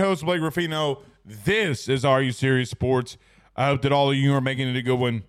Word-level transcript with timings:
Host, 0.00 0.24
Blake 0.24 0.40
Ruffino. 0.40 1.02
This 1.24 1.88
is 1.88 2.04
Are 2.04 2.22
You 2.22 2.32
Serious 2.32 2.70
Sports. 2.70 3.16
I 3.54 3.66
hope 3.66 3.82
that 3.82 3.92
all 3.92 4.10
of 4.10 4.16
you 4.16 4.34
are 4.34 4.40
making 4.40 4.68
it 4.68 4.76
a 4.76 4.82
good 4.82 4.98
one. 4.98 5.24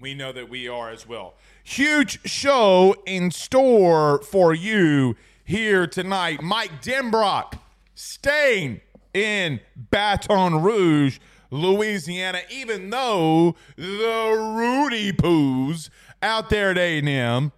We 0.00 0.14
know 0.14 0.32
that 0.32 0.48
we 0.48 0.66
are 0.66 0.90
as 0.90 1.06
well. 1.06 1.34
Huge 1.62 2.18
show 2.28 2.96
in 3.06 3.30
store 3.30 4.22
for 4.22 4.54
you 4.54 5.14
here 5.44 5.86
tonight. 5.86 6.42
Mike 6.42 6.82
Denbrock 6.82 7.58
staying 7.94 8.80
in 9.12 9.60
Baton 9.76 10.62
Rouge, 10.62 11.18
Louisiana, 11.50 12.40
even 12.50 12.90
though 12.90 13.54
the 13.76 14.54
Rudy 14.56 15.12
Poos 15.12 15.90
out 16.22 16.50
there 16.50 16.70
at 16.70 16.78
A&M 16.78 17.52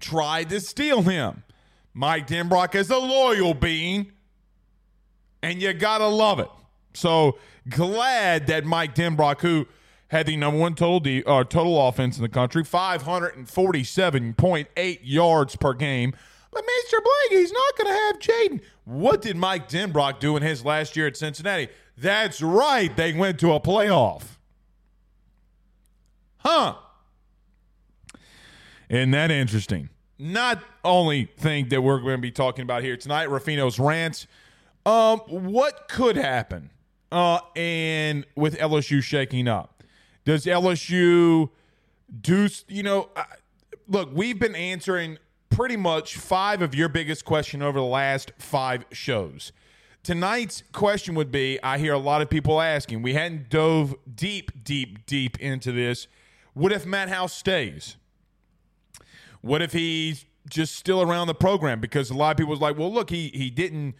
tried 0.00 0.50
to 0.50 0.60
steal 0.60 1.02
him. 1.02 1.42
Mike 1.94 2.26
Denbrock 2.26 2.74
is 2.74 2.90
a 2.90 2.98
loyal 2.98 3.54
being, 3.54 4.12
and 5.42 5.62
you 5.62 5.72
gotta 5.72 6.06
love 6.06 6.38
it. 6.40 6.48
So 6.94 7.38
glad 7.68 8.46
that 8.48 8.64
Mike 8.64 8.94
Denbrock, 8.94 9.40
who 9.40 9.66
had 10.08 10.26
the 10.26 10.36
number 10.36 10.58
one 10.58 10.74
total 10.74 11.00
de- 11.00 11.24
uh, 11.24 11.44
total 11.44 11.86
offense 11.86 12.16
in 12.16 12.22
the 12.22 12.28
country, 12.28 12.64
547.8 12.64 14.98
yards 15.02 15.56
per 15.56 15.74
game. 15.74 16.14
But 16.50 16.64
Mr. 16.64 16.96
Blake, 17.02 17.40
he's 17.40 17.52
not 17.52 17.76
going 17.76 17.88
to 17.88 17.92
have 17.92 18.18
Jayden. 18.18 18.62
What 18.84 19.20
did 19.20 19.36
Mike 19.36 19.68
Denbrock 19.68 20.18
do 20.18 20.34
in 20.36 20.42
his 20.42 20.64
last 20.64 20.96
year 20.96 21.06
at 21.06 21.14
Cincinnati? 21.16 21.68
That's 21.96 22.40
right, 22.40 22.96
they 22.96 23.12
went 23.12 23.38
to 23.40 23.52
a 23.52 23.60
playoff. 23.60 24.22
Huh. 26.38 26.76
Isn't 28.88 29.10
that 29.10 29.30
interesting? 29.30 29.90
Not 30.18 30.62
only 30.84 31.26
thing 31.36 31.68
that 31.68 31.82
we're 31.82 32.00
going 32.00 32.16
to 32.16 32.22
be 32.22 32.30
talking 32.30 32.62
about 32.62 32.82
here 32.82 32.96
tonight, 32.96 33.28
Ruffino's 33.28 33.78
rants. 33.78 34.26
Um, 34.88 35.18
what 35.28 35.86
could 35.88 36.16
happen? 36.16 36.70
Uh, 37.12 37.40
and 37.54 38.24
with 38.34 38.56
LSU 38.56 39.02
shaking 39.02 39.46
up, 39.46 39.82
does 40.24 40.46
LSU 40.46 41.50
do? 42.22 42.48
You 42.68 42.82
know, 42.82 43.10
uh, 43.14 43.24
look, 43.86 44.08
we've 44.14 44.38
been 44.38 44.54
answering 44.54 45.18
pretty 45.50 45.76
much 45.76 46.16
five 46.16 46.62
of 46.62 46.74
your 46.74 46.88
biggest 46.88 47.26
question 47.26 47.60
over 47.60 47.78
the 47.78 47.84
last 47.84 48.32
five 48.38 48.86
shows. 48.90 49.52
Tonight's 50.02 50.62
question 50.72 51.14
would 51.16 51.30
be: 51.30 51.62
I 51.62 51.76
hear 51.76 51.92
a 51.92 51.98
lot 51.98 52.22
of 52.22 52.30
people 52.30 52.58
asking. 52.58 53.02
We 53.02 53.12
hadn't 53.12 53.50
dove 53.50 53.94
deep, 54.14 54.64
deep, 54.64 55.04
deep 55.04 55.38
into 55.38 55.70
this. 55.70 56.06
What 56.54 56.72
if 56.72 56.86
Matt 56.86 57.10
House 57.10 57.34
stays? 57.34 57.96
What 59.42 59.60
if 59.60 59.74
he's 59.74 60.24
just 60.48 60.76
still 60.76 61.02
around 61.02 61.26
the 61.26 61.34
program? 61.34 61.78
Because 61.78 62.08
a 62.08 62.14
lot 62.14 62.30
of 62.30 62.36
people 62.38 62.50
was 62.50 62.60
like, 62.60 62.78
well, 62.78 62.92
look, 62.92 63.10
he 63.10 63.28
he 63.34 63.50
didn't 63.50 63.94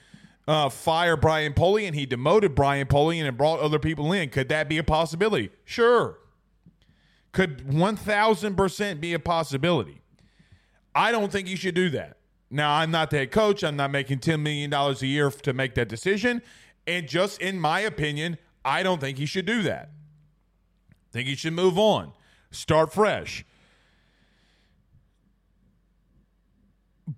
uh, 0.48 0.70
fire 0.70 1.16
Brian 1.16 1.53
Polian. 1.53 1.94
He 1.94 2.06
demoted 2.06 2.54
Brian 2.54 2.86
Polian 2.86 3.28
and 3.28 3.36
brought 3.36 3.60
other 3.60 3.78
people 3.78 4.12
in. 4.12 4.31
Could 4.31 4.48
that 4.48 4.69
be 4.69 4.78
a 4.78 4.82
possibility? 4.82 5.50
Sure. 5.64 6.19
Could 7.32 7.72
one 7.72 7.94
thousand 7.94 8.56
percent 8.56 9.00
be 9.00 9.12
a 9.12 9.19
possibility? 9.19 10.00
I 10.94 11.12
don't 11.12 11.31
think 11.31 11.47
you 11.48 11.56
should 11.56 11.75
do 11.75 11.91
that. 11.91 12.16
Now, 12.50 12.72
I'm 12.76 12.91
not 12.91 13.10
the 13.10 13.19
head 13.19 13.31
coach. 13.31 13.62
I'm 13.62 13.76
not 13.76 13.91
making 13.91 14.20
$10 14.20 14.41
million 14.41 14.72
a 14.72 14.92
year 15.04 15.31
to 15.31 15.53
make 15.53 15.75
that 15.75 15.87
decision. 15.88 16.41
And 16.87 17.06
just 17.06 17.41
in 17.42 17.60
my 17.60 17.81
opinion, 17.81 18.38
I 18.64 18.82
don't 18.82 19.00
think 19.00 19.19
he 19.19 19.26
should 19.26 19.44
do 19.44 19.62
that. 19.62 19.91
I 20.91 21.12
think 21.12 21.28
he 21.28 21.34
should 21.34 21.53
move 21.53 21.78
on, 21.78 22.12
start 22.50 22.92
fresh. 22.92 23.44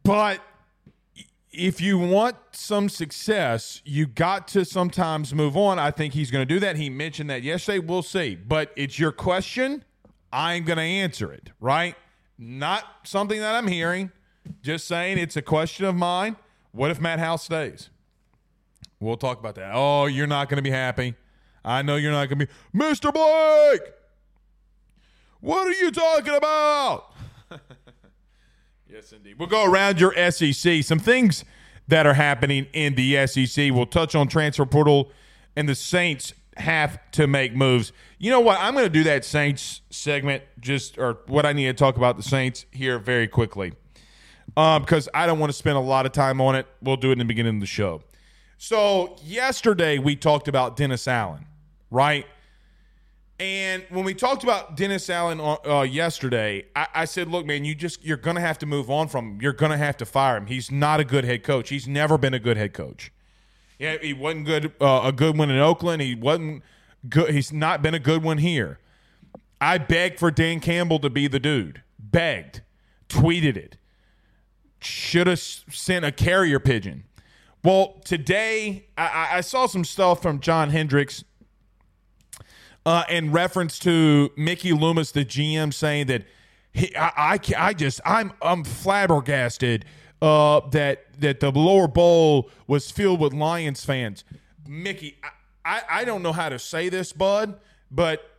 But 0.03 0.41
if 1.53 1.81
you 1.81 1.99
want 1.99 2.37
some 2.53 2.88
success, 2.88 3.83
you 3.84 4.06
got 4.06 4.47
to 4.49 4.65
sometimes 4.65 5.34
move 5.34 5.56
on. 5.56 5.78
I 5.78 5.91
think 5.91 6.15
he's 6.15 6.31
going 6.31 6.47
to 6.47 6.55
do 6.55 6.61
that. 6.61 6.77
He 6.77 6.88
mentioned 6.88 7.28
that 7.31 7.43
yesterday. 7.43 7.81
We'll 7.81 8.03
see. 8.03 8.37
But 8.37 8.72
it's 8.77 8.99
your 8.99 9.12
question. 9.12 9.84
I'm 10.33 10.65
going 10.65 10.77
to 10.77 10.83
answer 10.83 11.33
it, 11.33 11.50
right? 11.60 11.97
Not 12.39 12.84
something 13.03 13.41
that 13.41 13.55
I'm 13.56 13.66
hearing. 13.66 14.12
Just 14.62 14.87
saying 14.87 15.19
it's 15.19 15.37
a 15.37 15.43
question 15.43 15.87
of 15.87 15.97
mine. 15.97 16.37
What 16.72 16.91
if 16.91 17.00
Matt 17.00 17.19
House 17.19 17.44
stays? 17.44 17.91
We'll 19.00 19.16
talk 19.16 19.41
about 19.41 19.56
that. 19.56 19.72
Oh, 19.75 20.06
you're 20.06 20.27
not 20.27 20.49
going 20.49 20.56
to 20.56 20.62
be 20.62 20.71
happy. 20.71 21.15
I 21.65 21.83
know 21.83 21.97
you're 21.97 22.12
not 22.12 22.28
going 22.28 22.39
to 22.39 22.47
be. 22.47 22.53
Mr. 22.78 23.12
Blake, 23.12 23.93
what 25.41 25.66
are 25.66 25.72
you 25.72 25.91
talking 25.91 26.34
about? 26.34 27.12
Yes, 28.93 29.12
indeed. 29.12 29.39
We'll 29.39 29.49
go 29.49 29.65
around 29.65 30.01
your 30.01 30.12
SEC. 30.31 30.83
Some 30.83 30.99
things 30.99 31.45
that 31.89 32.06
are 32.06 32.15
happening 32.15 32.67
in 32.73 32.95
the 32.95 33.27
SEC. 33.27 33.71
We'll 33.73 33.87
touch 33.87 34.15
on 34.15 34.28
transfer 34.28 34.67
portal, 34.67 35.11
and 35.55 35.69
the 35.69 35.75
Saints 35.75 36.34
have 36.56 36.99
to 37.12 37.27
make 37.27 37.55
moves. 37.55 37.93
You 38.19 38.31
know 38.31 38.41
what? 38.41 38.59
I'm 38.61 38.75
going 38.75 38.87
to 38.87 38.91
do 38.91 39.04
that 39.04 39.25
Saints 39.25 39.83
segment, 39.91 40.42
just 40.59 40.98
or 40.98 41.19
what 41.27 41.47
I 41.47 41.53
need 41.53 41.66
to 41.66 41.72
talk 41.72 41.97
about 41.97 42.16
the 42.16 42.22
Saints 42.22 42.66
here 42.72 42.98
very 42.98 43.28
quickly, 43.28 43.72
um, 44.57 44.83
because 44.83 45.09
I 45.15 45.27
don't 45.27 45.39
want 45.39 45.51
to 45.51 45.57
spend 45.57 45.77
a 45.77 45.81
lot 45.81 46.04
of 46.04 46.13
time 46.13 46.41
on 46.41 46.57
it. 46.57 46.66
We'll 46.83 46.97
do 46.97 47.10
it 47.10 47.13
in 47.13 47.19
the 47.19 47.25
beginning 47.25 47.57
of 47.57 47.60
the 47.60 47.66
show. 47.66 48.03
So 48.59 49.16
yesterday 49.25 49.98
we 49.98 50.16
talked 50.16 50.48
about 50.48 50.77
Dennis 50.77 51.07
Allen, 51.09 51.47
right? 51.91 52.27
And 53.41 53.87
when 53.89 54.04
we 54.04 54.13
talked 54.13 54.45
about 54.45 54.77
Dennis 54.77 55.09
Allen 55.09 55.41
uh, 55.41 55.81
yesterday, 55.81 56.66
I, 56.77 56.87
I, 56.95 57.04
said, 57.07 57.27
"Look, 57.28 57.47
man, 57.47 57.65
you 57.65 57.75
just 57.75 58.04
you're 58.04 58.19
gonna 58.19 58.42
have 58.42 58.59
to 58.59 58.66
move 58.66 58.91
on 58.91 59.09
from 59.09 59.27
him. 59.27 59.39
You're 59.41 59.54
gonna 59.54 59.78
have 59.78 59.97
to 59.97 60.04
fire 60.04 60.37
him. 60.37 60.47
He's 60.47 60.71
not 60.71 61.01
a 61.01 61.04
good 61.04 61.25
head 61.25 61.42
coach. 61.42 61.71
He's 61.71 61.89
never 61.89 62.19
been 62.19 62.34
a 62.34 62.39
good 62.39 62.59
head 62.59 62.75
coach. 62.75 63.10
Yeah, 63.78 63.97
he 63.97 64.13
wasn't 64.13 64.45
good 64.45 64.75
uh, 64.78 65.01
a 65.04 65.13
good 65.13 65.39
one 65.39 65.48
in 65.48 65.59
Oakland. 65.59 66.03
He 66.03 66.15
wasn't 66.15 66.63
good. 67.09 67.33
He's 67.33 67.51
not 67.51 67.81
been 67.81 67.95
a 67.95 67.98
good 67.98 68.22
one 68.22 68.37
here. 68.37 68.78
I 69.59 69.78
begged 69.78 70.19
for 70.19 70.31
Dan 70.31 70.60
Campbell 70.60 70.98
to 70.98 71.09
be 71.09 71.27
the 71.27 71.41
dude. 71.41 71.83
Begged, 71.98 72.60
tweeted 73.09 73.57
it. 73.57 73.78
Should 74.81 75.27
have 75.27 75.41
sent 75.41 76.04
a 76.04 76.13
carrier 76.13 76.60
pigeon. 76.60 77.04
Well, 77.65 78.03
today 78.04 78.89
I, 78.98 79.28
I 79.33 79.41
saw 79.41 79.65
some 79.65 79.84
stuff 79.84 80.21
from 80.21 80.41
John 80.41 80.69
Hendricks 80.69 81.25
uh, 82.86 83.04
in 83.09 83.32
reference 83.32 83.78
to 83.80 84.30
Mickey 84.36 84.72
Loomis, 84.72 85.12
the 85.12 85.24
GM, 85.24 85.72
saying 85.72 86.06
that 86.06 86.24
he, 86.72 86.94
I, 86.97 87.34
I, 87.34 87.41
I 87.59 87.72
just, 87.74 88.00
I'm, 88.04 88.32
I'm 88.42 88.65
flabbergasted 88.65 89.84
uh, 90.22 90.60
that 90.71 91.06
that 91.21 91.41
the 91.41 91.50
lower 91.50 91.88
bowl 91.88 92.50
was 92.66 92.91
filled 92.91 93.21
with 93.21 93.32
Lions 93.32 93.84
fans. 93.84 94.24
Mickey, 94.66 95.18
I, 95.22 95.28
I, 95.65 95.82
I 96.00 96.04
don't 96.04 96.22
know 96.22 96.32
how 96.32 96.48
to 96.48 96.59
say 96.59 96.88
this, 96.88 97.12
bud, 97.12 97.59
but 97.91 98.30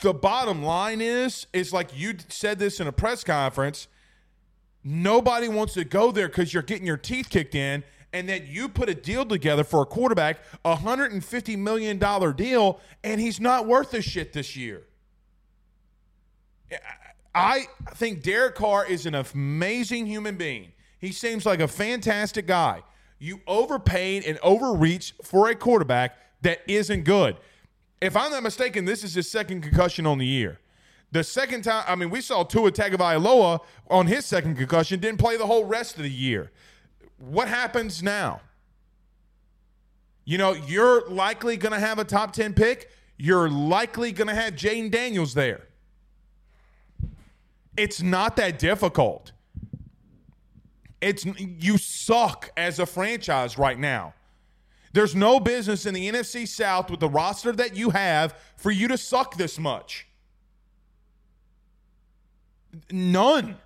the 0.00 0.14
bottom 0.14 0.62
line 0.62 1.00
is, 1.00 1.46
is 1.52 1.72
like 1.72 1.96
you 1.96 2.14
said 2.28 2.58
this 2.58 2.80
in 2.80 2.86
a 2.86 2.92
press 2.92 3.22
conference. 3.22 3.88
Nobody 4.82 5.48
wants 5.48 5.74
to 5.74 5.84
go 5.84 6.10
there 6.10 6.28
because 6.28 6.54
you're 6.54 6.62
getting 6.62 6.86
your 6.86 6.96
teeth 6.96 7.28
kicked 7.28 7.54
in, 7.54 7.84
and 8.12 8.28
that 8.28 8.46
you 8.46 8.68
put 8.68 8.88
a 8.88 8.94
deal 8.94 9.24
together 9.24 9.64
for 9.64 9.82
a 9.82 9.86
quarterback, 9.86 10.38
a 10.64 10.76
hundred 10.76 11.12
and 11.12 11.24
fifty 11.24 11.56
million 11.56 11.98
dollar 11.98 12.32
deal, 12.32 12.80
and 13.04 13.20
he's 13.20 13.40
not 13.40 13.66
worth 13.66 13.94
a 13.94 14.02
shit 14.02 14.32
this 14.32 14.56
year. 14.56 14.84
I 17.34 17.66
think 17.94 18.22
Derek 18.22 18.56
Carr 18.56 18.86
is 18.86 19.06
an 19.06 19.14
amazing 19.14 20.06
human 20.06 20.36
being. 20.36 20.72
He 20.98 21.12
seems 21.12 21.46
like 21.46 21.60
a 21.60 21.68
fantastic 21.68 22.46
guy. 22.46 22.82
You 23.18 23.40
overpaid 23.46 24.24
and 24.24 24.38
overreached 24.42 25.24
for 25.24 25.48
a 25.48 25.54
quarterback 25.54 26.16
that 26.42 26.60
isn't 26.66 27.04
good. 27.04 27.36
If 28.00 28.16
I'm 28.16 28.30
not 28.30 28.42
mistaken, 28.42 28.84
this 28.84 29.04
is 29.04 29.14
his 29.14 29.30
second 29.30 29.60
concussion 29.60 30.06
on 30.06 30.18
the 30.18 30.26
year. 30.26 30.58
The 31.12 31.24
second 31.24 31.62
time, 31.62 31.84
I 31.86 31.96
mean, 31.96 32.10
we 32.10 32.20
saw 32.20 32.44
Tua 32.44 32.70
Tagovailoa 32.70 33.60
on 33.88 34.06
his 34.06 34.24
second 34.24 34.56
concussion, 34.56 35.00
didn't 35.00 35.18
play 35.18 35.36
the 35.36 35.46
whole 35.46 35.64
rest 35.64 35.96
of 35.96 36.02
the 36.02 36.10
year. 36.10 36.50
What 37.20 37.48
happens 37.48 38.02
now? 38.02 38.40
You 40.24 40.38
know, 40.38 40.52
you're 40.52 41.08
likely 41.08 41.56
going 41.56 41.72
to 41.72 41.78
have 41.78 41.98
a 41.98 42.04
top 42.04 42.32
10 42.32 42.54
pick. 42.54 42.90
You're 43.18 43.50
likely 43.50 44.10
going 44.12 44.28
to 44.28 44.34
have 44.34 44.54
Jayden 44.54 44.90
Daniels 44.90 45.34
there. 45.34 45.66
It's 47.76 48.00
not 48.00 48.36
that 48.36 48.58
difficult. 48.58 49.32
It's 51.00 51.24
you 51.24 51.78
suck 51.78 52.50
as 52.56 52.78
a 52.78 52.86
franchise 52.86 53.58
right 53.58 53.78
now. 53.78 54.14
There's 54.92 55.14
no 55.14 55.40
business 55.40 55.86
in 55.86 55.94
the 55.94 56.10
NFC 56.10 56.48
South 56.48 56.90
with 56.90 57.00
the 57.00 57.08
roster 57.08 57.52
that 57.52 57.76
you 57.76 57.90
have 57.90 58.34
for 58.56 58.70
you 58.70 58.88
to 58.88 58.98
suck 58.98 59.36
this 59.36 59.58
much. 59.58 60.06
None. 62.90 63.56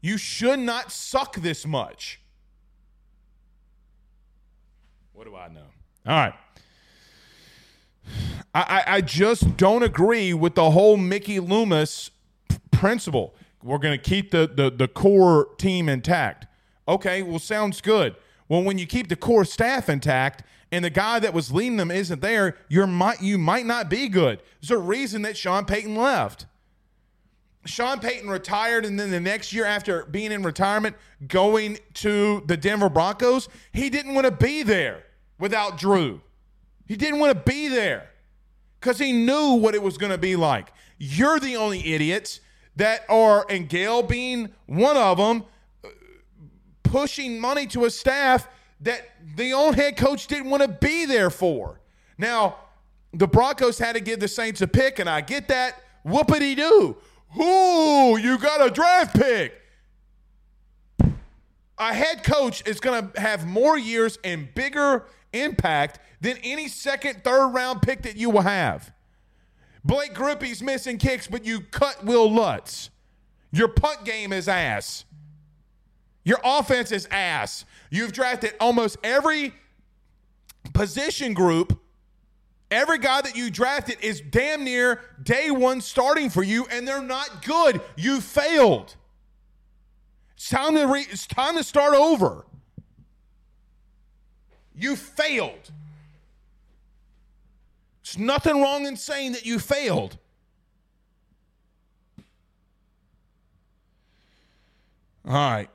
You 0.00 0.16
should 0.16 0.58
not 0.58 0.90
suck 0.90 1.36
this 1.36 1.66
much. 1.66 2.20
What 5.16 5.26
do 5.26 5.34
I 5.34 5.48
know? 5.48 5.64
All 6.06 6.14
right. 6.14 6.34
I, 8.54 8.84
I 8.86 9.00
just 9.00 9.56
don't 9.56 9.82
agree 9.82 10.34
with 10.34 10.56
the 10.56 10.72
whole 10.72 10.98
Mickey 10.98 11.40
Loomis 11.40 12.10
principle. 12.70 13.34
We're 13.62 13.78
going 13.78 13.98
to 13.98 14.10
keep 14.10 14.30
the, 14.30 14.46
the, 14.46 14.70
the 14.70 14.86
core 14.86 15.48
team 15.56 15.88
intact. 15.88 16.46
Okay, 16.86 17.22
well, 17.22 17.38
sounds 17.38 17.80
good. 17.80 18.14
Well, 18.46 18.62
when 18.62 18.76
you 18.76 18.86
keep 18.86 19.08
the 19.08 19.16
core 19.16 19.46
staff 19.46 19.88
intact 19.88 20.42
and 20.70 20.84
the 20.84 20.90
guy 20.90 21.18
that 21.18 21.32
was 21.32 21.50
leading 21.50 21.78
them 21.78 21.90
isn't 21.90 22.20
there, 22.20 22.54
you 22.68 22.86
might 22.86 23.22
you 23.22 23.38
might 23.38 23.64
not 23.64 23.88
be 23.88 24.10
good. 24.10 24.42
There's 24.60 24.70
a 24.70 24.76
reason 24.76 25.22
that 25.22 25.38
Sean 25.38 25.64
Payton 25.64 25.96
left. 25.96 26.44
Sean 27.66 28.00
Payton 28.00 28.28
retired, 28.28 28.84
and 28.84 28.98
then 28.98 29.10
the 29.10 29.20
next 29.20 29.52
year 29.52 29.64
after 29.64 30.04
being 30.06 30.32
in 30.32 30.42
retirement, 30.42 30.96
going 31.26 31.78
to 31.94 32.42
the 32.46 32.56
Denver 32.56 32.88
Broncos, 32.88 33.48
he 33.72 33.90
didn't 33.90 34.14
want 34.14 34.24
to 34.24 34.30
be 34.30 34.62
there 34.62 35.04
without 35.38 35.78
Drew. 35.78 36.20
He 36.86 36.96
didn't 36.96 37.18
want 37.18 37.36
to 37.36 37.50
be 37.50 37.68
there 37.68 38.10
because 38.80 38.98
he 38.98 39.12
knew 39.12 39.54
what 39.54 39.74
it 39.74 39.82
was 39.82 39.98
going 39.98 40.12
to 40.12 40.18
be 40.18 40.36
like. 40.36 40.72
You're 40.98 41.40
the 41.40 41.56
only 41.56 41.94
idiots 41.94 42.40
that 42.76 43.04
are, 43.08 43.44
and 43.50 43.68
Gayle 43.68 44.02
being 44.02 44.50
one 44.66 44.96
of 44.96 45.18
them, 45.18 45.44
pushing 46.82 47.40
money 47.40 47.66
to 47.68 47.84
a 47.84 47.90
staff 47.90 48.48
that 48.80 49.08
the 49.34 49.52
own 49.52 49.74
head 49.74 49.96
coach 49.96 50.26
didn't 50.26 50.50
want 50.50 50.62
to 50.62 50.68
be 50.68 51.04
there 51.06 51.30
for. 51.30 51.80
Now, 52.18 52.56
the 53.12 53.26
Broncos 53.26 53.78
had 53.78 53.94
to 53.94 54.00
give 54.00 54.20
the 54.20 54.28
Saints 54.28 54.60
a 54.60 54.68
pick, 54.68 54.98
and 54.98 55.08
I 55.08 55.20
get 55.20 55.48
that. 55.48 55.82
Whoopity 56.06 56.54
doo. 56.54 56.96
Ooh, 57.38 58.16
you 58.18 58.38
got 58.38 58.66
a 58.66 58.70
draft 58.70 59.16
pick. 59.16 59.60
A 61.78 61.92
head 61.92 62.24
coach 62.24 62.66
is 62.66 62.80
going 62.80 63.10
to 63.10 63.20
have 63.20 63.46
more 63.46 63.76
years 63.78 64.18
and 64.24 64.52
bigger 64.54 65.04
impact 65.32 65.98
than 66.20 66.38
any 66.42 66.68
second, 66.68 67.22
third 67.22 67.48
round 67.48 67.82
pick 67.82 68.02
that 68.02 68.16
you 68.16 68.30
will 68.30 68.42
have. 68.42 68.92
Blake 69.84 70.14
Grupe's 70.14 70.62
missing 70.62 70.98
kicks, 70.98 71.26
but 71.26 71.44
you 71.44 71.60
cut 71.60 72.04
Will 72.04 72.32
Lutz. 72.32 72.90
Your 73.52 73.68
punt 73.68 74.04
game 74.04 74.32
is 74.32 74.48
ass. 74.48 75.04
Your 76.24 76.40
offense 76.42 76.90
is 76.90 77.06
ass. 77.10 77.64
You've 77.90 78.12
drafted 78.12 78.54
almost 78.58 78.96
every 79.04 79.54
position 80.72 81.34
group. 81.34 81.80
Every 82.70 82.98
guy 82.98 83.20
that 83.20 83.36
you 83.36 83.50
drafted 83.50 83.98
is 84.00 84.20
damn 84.20 84.64
near 84.64 85.00
day 85.22 85.50
one 85.50 85.80
starting 85.80 86.30
for 86.30 86.42
you, 86.42 86.66
and 86.70 86.86
they're 86.86 87.02
not 87.02 87.44
good. 87.44 87.80
You 87.96 88.20
failed. 88.20 88.96
It's 90.34 90.50
time 90.50 90.74
to 90.74 90.86
re- 90.86 91.06
it's 91.08 91.26
time 91.26 91.56
to 91.56 91.64
start 91.64 91.94
over. 91.94 92.44
You 94.74 94.96
failed. 94.96 95.70
There's 98.04 98.18
nothing 98.18 98.60
wrong 98.60 98.86
in 98.86 98.96
saying 98.96 99.32
that 99.32 99.46
you 99.46 99.58
failed. 99.58 100.18
All 105.26 105.34
right. 105.34 105.68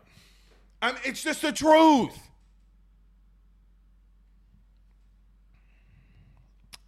I 0.82 0.92
mean, 0.94 1.02
it's 1.04 1.24
just 1.24 1.42
the 1.42 1.52
truth. 1.52 2.18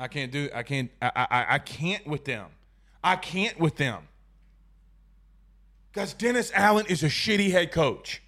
I 0.03 0.09
can't 0.09 0.33
do. 0.33 0.49
I 0.53 0.63
can't. 0.63 0.91
I, 1.01 1.11
I. 1.15 1.45
I 1.51 1.59
can't 1.59 2.05
with 2.05 2.25
them. 2.25 2.47
I 3.01 3.15
can't 3.15 3.57
with 3.57 3.77
them. 3.77 4.09
Because 5.89 6.13
Dennis 6.13 6.51
Allen 6.53 6.85
is 6.89 7.03
a 7.03 7.07
shitty 7.07 7.51
head 7.51 7.71
coach. 7.71 8.21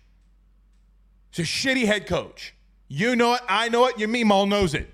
He's 1.31 1.45
a 1.45 1.49
shitty 1.49 1.83
head 1.83 2.07
coach. 2.07 2.55
You 2.87 3.17
know 3.17 3.33
it. 3.33 3.41
I 3.49 3.67
know 3.67 3.87
it. 3.87 3.99
Your 3.99 4.07
Meemaw 4.07 4.47
knows 4.47 4.73
it. 4.73 4.89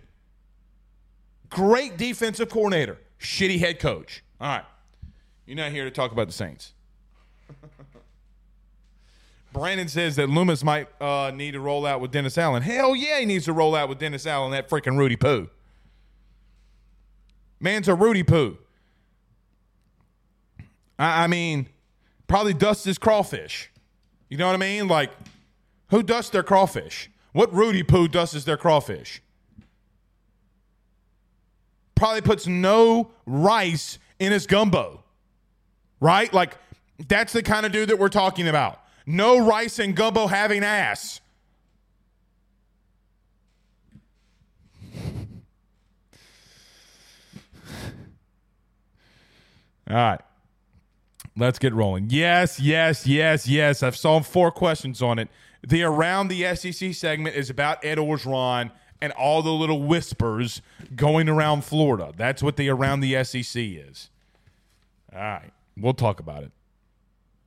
Great 1.51 1.97
defensive 1.97 2.49
coordinator. 2.49 2.97
Shitty 3.19 3.59
head 3.59 3.79
coach. 3.79 4.23
All 4.39 4.47
right. 4.47 4.65
You're 5.45 5.57
not 5.57 5.71
here 5.71 5.83
to 5.83 5.91
talk 5.91 6.11
about 6.11 6.25
the 6.25 6.33
Saints. 6.33 6.73
Brandon 9.53 9.87
says 9.87 10.15
that 10.15 10.31
Loomis 10.31 10.63
might 10.63 10.87
uh, 10.99 11.31
need 11.31 11.51
to 11.51 11.59
roll 11.59 11.85
out 11.85 12.01
with 12.01 12.09
Dennis 12.09 12.39
Allen. 12.39 12.63
Hell 12.63 12.95
yeah, 12.95 13.19
he 13.19 13.27
needs 13.27 13.45
to 13.45 13.53
roll 13.53 13.75
out 13.75 13.87
with 13.87 13.99
Dennis 13.99 14.25
Allen, 14.25 14.49
that 14.53 14.67
freaking 14.67 14.97
Rudy 14.97 15.15
Poo. 15.15 15.47
Man's 17.61 17.87
a 17.87 17.95
Rudy 17.95 18.23
Poo. 18.23 18.57
I, 20.97 21.23
I 21.23 21.27
mean, 21.27 21.69
probably 22.27 22.53
dusts 22.53 22.83
his 22.83 22.97
crawfish. 22.97 23.71
You 24.29 24.37
know 24.37 24.47
what 24.47 24.53
I 24.53 24.57
mean? 24.57 24.87
Like, 24.87 25.11
who 25.89 26.01
dusts 26.01 26.31
their 26.31 26.43
crawfish? 26.43 27.09
What 27.33 27.53
Rudy 27.53 27.83
Poo 27.83 28.07
dusts 28.07 28.43
their 28.43 28.57
crawfish? 28.57 29.21
Probably 31.95 32.21
puts 32.21 32.47
no 32.47 33.11
rice 33.27 33.99
in 34.19 34.31
his 34.31 34.47
gumbo, 34.47 35.03
right? 35.99 36.33
Like, 36.33 36.57
that's 37.07 37.31
the 37.31 37.43
kind 37.43 37.65
of 37.65 37.71
dude 37.71 37.89
that 37.89 37.99
we're 37.99 38.09
talking 38.09 38.47
about. 38.47 38.81
No 39.05 39.37
rice 39.37 39.77
and 39.77 39.95
gumbo 39.95 40.27
having 40.27 40.63
ass. 40.63 41.21
All 49.91 49.97
right. 49.97 50.21
Let's 51.35 51.59
get 51.59 51.73
rolling. 51.73 52.07
Yes, 52.09 52.59
yes, 52.59 53.05
yes, 53.05 53.47
yes. 53.47 53.83
I've 53.83 53.95
solved 53.97 54.25
four 54.25 54.51
questions 54.51 55.01
on 55.01 55.19
it. 55.19 55.27
The 55.67 55.83
Around 55.83 56.29
the 56.29 56.55
SEC 56.55 56.93
segment 56.93 57.35
is 57.35 57.49
about 57.49 57.83
Ed 57.83 57.97
Orgeron 57.97 58.71
and 59.01 59.11
all 59.13 59.41
the 59.41 59.51
little 59.51 59.83
whispers 59.83 60.61
going 60.95 61.27
around 61.27 61.65
Florida. 61.65 62.13
That's 62.15 62.41
what 62.41 62.55
the 62.55 62.69
Around 62.69 63.01
the 63.01 63.21
SEC 63.23 63.61
is. 63.61 64.09
All 65.13 65.19
right. 65.19 65.51
We'll 65.77 65.93
talk 65.93 66.19
about 66.19 66.43
it. 66.43 66.51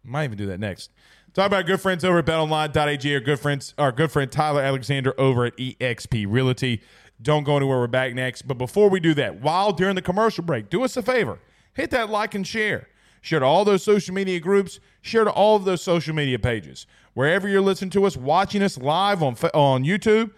Might 0.04 0.24
even 0.24 0.38
do 0.38 0.46
that 0.46 0.60
next. 0.60 0.90
Talk 1.32 1.46
about 1.46 1.66
good 1.66 1.80
friends 1.80 2.04
over 2.04 2.18
at 2.18 2.26
betonline.ag, 2.26 3.14
our 3.14 3.20
good 3.20 3.40
friends, 3.40 3.74
our 3.78 3.90
good 3.90 4.12
friend 4.12 4.30
Tyler 4.30 4.62
Alexander 4.62 5.14
over 5.18 5.46
at 5.46 5.56
EXP 5.56 6.26
Realty. 6.28 6.82
Don't 7.20 7.44
go 7.44 7.56
anywhere. 7.56 7.78
We're 7.78 7.86
back 7.86 8.14
next. 8.14 8.42
But 8.42 8.58
before 8.58 8.90
we 8.90 9.00
do 9.00 9.14
that, 9.14 9.40
while 9.40 9.72
during 9.72 9.94
the 9.94 10.02
commercial 10.02 10.44
break, 10.44 10.68
do 10.68 10.84
us 10.84 10.96
a 10.96 11.02
favor. 11.02 11.38
Hit 11.74 11.90
that 11.90 12.10
like 12.10 12.34
and 12.34 12.46
share. 12.46 12.88
Share 13.20 13.40
to 13.40 13.46
all 13.46 13.64
those 13.64 13.82
social 13.82 14.14
media 14.14 14.40
groups. 14.40 14.80
Share 15.02 15.24
to 15.24 15.30
all 15.30 15.56
of 15.56 15.64
those 15.64 15.82
social 15.82 16.14
media 16.14 16.38
pages. 16.38 16.86
Wherever 17.14 17.48
you're 17.48 17.60
listening 17.60 17.90
to 17.90 18.04
us, 18.06 18.16
watching 18.16 18.62
us 18.62 18.76
live 18.78 19.22
on, 19.22 19.36
on 19.54 19.84
YouTube, 19.84 20.32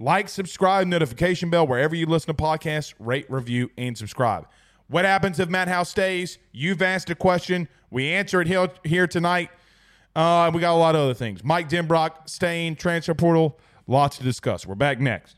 Like, 0.00 0.28
subscribe, 0.28 0.86
notification 0.86 1.50
bell 1.50 1.66
wherever 1.66 1.96
you 1.96 2.06
listen 2.06 2.28
to 2.34 2.40
podcasts, 2.40 2.94
rate, 3.00 3.26
review, 3.28 3.68
and 3.76 3.98
subscribe. 3.98 4.46
What 4.86 5.04
happens 5.04 5.40
if 5.40 5.48
Matt 5.48 5.66
House 5.66 5.90
stays? 5.90 6.38
You've 6.52 6.82
asked 6.82 7.10
a 7.10 7.16
question. 7.16 7.68
We 7.90 8.12
answer 8.12 8.40
it 8.40 8.46
here, 8.84 9.06
tonight. 9.08 9.50
Uh, 10.14 10.52
we 10.54 10.60
got 10.60 10.74
a 10.74 10.78
lot 10.78 10.94
of 10.94 11.00
other 11.00 11.14
things. 11.14 11.42
Mike 11.42 11.68
Denbrock 11.68 12.28
staying, 12.28 12.76
transfer 12.76 13.14
portal, 13.14 13.58
lots 13.88 14.18
to 14.18 14.22
discuss. 14.22 14.66
We're 14.66 14.76
back 14.76 15.00
next. 15.00 15.37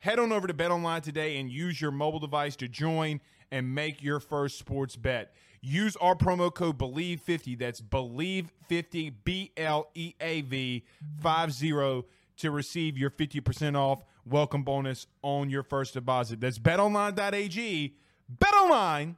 Head 0.00 0.20
on 0.20 0.30
over 0.30 0.46
to 0.46 0.54
BetOnline 0.54 1.02
today 1.02 1.38
and 1.38 1.50
use 1.50 1.80
your 1.80 1.90
mobile 1.90 2.20
device 2.20 2.54
to 2.56 2.68
join 2.68 3.20
and 3.50 3.74
make 3.74 4.00
your 4.02 4.20
first 4.20 4.56
sports 4.58 4.94
bet. 4.94 5.34
Use 5.60 5.96
our 5.96 6.14
promo 6.14 6.54
code 6.54 6.78
BLEAV50. 6.78 7.58
That's 7.58 7.80
BLEAV50, 7.80 9.12
B 9.24 9.50
L 9.56 9.90
E 9.94 10.14
A 10.20 10.42
V 10.42 10.84
50 11.20 12.04
to 12.36 12.50
receive 12.52 12.96
your 12.96 13.10
50% 13.10 13.76
off 13.76 14.04
welcome 14.24 14.62
bonus 14.62 15.08
on 15.22 15.50
your 15.50 15.64
first 15.64 15.94
deposit. 15.94 16.40
That's 16.40 16.60
betonline.ag. 16.60 17.96
Betonline.ag. 18.38 19.16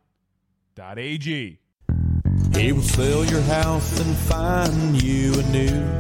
He 2.57 2.73
will 2.73 2.83
sell 2.83 3.25
your 3.27 3.43
house 3.43 4.01
and 4.01 4.17
find 4.17 5.03
you 5.03 5.35
a 5.39 5.43
new. 5.51 5.99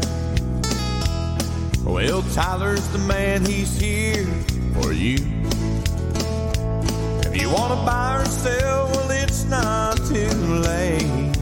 Well, 1.85 2.23
Tyler's 2.33 2.89
the 2.89 2.99
man, 2.99 3.45
he's 3.45 3.79
here 3.79 4.27
for 4.81 4.93
you. 4.93 5.17
If 7.27 7.35
you 7.41 7.51
want 7.51 7.73
to 7.73 7.79
buy 7.87 8.21
or 8.21 8.25
sell, 8.25 8.89
well, 8.91 9.11
it's 9.11 9.45
not 9.45 9.97
too 9.97 10.31
late. 10.69 11.33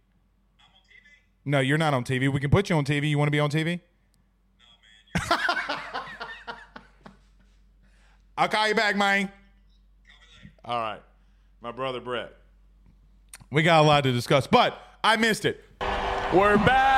No, 1.45 1.61
you're 1.61 1.77
not 1.77 1.93
on 1.93 2.03
TV. 2.03 2.33
We 2.33 2.41
can 2.41 2.49
put 2.49 2.71
you 2.71 2.77
on 2.77 2.87
TV. 2.87 3.11
You 3.11 3.19
want 3.19 3.27
to 3.27 3.33
be 3.33 3.41
on 3.41 3.51
TV? 3.51 3.81
No, 5.29 5.37
man. 5.37 5.47
I'll 8.39 8.49
call 8.49 8.69
you 8.69 8.75
back, 8.75 8.97
man. 8.97 9.31
All 10.65 10.81
right. 10.81 11.03
My 11.61 11.73
brother 11.73 12.01
Brett. 12.01 12.33
We 13.51 13.63
got 13.63 13.85
a 13.85 13.87
lot 13.87 14.05
to 14.05 14.13
discuss, 14.13 14.47
but 14.47 14.79
I 15.05 15.17
missed 15.17 15.45
it. 15.45 15.63
We're 16.33 16.57
back. 16.57 16.92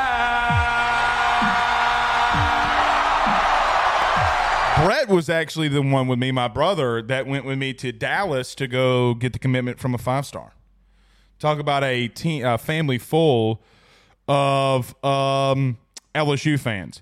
Brett 4.85 5.09
was 5.09 5.31
actually 5.31 5.69
the 5.69 5.81
one 5.81 6.09
with 6.09 6.19
me, 6.19 6.31
my 6.31 6.47
brother, 6.47 7.00
that 7.00 7.26
went 7.26 7.47
with 7.47 7.57
me 7.57 7.73
to 7.73 7.91
Dallas 7.91 8.55
to 8.57 8.67
go 8.67 9.14
get 9.14 9.33
the 9.33 9.38
commitment 9.38 9.79
from 9.79 9.95
a 9.95 9.99
five 9.99 10.26
star. 10.26 10.53
Talk 11.38 11.59
about 11.59 11.83
a 11.83 12.09
team, 12.09 12.45
a 12.45 12.59
family 12.59 12.99
full 12.99 13.62
of 14.29 14.95
um, 15.03 15.79
LSU 16.14 16.61
fans. 16.61 17.00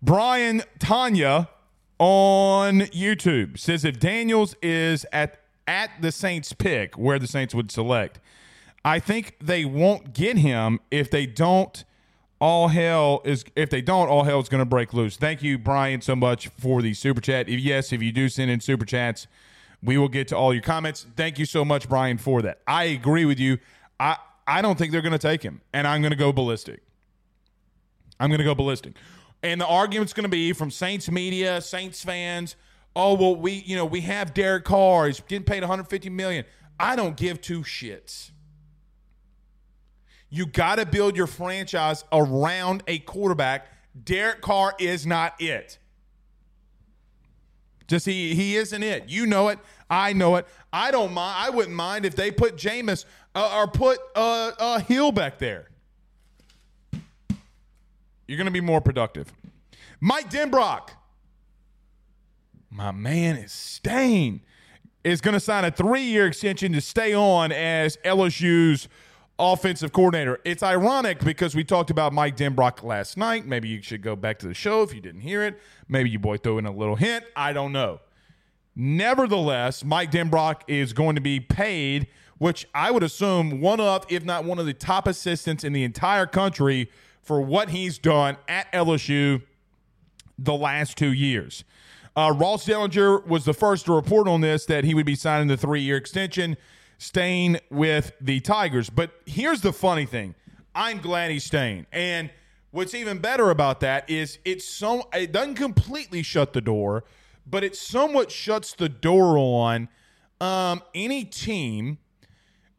Brian 0.00 0.62
Tanya 0.78 1.48
on 1.98 2.82
YouTube 2.82 3.58
says 3.58 3.84
if 3.84 3.98
Daniels 3.98 4.54
is 4.62 5.04
at 5.12 5.40
at 5.66 5.90
the 6.00 6.12
Saints 6.12 6.52
pick 6.52 6.96
where 6.96 7.18
the 7.18 7.26
Saints 7.26 7.52
would 7.52 7.72
select, 7.72 8.20
I 8.84 9.00
think 9.00 9.34
they 9.42 9.64
won't 9.64 10.12
get 10.12 10.36
him 10.36 10.78
if 10.92 11.10
they 11.10 11.26
don't. 11.26 11.82
All 12.44 12.68
hell 12.68 13.22
is 13.24 13.42
if 13.56 13.70
they 13.70 13.80
don't, 13.80 14.10
all 14.10 14.24
hell 14.24 14.38
is 14.38 14.50
going 14.50 14.58
to 14.58 14.66
break 14.66 14.92
loose. 14.92 15.16
Thank 15.16 15.42
you, 15.42 15.56
Brian, 15.56 16.02
so 16.02 16.14
much 16.14 16.48
for 16.48 16.82
the 16.82 16.92
super 16.92 17.22
chat. 17.22 17.48
If, 17.48 17.58
yes, 17.58 17.90
if 17.90 18.02
you 18.02 18.12
do 18.12 18.28
send 18.28 18.50
in 18.50 18.60
super 18.60 18.84
chats, 18.84 19.26
we 19.82 19.96
will 19.96 20.10
get 20.10 20.28
to 20.28 20.36
all 20.36 20.52
your 20.52 20.62
comments. 20.62 21.06
Thank 21.16 21.38
you 21.38 21.46
so 21.46 21.64
much, 21.64 21.88
Brian, 21.88 22.18
for 22.18 22.42
that. 22.42 22.60
I 22.66 22.84
agree 22.84 23.24
with 23.24 23.40
you. 23.40 23.60
I 23.98 24.18
I 24.46 24.60
don't 24.60 24.76
think 24.76 24.92
they're 24.92 25.00
going 25.00 25.12
to 25.12 25.18
take 25.18 25.42
him, 25.42 25.62
and 25.72 25.86
I'm 25.86 26.02
going 26.02 26.10
to 26.10 26.18
go 26.18 26.34
ballistic. 26.34 26.82
I'm 28.20 28.28
going 28.28 28.40
to 28.40 28.44
go 28.44 28.54
ballistic, 28.54 28.92
and 29.42 29.58
the 29.58 29.66
argument's 29.66 30.12
going 30.12 30.24
to 30.24 30.28
be 30.28 30.52
from 30.52 30.70
Saints 30.70 31.10
media, 31.10 31.62
Saints 31.62 32.04
fans. 32.04 32.56
Oh 32.94 33.14
well, 33.14 33.36
we 33.36 33.52
you 33.52 33.74
know 33.74 33.86
we 33.86 34.02
have 34.02 34.34
Derek 34.34 34.64
Carr. 34.64 35.06
He's 35.06 35.20
getting 35.20 35.46
paid 35.46 35.62
150 35.62 36.10
million. 36.10 36.44
I 36.78 36.94
don't 36.94 37.16
give 37.16 37.40
two 37.40 37.62
shits. 37.62 38.32
You 40.34 40.46
got 40.46 40.80
to 40.80 40.84
build 40.84 41.16
your 41.16 41.28
franchise 41.28 42.04
around 42.10 42.82
a 42.88 42.98
quarterback. 42.98 43.68
Derek 44.04 44.40
Carr 44.40 44.74
is 44.80 45.06
not 45.06 45.40
it. 45.40 45.78
Just 47.86 48.04
he 48.04 48.34
he 48.34 48.56
isn't 48.56 48.82
it. 48.82 49.08
You 49.08 49.26
know 49.26 49.46
it. 49.46 49.60
I 49.88 50.12
know 50.12 50.34
it. 50.34 50.48
I 50.72 50.90
don't 50.90 51.12
mind. 51.12 51.36
I 51.38 51.50
wouldn't 51.50 51.76
mind 51.76 52.04
if 52.04 52.16
they 52.16 52.32
put 52.32 52.56
Jameis 52.56 53.04
uh, 53.36 53.58
or 53.58 53.68
put 53.68 54.00
uh, 54.16 54.50
uh, 54.58 54.78
Hill 54.80 55.12
back 55.12 55.38
there. 55.38 55.68
You're 58.26 58.36
going 58.36 58.46
to 58.46 58.50
be 58.50 58.60
more 58.60 58.80
productive. 58.80 59.32
Mike 60.00 60.30
Denbrock, 60.30 60.88
my 62.70 62.90
man 62.90 63.36
is 63.36 63.52
staying, 63.52 64.40
is 65.04 65.20
going 65.20 65.34
to 65.34 65.40
sign 65.40 65.64
a 65.64 65.70
three-year 65.70 66.26
extension 66.26 66.72
to 66.72 66.80
stay 66.80 67.14
on 67.14 67.52
as 67.52 67.98
LSU's 67.98 68.88
offensive 69.38 69.92
coordinator. 69.92 70.40
It's 70.44 70.62
ironic 70.62 71.20
because 71.20 71.54
we 71.54 71.64
talked 71.64 71.90
about 71.90 72.12
Mike 72.12 72.36
Denbrock 72.36 72.82
last 72.82 73.16
night. 73.16 73.46
Maybe 73.46 73.68
you 73.68 73.82
should 73.82 74.02
go 74.02 74.14
back 74.16 74.38
to 74.40 74.48
the 74.48 74.54
show 74.54 74.82
if 74.82 74.94
you 74.94 75.00
didn't 75.00 75.22
hear 75.22 75.42
it. 75.42 75.60
Maybe 75.88 76.10
you 76.10 76.18
boy 76.18 76.36
throw 76.36 76.58
in 76.58 76.66
a 76.66 76.72
little 76.72 76.96
hint. 76.96 77.24
I 77.34 77.52
don't 77.52 77.72
know. 77.72 78.00
Nevertheless, 78.76 79.84
Mike 79.84 80.10
Denbrock 80.10 80.62
is 80.66 80.92
going 80.92 81.14
to 81.14 81.20
be 81.20 81.40
paid, 81.40 82.08
which 82.38 82.66
I 82.74 82.90
would 82.90 83.02
assume 83.02 83.60
one 83.60 83.80
of, 83.80 84.04
if 84.08 84.24
not 84.24 84.44
one 84.44 84.58
of 84.58 84.66
the 84.66 84.74
top 84.74 85.06
assistants 85.06 85.64
in 85.64 85.72
the 85.72 85.84
entire 85.84 86.26
country 86.26 86.90
for 87.22 87.40
what 87.40 87.70
he's 87.70 87.98
done 87.98 88.36
at 88.48 88.70
LSU 88.72 89.42
the 90.38 90.54
last 90.54 90.96
two 90.96 91.12
years. 91.12 91.64
Uh, 92.16 92.32
Ross 92.36 92.66
Dellenger 92.66 93.26
was 93.26 93.44
the 93.44 93.54
first 93.54 93.86
to 93.86 93.92
report 93.92 94.28
on 94.28 94.40
this 94.40 94.66
that 94.66 94.84
he 94.84 94.94
would 94.94 95.06
be 95.06 95.16
signing 95.16 95.48
the 95.48 95.56
three 95.56 95.80
year 95.80 95.96
extension 95.96 96.56
staying 97.04 97.58
with 97.70 98.12
the 98.20 98.40
Tigers. 98.40 98.88
But 98.88 99.10
here's 99.26 99.60
the 99.60 99.72
funny 99.72 100.06
thing 100.06 100.34
I'm 100.74 101.00
glad 101.00 101.30
he's 101.30 101.44
staying. 101.44 101.86
And 101.92 102.30
what's 102.70 102.94
even 102.94 103.18
better 103.18 103.50
about 103.50 103.80
that 103.80 104.08
is 104.08 104.38
it's 104.44 104.64
so 104.64 105.08
it 105.12 105.30
doesn't 105.30 105.56
completely 105.56 106.22
shut 106.22 106.52
the 106.54 106.60
door, 106.60 107.04
but 107.46 107.62
it 107.62 107.76
somewhat 107.76 108.30
shuts 108.30 108.72
the 108.72 108.88
door 108.88 109.36
on 109.38 109.88
um, 110.40 110.82
any 110.94 111.24
team 111.24 111.98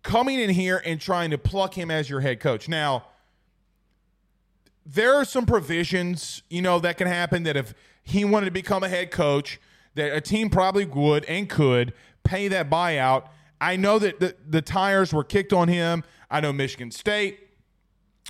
coming 0.02 0.40
in 0.40 0.50
here 0.50 0.82
and 0.84 1.00
trying 1.00 1.30
to 1.30 1.38
pluck 1.38 1.76
him 1.76 1.92
as 1.92 2.10
your 2.10 2.22
head 2.22 2.40
coach. 2.40 2.68
Now, 2.68 3.06
there 4.86 5.16
are 5.16 5.26
some 5.26 5.46
provisions, 5.46 6.44
you 6.50 6.62
know, 6.62 6.80
that 6.80 6.98
can 6.98 7.08
happen 7.08 7.44
that 7.44 7.56
if 7.56 7.74
he 8.04 8.26
wanted 8.26 8.46
to 8.46 8.52
become 8.52 8.84
a 8.84 8.90
head 8.90 9.10
coach, 9.10 9.60
that 9.96 10.16
a 10.16 10.22
team 10.22 10.50
probably 10.50 10.86
would 10.86 11.26
and 11.26 11.50
could 11.50 11.94
pay 12.24 12.48
that 12.48 12.70
buyout 12.70 13.28
I 13.60 13.76
know 13.76 14.00
that 14.00 14.20
the, 14.20 14.36
the 14.48 14.62
tires 14.62 15.14
were 15.14 15.24
kicked 15.24 15.54
on 15.54 15.68
him. 15.68 16.04
I 16.30 16.42
know 16.42 16.52
Michigan 16.52 16.92
State 16.92 17.40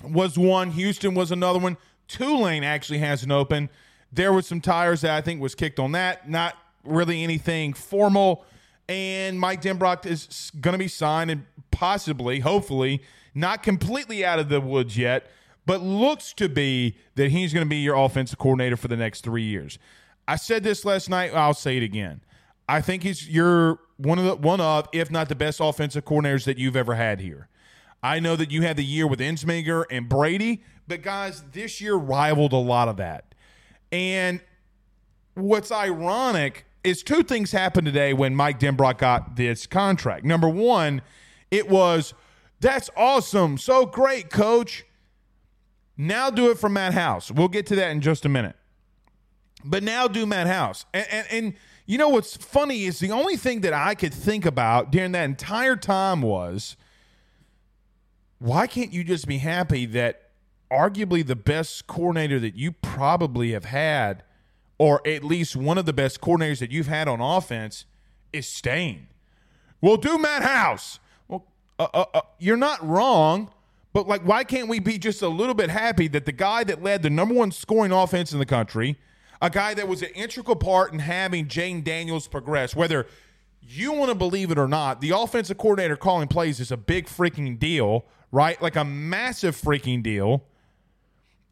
was 0.04 0.38
one. 0.38 0.70
Houston 0.72 1.14
was 1.14 1.30
another 1.30 1.58
one. 1.58 1.76
Tulane 2.08 2.64
actually 2.64 2.98
has 2.98 3.22
an 3.22 3.32
open. 3.32 3.70
There 4.12 4.32
was 4.32 4.46
some 4.46 4.60
tires 4.60 5.00
that 5.00 5.10
I 5.10 5.20
think 5.20 5.40
was 5.40 5.54
kicked 5.54 5.78
on 5.78 5.92
that. 5.92 6.28
Not 6.28 6.54
really 6.84 7.22
anything 7.22 7.72
formal. 7.72 8.44
And 8.88 9.40
Mike 9.40 9.62
Denbrock 9.62 10.06
is 10.06 10.52
going 10.60 10.72
to 10.72 10.78
be 10.78 10.88
signed 10.88 11.30
and 11.30 11.44
possibly, 11.72 12.40
hopefully, 12.40 13.02
not 13.34 13.62
completely 13.62 14.24
out 14.24 14.38
of 14.38 14.48
the 14.48 14.60
woods 14.60 14.96
yet, 14.96 15.26
but 15.66 15.82
looks 15.82 16.32
to 16.34 16.48
be 16.48 16.96
that 17.16 17.30
he's 17.30 17.52
going 17.52 17.66
to 17.66 17.68
be 17.68 17.78
your 17.78 17.96
offensive 17.96 18.38
coordinator 18.38 18.76
for 18.76 18.88
the 18.88 18.96
next 18.96 19.22
three 19.22 19.42
years. 19.42 19.78
I 20.28 20.36
said 20.36 20.62
this 20.62 20.84
last 20.84 21.10
night. 21.10 21.34
I'll 21.34 21.54
say 21.54 21.76
it 21.76 21.82
again. 21.82 22.20
I 22.68 22.80
think 22.80 23.02
he's 23.02 23.28
your 23.28 23.78
one 23.96 24.18
of 24.18 24.24
the 24.24 24.36
one 24.36 24.60
of, 24.60 24.88
if 24.92 25.10
not 25.10 25.28
the 25.28 25.34
best 25.34 25.60
offensive 25.60 26.04
coordinators 26.04 26.44
that 26.44 26.58
you've 26.58 26.76
ever 26.76 26.94
had 26.94 27.20
here. 27.20 27.48
I 28.02 28.20
know 28.20 28.36
that 28.36 28.50
you 28.50 28.62
had 28.62 28.76
the 28.76 28.84
year 28.84 29.06
with 29.06 29.20
Ensminger 29.20 29.84
and 29.90 30.08
Brady, 30.08 30.62
but 30.86 31.02
guys, 31.02 31.42
this 31.52 31.80
year 31.80 31.94
rivaled 31.94 32.52
a 32.52 32.58
lot 32.58 32.88
of 32.88 32.98
that. 32.98 33.34
And 33.90 34.40
what's 35.34 35.72
ironic 35.72 36.66
is 36.84 37.02
two 37.02 37.22
things 37.22 37.52
happened 37.52 37.86
today 37.86 38.12
when 38.12 38.36
Mike 38.36 38.60
Denbrock 38.60 38.98
got 38.98 39.36
this 39.36 39.66
contract. 39.66 40.24
Number 40.24 40.48
one, 40.48 41.02
it 41.50 41.68
was 41.68 42.14
that's 42.60 42.90
awesome, 42.96 43.58
so 43.58 43.86
great, 43.86 44.30
coach. 44.30 44.84
Now 45.96 46.30
do 46.30 46.50
it 46.50 46.58
for 46.58 46.68
Matt 46.68 46.94
House. 46.94 47.30
We'll 47.30 47.48
get 47.48 47.66
to 47.66 47.76
that 47.76 47.90
in 47.90 48.00
just 48.00 48.24
a 48.24 48.28
minute. 48.28 48.56
But 49.64 49.82
now 49.82 50.08
do 50.08 50.26
Matt 50.26 50.46
House. 50.46 50.84
And, 50.92 51.06
and, 51.10 51.26
and 51.30 51.54
you 51.86 51.98
know 51.98 52.08
what's 52.08 52.36
funny 52.36 52.84
is 52.84 52.98
the 52.98 53.12
only 53.12 53.36
thing 53.36 53.60
that 53.62 53.72
I 53.72 53.94
could 53.94 54.12
think 54.12 54.44
about 54.44 54.90
during 54.90 55.12
that 55.12 55.24
entire 55.24 55.76
time 55.76 56.20
was 56.20 56.76
why 58.38 58.66
can't 58.66 58.92
you 58.92 59.04
just 59.04 59.26
be 59.26 59.38
happy 59.38 59.86
that 59.86 60.30
arguably 60.70 61.26
the 61.26 61.36
best 61.36 61.86
coordinator 61.86 62.38
that 62.40 62.54
you 62.56 62.72
probably 62.72 63.52
have 63.52 63.66
had, 63.66 64.24
or 64.78 65.06
at 65.06 65.24
least 65.24 65.56
one 65.56 65.78
of 65.78 65.86
the 65.86 65.92
best 65.92 66.20
coordinators 66.20 66.58
that 66.58 66.70
you've 66.70 66.88
had 66.88 67.08
on 67.08 67.20
offense, 67.20 67.86
is 68.32 68.46
staying? 68.48 69.06
Well, 69.80 69.96
do 69.96 70.18
Matt 70.18 70.42
House. 70.42 70.98
Well, 71.28 71.46
uh, 71.78 71.86
uh, 71.94 72.04
uh, 72.14 72.20
you're 72.38 72.56
not 72.56 72.86
wrong. 72.86 73.50
But 73.92 74.06
like, 74.06 74.20
why 74.20 74.44
can't 74.44 74.68
we 74.68 74.78
be 74.78 74.98
just 74.98 75.22
a 75.22 75.28
little 75.28 75.54
bit 75.54 75.70
happy 75.70 76.06
that 76.08 76.26
the 76.26 76.32
guy 76.32 76.64
that 76.64 76.82
led 76.82 77.02
the 77.02 77.08
number 77.08 77.34
one 77.34 77.50
scoring 77.50 77.92
offense 77.92 78.30
in 78.30 78.38
the 78.38 78.44
country, 78.44 78.98
a 79.40 79.50
guy 79.50 79.74
that 79.74 79.88
was 79.88 80.02
an 80.02 80.10
integral 80.14 80.56
part 80.56 80.92
in 80.92 80.98
having 80.98 81.46
Jayden 81.46 81.84
Daniels 81.84 82.28
progress, 82.28 82.74
whether 82.74 83.06
you 83.60 83.92
want 83.92 84.10
to 84.10 84.14
believe 84.14 84.50
it 84.50 84.58
or 84.58 84.68
not, 84.68 85.00
the 85.00 85.10
offensive 85.10 85.58
coordinator 85.58 85.96
calling 85.96 86.28
plays 86.28 86.60
is 86.60 86.70
a 86.70 86.76
big 86.76 87.06
freaking 87.06 87.58
deal, 87.58 88.04
right? 88.30 88.60
Like 88.62 88.76
a 88.76 88.84
massive 88.84 89.56
freaking 89.56 90.02
deal 90.02 90.44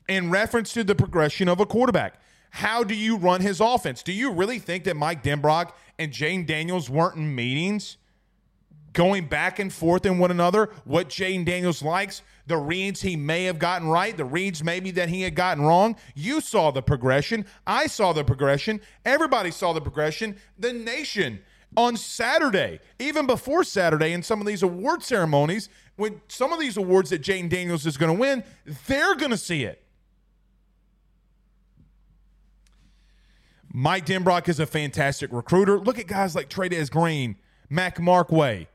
in 0.09 0.31
reference 0.31 0.73
to 0.75 0.85
the 0.85 0.95
progression 0.95 1.49
of 1.49 1.61
a 1.61 1.67
quarterback. 1.67 2.21
How 2.51 2.85
do 2.85 2.95
you 2.95 3.17
run 3.17 3.41
his 3.41 3.61
offense? 3.61 4.03
Do 4.03 4.13
you 4.13 4.31
really 4.31 4.61
think 4.61 4.85
that 4.85 4.97
Mike 4.97 5.25
Denbrock 5.25 5.73
and 5.99 6.13
Jayden 6.13 6.47
Daniels 6.47 6.89
weren't 6.89 7.17
in 7.17 7.35
meetings? 7.35 7.97
going 8.95 9.27
back 9.27 9.59
and 9.59 9.71
forth 9.71 10.07
in 10.07 10.19
one 10.19 10.31
another, 10.31 10.71
what 10.85 11.11
Jayden 11.11 11.45
Daniels 11.45 11.83
likes, 11.83 12.23
the 12.47 12.57
reads 12.57 13.03
he 13.03 13.17
may 13.17 13.45
have 13.45 13.59
gotten 13.59 13.89
right, 13.89 14.17
the 14.17 14.25
reads 14.25 14.63
maybe 14.63 14.91
that 14.93 15.09
he 15.09 15.23
had 15.23 15.35
gotten 15.35 15.65
wrong. 15.65 15.97
You 16.15 16.41
saw 16.41 16.71
the 16.71 16.83
progression. 16.83 17.47
I 17.67 17.87
saw 17.87 18.13
the 18.13 18.25
progression. 18.25 18.81
Everybody 19.05 19.51
saw 19.51 19.73
the 19.73 19.81
progression. 19.81 20.37
The 20.59 20.73
nation 20.73 21.41
on 21.77 21.97
Saturday, 21.97 22.81
even 22.99 23.27
before 23.27 23.65
Saturday, 23.65 24.13
in 24.13 24.23
some 24.23 24.41
of 24.41 24.47
these 24.47 24.63
award 24.63 25.03
ceremonies, 25.03 25.69
when 25.97 26.21
some 26.29 26.53
of 26.53 26.61
these 26.61 26.77
awards 26.77 27.11
that 27.11 27.23
Jayden 27.23 27.49
Daniels 27.49 27.87
is 27.87 27.97
going 27.97 28.15
to 28.15 28.19
win, 28.19 28.45
they're 28.87 29.15
going 29.15 29.31
to 29.31 29.37
see 29.39 29.65
it. 29.65 29.81
Mike 33.73 34.07
Denbrock 34.07 34.49
is 34.49 34.61
a 34.61 34.67
fantastic 34.67 35.33
recruiter. 35.33 35.81
Look 35.81 35.99
at 35.99 36.07
guys 36.07 36.37
like 36.37 36.49
Trey'Dez 36.49 36.91
Green, 36.91 37.37
Mac 37.69 37.99
Markway, 37.99 38.69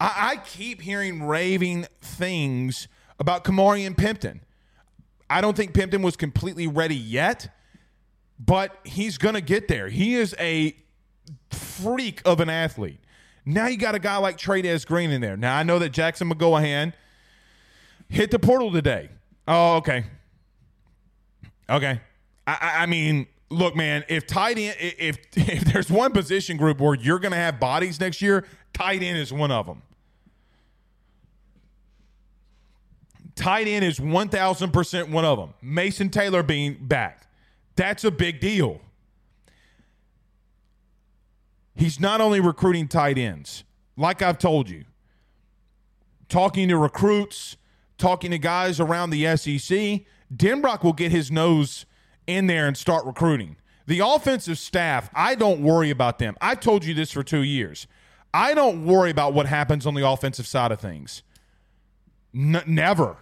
I, 0.00 0.32
I 0.32 0.36
keep 0.36 0.80
hearing 0.80 1.22
raving 1.22 1.86
things 2.00 2.88
about 3.18 3.44
Kamari 3.44 3.86
and 3.86 3.96
Pimpton. 3.96 4.40
I 5.30 5.40
don't 5.40 5.56
think 5.56 5.72
Pimpton 5.72 6.02
was 6.02 6.16
completely 6.16 6.66
ready 6.66 6.96
yet, 6.96 7.48
but 8.38 8.76
he's 8.84 9.18
going 9.18 9.34
to 9.34 9.40
get 9.40 9.68
there. 9.68 9.88
He 9.88 10.14
is 10.14 10.34
a 10.38 10.76
freak 11.50 12.20
of 12.24 12.40
an 12.40 12.50
athlete. 12.50 13.00
Now 13.46 13.66
you 13.66 13.76
got 13.76 13.94
a 13.94 13.98
guy 13.98 14.16
like 14.16 14.38
Trey'Dez 14.38 14.86
Green 14.86 15.10
in 15.10 15.20
there. 15.20 15.36
Now 15.36 15.56
I 15.56 15.62
know 15.62 15.78
that 15.78 15.90
Jackson 15.90 16.30
McGowan 16.30 16.92
hit 18.08 18.30
the 18.30 18.38
portal 18.38 18.72
today. 18.72 19.10
Oh, 19.46 19.76
okay. 19.76 20.04
Okay. 21.68 22.00
I, 22.46 22.74
I 22.78 22.86
mean, 22.86 23.26
look, 23.50 23.76
man, 23.76 24.04
if 24.08 24.26
tight 24.26 24.58
end, 24.58 24.76
if 24.78 25.18
if 25.36 25.64
there's 25.64 25.90
one 25.90 26.12
position 26.12 26.56
group 26.56 26.80
where 26.80 26.94
you're 26.94 27.18
going 27.18 27.32
to 27.32 27.38
have 27.38 27.60
bodies 27.60 28.00
next 28.00 28.22
year, 28.22 28.44
tight 28.72 29.02
end 29.02 29.18
is 29.18 29.32
one 29.32 29.50
of 29.50 29.66
them. 29.66 29.82
Tight 33.34 33.66
end 33.66 33.84
is 33.84 33.98
1,000% 33.98 35.10
one 35.10 35.24
of 35.24 35.38
them. 35.38 35.54
Mason 35.60 36.08
Taylor 36.08 36.42
being 36.42 36.76
back. 36.80 37.26
That's 37.76 38.04
a 38.04 38.10
big 38.10 38.40
deal. 38.40 38.80
He's 41.74 41.98
not 41.98 42.20
only 42.20 42.38
recruiting 42.40 42.86
tight 42.86 43.18
ends, 43.18 43.64
like 43.96 44.22
I've 44.22 44.38
told 44.38 44.70
you, 44.70 44.84
talking 46.28 46.68
to 46.68 46.78
recruits, 46.78 47.56
talking 47.98 48.30
to 48.30 48.38
guys 48.38 48.78
around 48.78 49.10
the 49.10 49.24
SEC. 49.36 50.02
Denbrock 50.34 50.84
will 50.84 50.92
get 50.92 51.10
his 51.10 51.30
nose 51.32 51.84
in 52.26 52.46
there 52.46 52.66
and 52.68 52.76
start 52.76 53.04
recruiting. 53.04 53.56
The 53.86 54.00
offensive 54.00 54.58
staff, 54.58 55.10
I 55.14 55.34
don't 55.34 55.62
worry 55.62 55.90
about 55.90 56.18
them. 56.18 56.36
I've 56.40 56.60
told 56.60 56.84
you 56.84 56.94
this 56.94 57.10
for 57.10 57.22
two 57.22 57.42
years. 57.42 57.86
I 58.32 58.54
don't 58.54 58.84
worry 58.86 59.10
about 59.10 59.34
what 59.34 59.46
happens 59.46 59.86
on 59.86 59.94
the 59.94 60.08
offensive 60.08 60.46
side 60.46 60.72
of 60.72 60.80
things. 60.80 61.22
N- 62.34 62.62
never. 62.66 63.16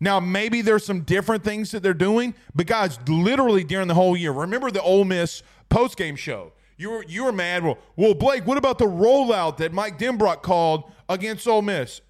Now, 0.00 0.18
maybe 0.18 0.62
there's 0.62 0.84
some 0.84 1.02
different 1.02 1.44
things 1.44 1.70
that 1.72 1.82
they're 1.82 1.92
doing, 1.92 2.34
but 2.54 2.66
guys, 2.66 2.98
literally 3.06 3.64
during 3.64 3.86
the 3.86 3.94
whole 3.94 4.16
year, 4.16 4.32
remember 4.32 4.70
the 4.70 4.80
Ole 4.80 5.04
Miss 5.04 5.42
post-game 5.68 6.16
show. 6.16 6.52
You 6.78 6.90
were 6.90 7.04
you 7.06 7.24
were 7.24 7.32
mad. 7.32 7.62
Well, 7.62 7.76
well, 7.96 8.14
Blake, 8.14 8.46
what 8.46 8.56
about 8.56 8.78
the 8.78 8.86
rollout 8.86 9.58
that 9.58 9.74
Mike 9.74 9.98
Denbrock 9.98 10.40
called 10.40 10.90
against 11.10 11.46
Ole 11.46 11.60
Miss? 11.60 12.00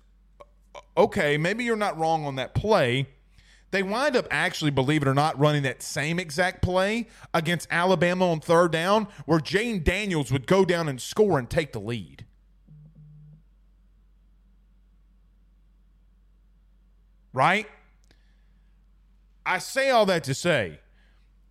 Okay, 0.97 1.37
maybe 1.37 1.65
you're 1.65 1.75
not 1.75 1.99
wrong 1.99 2.25
on 2.25 2.37
that 2.37 2.55
play. 2.55 3.09
They 3.73 3.83
wind 3.83 4.15
up 4.15 4.29
actually, 4.31 4.71
believe 4.71 5.03
it 5.03 5.09
or 5.09 5.15
not, 5.15 5.37
running 5.39 5.65
that 5.65 5.83
same 5.83 6.21
exact 6.21 6.63
play 6.63 7.09
against 7.35 7.67
Alabama 7.71 8.31
on 8.31 8.39
third 8.39 8.71
down, 8.71 9.09
where 9.27 9.41
Jayden 9.41 9.83
Daniels 9.83 10.31
would 10.31 10.47
go 10.47 10.65
down 10.65 10.89
and 10.89 11.01
score 11.01 11.39
and 11.39 11.51
take 11.51 11.73
the 11.73 11.81
lead. 11.81 12.25
Right? 17.33 17.67
I 19.45 19.59
say 19.59 19.91
all 19.91 20.07
that 20.07 20.25
to 20.25 20.35
say, 20.35 20.81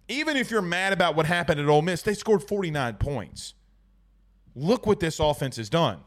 even 0.07 0.37
if 0.37 0.49
you're 0.51 0.61
mad 0.61 0.93
about 0.93 1.15
what 1.15 1.25
happened 1.25 1.59
at 1.59 1.67
Ole 1.67 1.81
Miss, 1.81 2.01
they 2.01 2.13
scored 2.13 2.43
49 2.43 2.95
points. 2.95 3.53
Look 4.55 4.87
what 4.87 4.99
this 4.99 5.19
offense 5.19 5.57
has 5.57 5.69
done. 5.69 5.99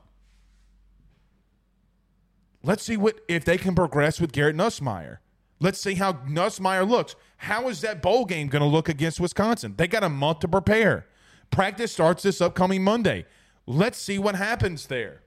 Let's 2.64 2.82
see 2.82 2.96
what 2.96 3.20
if 3.28 3.44
they 3.44 3.58
can 3.58 3.74
progress 3.74 4.20
with 4.20 4.32
Garrett 4.32 4.56
Nussmeier. 4.56 5.18
Let's 5.60 5.80
see 5.80 5.94
how 5.94 6.14
Nussmeier 6.14 6.88
looks. 6.88 7.14
How 7.36 7.68
is 7.68 7.80
that 7.82 8.02
bowl 8.02 8.24
game 8.24 8.48
going 8.48 8.62
to 8.62 8.68
look 8.68 8.88
against 8.88 9.20
Wisconsin? 9.20 9.74
They 9.76 9.86
got 9.86 10.02
a 10.02 10.08
month 10.08 10.40
to 10.40 10.48
prepare. 10.48 11.06
Practice 11.50 11.92
starts 11.92 12.22
this 12.24 12.40
upcoming 12.40 12.82
Monday. 12.82 13.26
Let's 13.66 13.98
see 13.98 14.18
what 14.18 14.34
happens 14.34 14.86
there. 14.86 15.22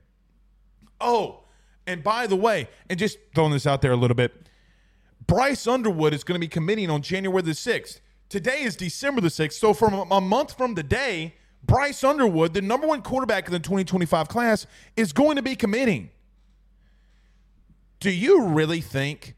Oh, 1.00 1.46
and 1.88 2.04
by 2.04 2.28
the 2.28 2.36
way, 2.36 2.68
and 2.90 3.00
just 3.00 3.18
throwing 3.34 3.52
this 3.52 3.68
out 3.68 3.82
there 3.82 3.92
a 3.92 3.98
little 3.98 4.16
bit, 4.16 4.45
Bryce 5.28 5.68
Underwood 5.68 6.14
is 6.14 6.24
going 6.24 6.36
to 6.36 6.40
be 6.40 6.48
committing 6.48 6.90
on 6.90 7.02
January 7.02 7.42
the 7.42 7.52
6th. 7.52 8.00
Today 8.30 8.64
is 8.64 8.76
December 8.76 9.22
the 9.22 9.30
6th. 9.30 9.54
So, 9.54 9.74
from 9.74 10.12
a 10.12 10.22
month 10.22 10.58
from 10.58 10.76
today, 10.76 11.36
Bryce 11.64 12.04
Underwood, 12.04 12.54
the 12.54 12.62
number 12.62 12.88
one 12.88 13.02
quarterback 13.02 13.48
in 13.48 13.54
the 13.54 13.60
2025 13.60 14.28
class, 14.28 14.68
is 14.96 15.14
going 15.14 15.36
to 15.38 15.42
be 15.42 15.56
committing. 15.56 16.10
Do 18.00 18.12
you 18.12 18.46
really 18.46 18.82
think 18.82 19.36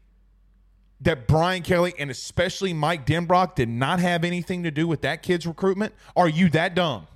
that 1.00 1.28
Brian 1.28 1.62
Kelly 1.62 1.94
and 1.98 2.10
especially 2.10 2.72
Mike 2.72 3.06
Denbrock 3.06 3.54
did 3.54 3.68
not 3.68 4.00
have 4.00 4.24
anything 4.24 4.64
to 4.64 4.70
do 4.70 4.86
with 4.86 5.02
that 5.02 5.22
kid's 5.22 5.46
recruitment? 5.46 5.94
Are 6.16 6.28
you 6.28 6.50
that 6.50 6.74
dumb? 6.74 7.06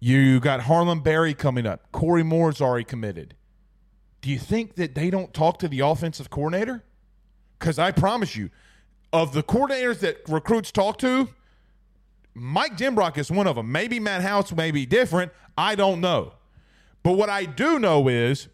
You 0.00 0.40
got 0.40 0.62
Harlem 0.62 1.00
Berry 1.00 1.34
coming 1.34 1.66
up. 1.66 1.92
Corey 1.92 2.24
Moore's 2.24 2.60
already 2.60 2.84
committed. 2.84 3.34
Do 4.22 4.30
you 4.30 4.38
think 4.38 4.76
that 4.76 4.94
they 4.94 5.10
don't 5.10 5.34
talk 5.34 5.58
to 5.58 5.68
the 5.68 5.80
offensive 5.80 6.30
coordinator? 6.30 6.82
Because 7.58 7.78
I 7.78 7.90
promise 7.90 8.34
you, 8.34 8.50
of 9.12 9.34
the 9.34 9.42
coordinators 9.42 9.98
that 10.00 10.18
recruits 10.28 10.72
talk 10.72 10.96
to, 10.98 11.28
Mike 12.34 12.76
Denbrock 12.78 13.18
is 13.18 13.30
one 13.30 13.46
of 13.46 13.56
them. 13.56 13.70
Maybe 13.70 14.00
Matt 14.00 14.22
House 14.22 14.52
may 14.52 14.70
be 14.70 14.86
different. 14.86 15.32
I 15.58 15.74
don't 15.74 16.00
know. 16.00 16.32
But 17.02 17.12
what 17.12 17.28
I 17.28 17.44
do 17.44 17.78
know 17.78 18.08
is, 18.08 18.48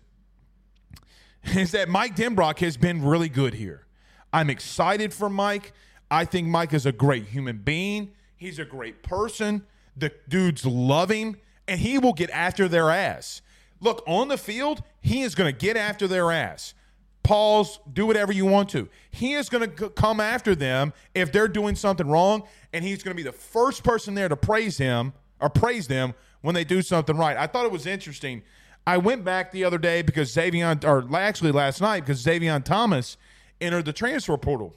is 1.44 1.72
that 1.72 1.88
Mike 1.88 2.16
Denbrock 2.16 2.59
has 2.59 2.76
been 2.76 3.04
really 3.04 3.28
good 3.28 3.54
here. 3.54 3.87
I'm 4.33 4.50
excited 4.50 5.14
for 5.14 5.31
Mike. 5.31 5.72
I 6.11 6.24
think 6.24 6.48
Mike 6.48 6.72
is 6.72 6.87
a 6.87 6.92
great 6.92 7.26
human 7.26 7.59
being. 7.59 8.12
He's 8.37 8.59
a 8.59 8.64
great 8.64 9.02
person. 9.02 9.64
The 9.96 10.12
dudes 10.28 10.64
love 10.64 11.11
him, 11.11 11.37
and 11.66 11.81
he 11.81 11.98
will 11.98 12.12
get 12.12 12.31
after 12.31 12.68
their 12.68 12.90
ass. 12.90 13.42
Look, 13.81 14.02
on 14.07 14.28
the 14.28 14.38
field, 14.38 14.83
he 15.01 15.23
is 15.23 15.35
going 15.35 15.53
to 15.53 15.59
get 15.59 15.77
after 15.77 16.07
their 16.07 16.31
ass. 16.31 16.75
Pause, 17.23 17.81
do 17.93 18.07
whatever 18.07 18.33
you 18.33 18.47
want 18.47 18.71
to. 18.71 18.89
He 19.11 19.35
is 19.35 19.49
going 19.49 19.71
to 19.71 19.91
come 19.91 20.19
after 20.19 20.55
them 20.55 20.93
if 21.15 21.31
they're 21.31 21.49
doing 21.49 21.75
something 21.75 22.09
wrong, 22.09 22.45
and 22.73 22.85
he's 22.85 23.03
going 23.03 23.15
to 23.15 23.23
be 23.23 23.29
the 23.29 23.37
first 23.37 23.85
person 23.85 24.15
there 24.15 24.29
to 24.29 24.37
praise 24.37 24.79
him 24.79 25.13
or 25.41 25.51
praise 25.51 25.89
them 25.89 26.15
when 26.41 26.55
they 26.55 26.65
do 26.65 26.81
something 26.83 27.17
right. 27.17 27.37
I 27.37 27.47
thought 27.47 27.67
it 27.67 27.73
was 27.73 27.87
interesting. 27.87 28.43
I 28.87 28.97
went 28.97 29.25
back 29.25 29.53
the 29.53 29.65
other 29.65 29.77
day 29.77 30.01
because 30.01 30.35
Zavion, 30.35 30.85
or 30.85 31.15
actually 31.17 31.53
last 31.53 31.83
night, 31.83 32.01
because 32.01 32.25
Zavion 32.25 32.65
Thomas 32.65 33.19
entered 33.61 33.85
the 33.85 33.93
transfer 33.93 34.37
portal. 34.39 34.75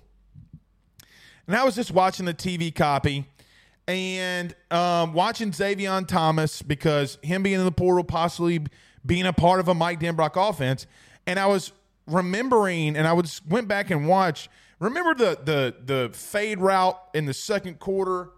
And 1.48 1.56
I 1.56 1.64
was 1.64 1.76
just 1.76 1.92
watching 1.92 2.26
the 2.26 2.34
TV 2.34 2.74
copy 2.74 3.26
and 3.88 4.56
um, 4.70 5.14
watching 5.14 5.52
Zavion 5.52 6.08
Thomas 6.08 6.62
because 6.62 7.18
him 7.22 7.44
being 7.44 7.60
in 7.60 7.66
the 7.66 7.72
portal, 7.72 8.04
possibly 8.04 8.62
being 9.06 9.26
a 9.26 9.34
part 9.34 9.60
of 9.60 9.68
a 9.68 9.74
Mike 9.74 10.00
Denbrock 10.00 10.50
offense. 10.50 10.88
And 11.26 11.40
I 11.40 11.46
was 11.48 11.72
remembering, 12.08 12.96
and 12.96 13.08
I 13.08 13.14
was 13.14 13.42
went 13.48 13.68
back 13.68 13.90
and 13.92 14.08
watched. 14.08 14.50
Remember 14.80 15.14
the 15.14 15.40
the 15.44 15.76
the 15.86 16.10
fade 16.14 16.60
route 16.60 17.00
in 17.14 17.26
the 17.26 17.34
second 17.34 17.80
quarter 17.80 18.30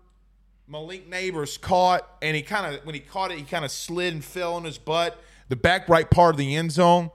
Malik 0.67 1.09
Nabers 1.09 1.59
caught, 1.59 2.07
and 2.21 2.35
he 2.35 2.41
kind 2.41 2.73
of 2.75 2.85
when 2.85 2.95
he 2.95 3.01
caught 3.01 3.31
it, 3.31 3.37
he 3.37 3.43
kind 3.43 3.65
of 3.65 3.71
slid 3.71 4.13
and 4.13 4.23
fell 4.23 4.55
on 4.55 4.63
his 4.63 4.77
butt, 4.77 5.19
the 5.49 5.55
back 5.55 5.89
right 5.89 6.09
part 6.09 6.33
of 6.33 6.37
the 6.37 6.55
end 6.55 6.71
zone. 6.71 7.11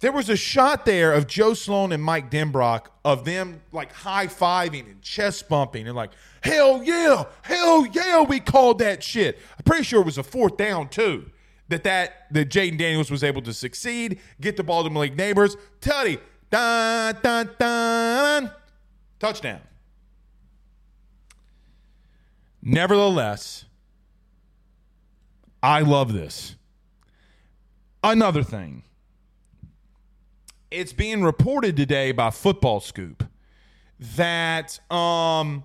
There 0.00 0.12
was 0.12 0.28
a 0.28 0.36
shot 0.36 0.84
there 0.84 1.12
of 1.12 1.28
Joe 1.28 1.54
Sloan 1.54 1.92
and 1.92 2.02
Mike 2.02 2.28
Denbrock 2.30 2.86
of 3.04 3.24
them 3.24 3.62
like 3.70 3.92
high 3.92 4.26
fiving 4.26 4.90
and 4.90 5.00
chest 5.00 5.48
bumping 5.48 5.86
and 5.86 5.94
like, 5.94 6.10
hell 6.42 6.82
yeah, 6.82 7.24
hell 7.42 7.86
yeah, 7.86 8.22
we 8.22 8.40
called 8.40 8.80
that 8.80 9.02
shit. 9.02 9.38
I'm 9.58 9.64
pretty 9.64 9.84
sure 9.84 10.00
it 10.00 10.06
was 10.06 10.18
a 10.18 10.24
fourth 10.24 10.56
down 10.56 10.88
too. 10.88 11.30
That 11.72 11.84
that 11.84 12.26
that 12.32 12.50
Jayden 12.50 12.76
Daniels 12.76 13.10
was 13.10 13.24
able 13.24 13.40
to 13.40 13.54
succeed, 13.54 14.20
get 14.42 14.58
the 14.58 14.62
ball 14.62 14.84
to 14.84 14.90
Malik 14.90 15.16
Nabers, 15.16 15.56
Tutty, 15.80 16.20
dun 16.50 17.16
dun 17.22 17.48
dun, 17.58 18.50
touchdown. 19.18 19.62
Nevertheless, 22.60 23.64
I 25.62 25.80
love 25.80 26.12
this. 26.12 26.56
Another 28.04 28.42
thing. 28.42 28.82
It's 30.70 30.92
being 30.92 31.24
reported 31.24 31.74
today 31.74 32.12
by 32.12 32.28
Football 32.28 32.80
Scoop 32.80 33.24
that 33.98 34.78
um, 34.92 35.64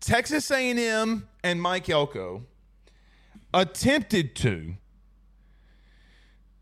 Texas 0.00 0.48
A&M 0.52 1.26
and 1.42 1.60
Mike 1.60 1.88
Elko 1.88 2.44
attempted 3.52 4.34
to 4.36 4.74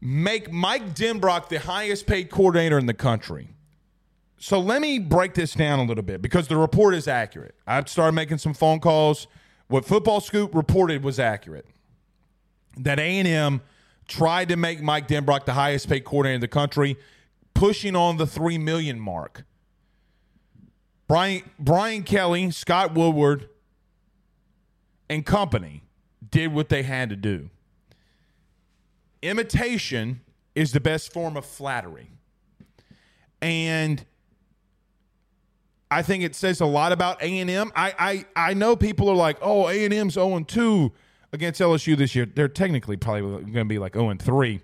make 0.00 0.50
Mike 0.50 0.94
Denbrock 0.94 1.48
the 1.48 1.58
highest 1.58 2.06
paid 2.06 2.30
coordinator 2.30 2.78
in 2.78 2.86
the 2.86 2.94
country 2.94 3.48
so 4.40 4.60
let 4.60 4.80
me 4.80 4.98
break 4.98 5.34
this 5.34 5.54
down 5.54 5.80
a 5.80 5.84
little 5.84 6.04
bit 6.04 6.22
because 6.22 6.48
the 6.48 6.56
report 6.56 6.94
is 6.94 7.08
accurate. 7.08 7.56
I've 7.66 7.88
started 7.88 8.12
making 8.12 8.38
some 8.38 8.54
phone 8.54 8.78
calls. 8.78 9.26
What 9.66 9.84
Football 9.84 10.20
Scoop 10.20 10.54
reported 10.54 11.02
was 11.02 11.18
accurate. 11.18 11.66
That 12.76 13.00
A&M 13.00 13.60
tried 14.06 14.48
to 14.48 14.56
make 14.56 14.80
Mike 14.80 15.08
Denbrock 15.08 15.44
the 15.44 15.54
highest 15.54 15.88
paid 15.88 16.04
coordinator 16.04 16.36
in 16.36 16.40
the 16.40 16.48
country, 16.48 16.96
pushing 17.52 17.96
on 17.96 18.16
the 18.16 18.26
3 18.26 18.58
million 18.58 19.00
mark. 19.00 19.44
Brian 21.08 21.42
Brian 21.58 22.04
Kelly, 22.04 22.50
Scott 22.50 22.94
Woodward, 22.94 23.48
and 25.08 25.24
company 25.24 25.82
did 26.30 26.52
what 26.52 26.68
they 26.68 26.82
had 26.82 27.10
to 27.10 27.16
do. 27.16 27.50
Imitation 29.22 30.20
is 30.54 30.72
the 30.72 30.80
best 30.80 31.12
form 31.12 31.36
of 31.36 31.44
flattery. 31.44 32.10
And– 33.40 34.04
I 35.90 36.02
think 36.02 36.22
it 36.22 36.34
says 36.34 36.60
a 36.60 36.66
lot 36.66 36.92
about 36.92 37.22
A 37.22 37.38
and 37.38 37.48
M. 37.48 37.72
I, 37.74 38.24
I 38.36 38.50
I 38.50 38.54
know 38.54 38.76
people 38.76 39.08
are 39.08 39.16
like, 39.16 39.38
oh, 39.40 39.68
A 39.68 39.84
and 39.84 39.94
M's 39.94 40.14
zero 40.14 40.36
and 40.36 40.46
two 40.46 40.92
against 41.32 41.60
LSU 41.60 41.96
this 41.96 42.14
year. 42.14 42.26
They're 42.26 42.48
technically 42.48 42.96
probably 42.96 43.22
going 43.22 43.52
to 43.52 43.64
be 43.64 43.78
like 43.78 43.94
zero 43.94 44.10
and 44.10 44.20
three 44.20 44.60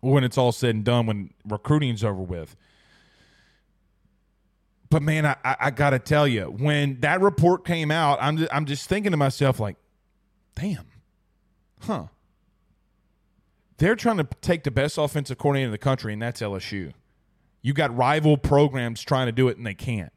when 0.00 0.24
it's 0.24 0.36
all 0.36 0.52
said 0.52 0.74
and 0.74 0.84
done 0.84 1.06
when 1.06 1.30
recruiting's 1.46 2.04
over 2.04 2.22
with. 2.22 2.54
But 4.90 5.02
man, 5.02 5.24
I, 5.24 5.36
I, 5.44 5.56
I 5.60 5.70
got 5.70 5.90
to 5.90 6.00
tell 6.00 6.26
you, 6.26 6.44
when 6.44 7.00
that 7.00 7.20
report 7.20 7.64
came 7.64 7.90
out, 7.92 8.18
I'm 8.20 8.36
just, 8.36 8.52
I'm 8.52 8.66
just 8.66 8.88
thinking 8.88 9.12
to 9.12 9.16
myself 9.16 9.60
like, 9.60 9.76
damn, 10.56 10.86
huh? 11.80 12.06
They're 13.78 13.96
trying 13.96 14.18
to 14.18 14.28
take 14.42 14.64
the 14.64 14.70
best 14.70 14.98
offensive 14.98 15.38
coordinator 15.38 15.66
in 15.66 15.72
the 15.72 15.78
country, 15.78 16.12
and 16.12 16.20
that's 16.20 16.42
LSU. 16.42 16.92
You 17.62 17.72
got 17.72 17.96
rival 17.96 18.36
programs 18.36 19.02
trying 19.02 19.26
to 19.26 19.32
do 19.32 19.48
it 19.48 19.56
and 19.56 19.66
they 19.66 19.74
can't. 19.74 20.12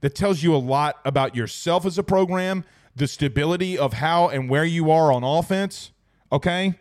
That 0.00 0.14
tells 0.14 0.42
you 0.42 0.54
a 0.54 0.58
lot 0.58 0.96
about 1.04 1.36
yourself 1.36 1.84
as 1.84 1.98
a 1.98 2.02
program, 2.02 2.64
the 2.96 3.06
stability 3.06 3.76
of 3.76 3.94
how 3.94 4.28
and 4.28 4.48
where 4.48 4.64
you 4.64 4.90
are 4.90 5.12
on 5.12 5.22
offense, 5.22 5.92
okay? 6.32 6.74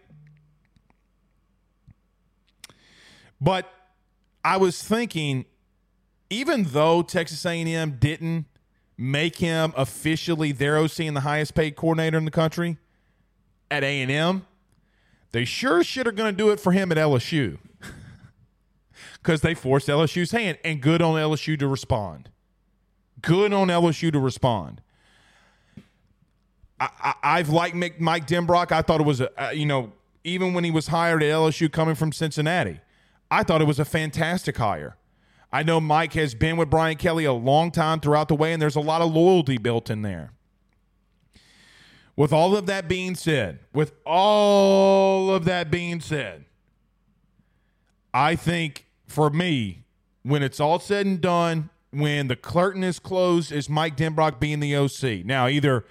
But 3.41 3.71
I 4.43 4.57
was 4.57 4.81
thinking 4.81 5.45
even 6.29 6.63
though 6.65 7.01
Texas 7.01 7.45
A&M 7.45 7.97
didn't 7.99 8.45
make 8.97 9.37
him 9.37 9.73
officially 9.77 10.51
their 10.51 10.77
OC 10.77 10.99
and 11.01 11.15
the 11.15 11.21
highest 11.21 11.55
paid 11.55 11.75
coordinator 11.75 12.17
in 12.17 12.25
the 12.25 12.31
country 12.31 12.77
at 13.71 13.83
A&M, 13.83 14.45
they 15.31 15.45
sure 15.45 15.83
shit 15.83 16.07
are 16.07 16.11
going 16.11 16.31
to 16.31 16.37
do 16.37 16.49
it 16.49 16.59
for 16.59 16.71
him 16.71 16.91
at 16.91 16.97
LSU 16.97 17.57
because 19.13 19.41
they 19.41 19.53
forced 19.53 19.87
LSU's 19.87 20.31
hand, 20.31 20.57
and 20.63 20.81
good 20.81 21.01
on 21.01 21.15
LSU 21.15 21.57
to 21.59 21.67
respond. 21.67 22.29
Good 23.21 23.53
on 23.53 23.67
LSU 23.67 24.11
to 24.11 24.19
respond. 24.19 24.81
I, 26.81 27.37
have 27.37 27.49
liked 27.49 27.75
Mike 27.75 28.25
Denbrock. 28.25 28.71
I 28.71 28.81
thought 28.81 29.01
it 29.01 29.05
was 29.05 29.19
a, 29.19 29.47
uh, 29.47 29.49
you 29.49 29.65
know, 29.65 29.91
even 30.23 30.53
when 30.53 30.63
he 30.63 30.71
was 30.71 30.87
hired 30.87 31.21
at 31.21 31.29
LSU 31.29 31.71
coming 31.71 31.95
from 31.95 32.13
Cincinnati, 32.13 32.79
I 33.29 33.43
thought 33.43 33.61
it 33.61 33.67
was 33.67 33.79
a 33.79 33.85
fantastic 33.85 34.57
hire. 34.57 34.95
I 35.51 35.63
know 35.63 35.79
Mike 35.81 36.13
has 36.13 36.35
been 36.35 36.57
with 36.57 36.69
Brian 36.69 36.97
Kelly 36.97 37.25
a 37.25 37.33
long 37.33 37.71
time 37.71 37.99
throughout 37.99 38.27
the 38.27 38.35
way, 38.35 38.53
and 38.53 38.61
there's 38.61 38.75
a 38.75 38.81
lot 38.81 39.01
of 39.01 39.11
loyalty 39.11 39.57
built 39.57 39.89
in 39.89 40.03
there. 40.03 40.31
With 42.15 42.33
all 42.33 42.55
of 42.55 42.65
that 42.67 42.87
being 42.87 43.15
said, 43.15 43.59
with 43.73 43.93
all 44.05 45.33
of 45.33 45.45
that 45.45 45.71
being 45.71 46.01
said, 46.01 46.45
I 48.13 48.35
think 48.35 48.85
for 49.07 49.29
me, 49.29 49.85
when 50.23 50.43
it's 50.43 50.59
all 50.59 50.79
said 50.79 51.05
and 51.05 51.21
done, 51.21 51.69
when 51.91 52.27
the 52.27 52.35
curtain 52.35 52.83
is 52.83 52.99
closed, 52.99 53.51
is 53.51 53.69
Mike 53.69 53.97
Denbrock 53.97 54.39
being 54.39 54.59
the 54.59 54.75
OC. 54.75 55.25
Now, 55.25 55.47
either 55.47 55.85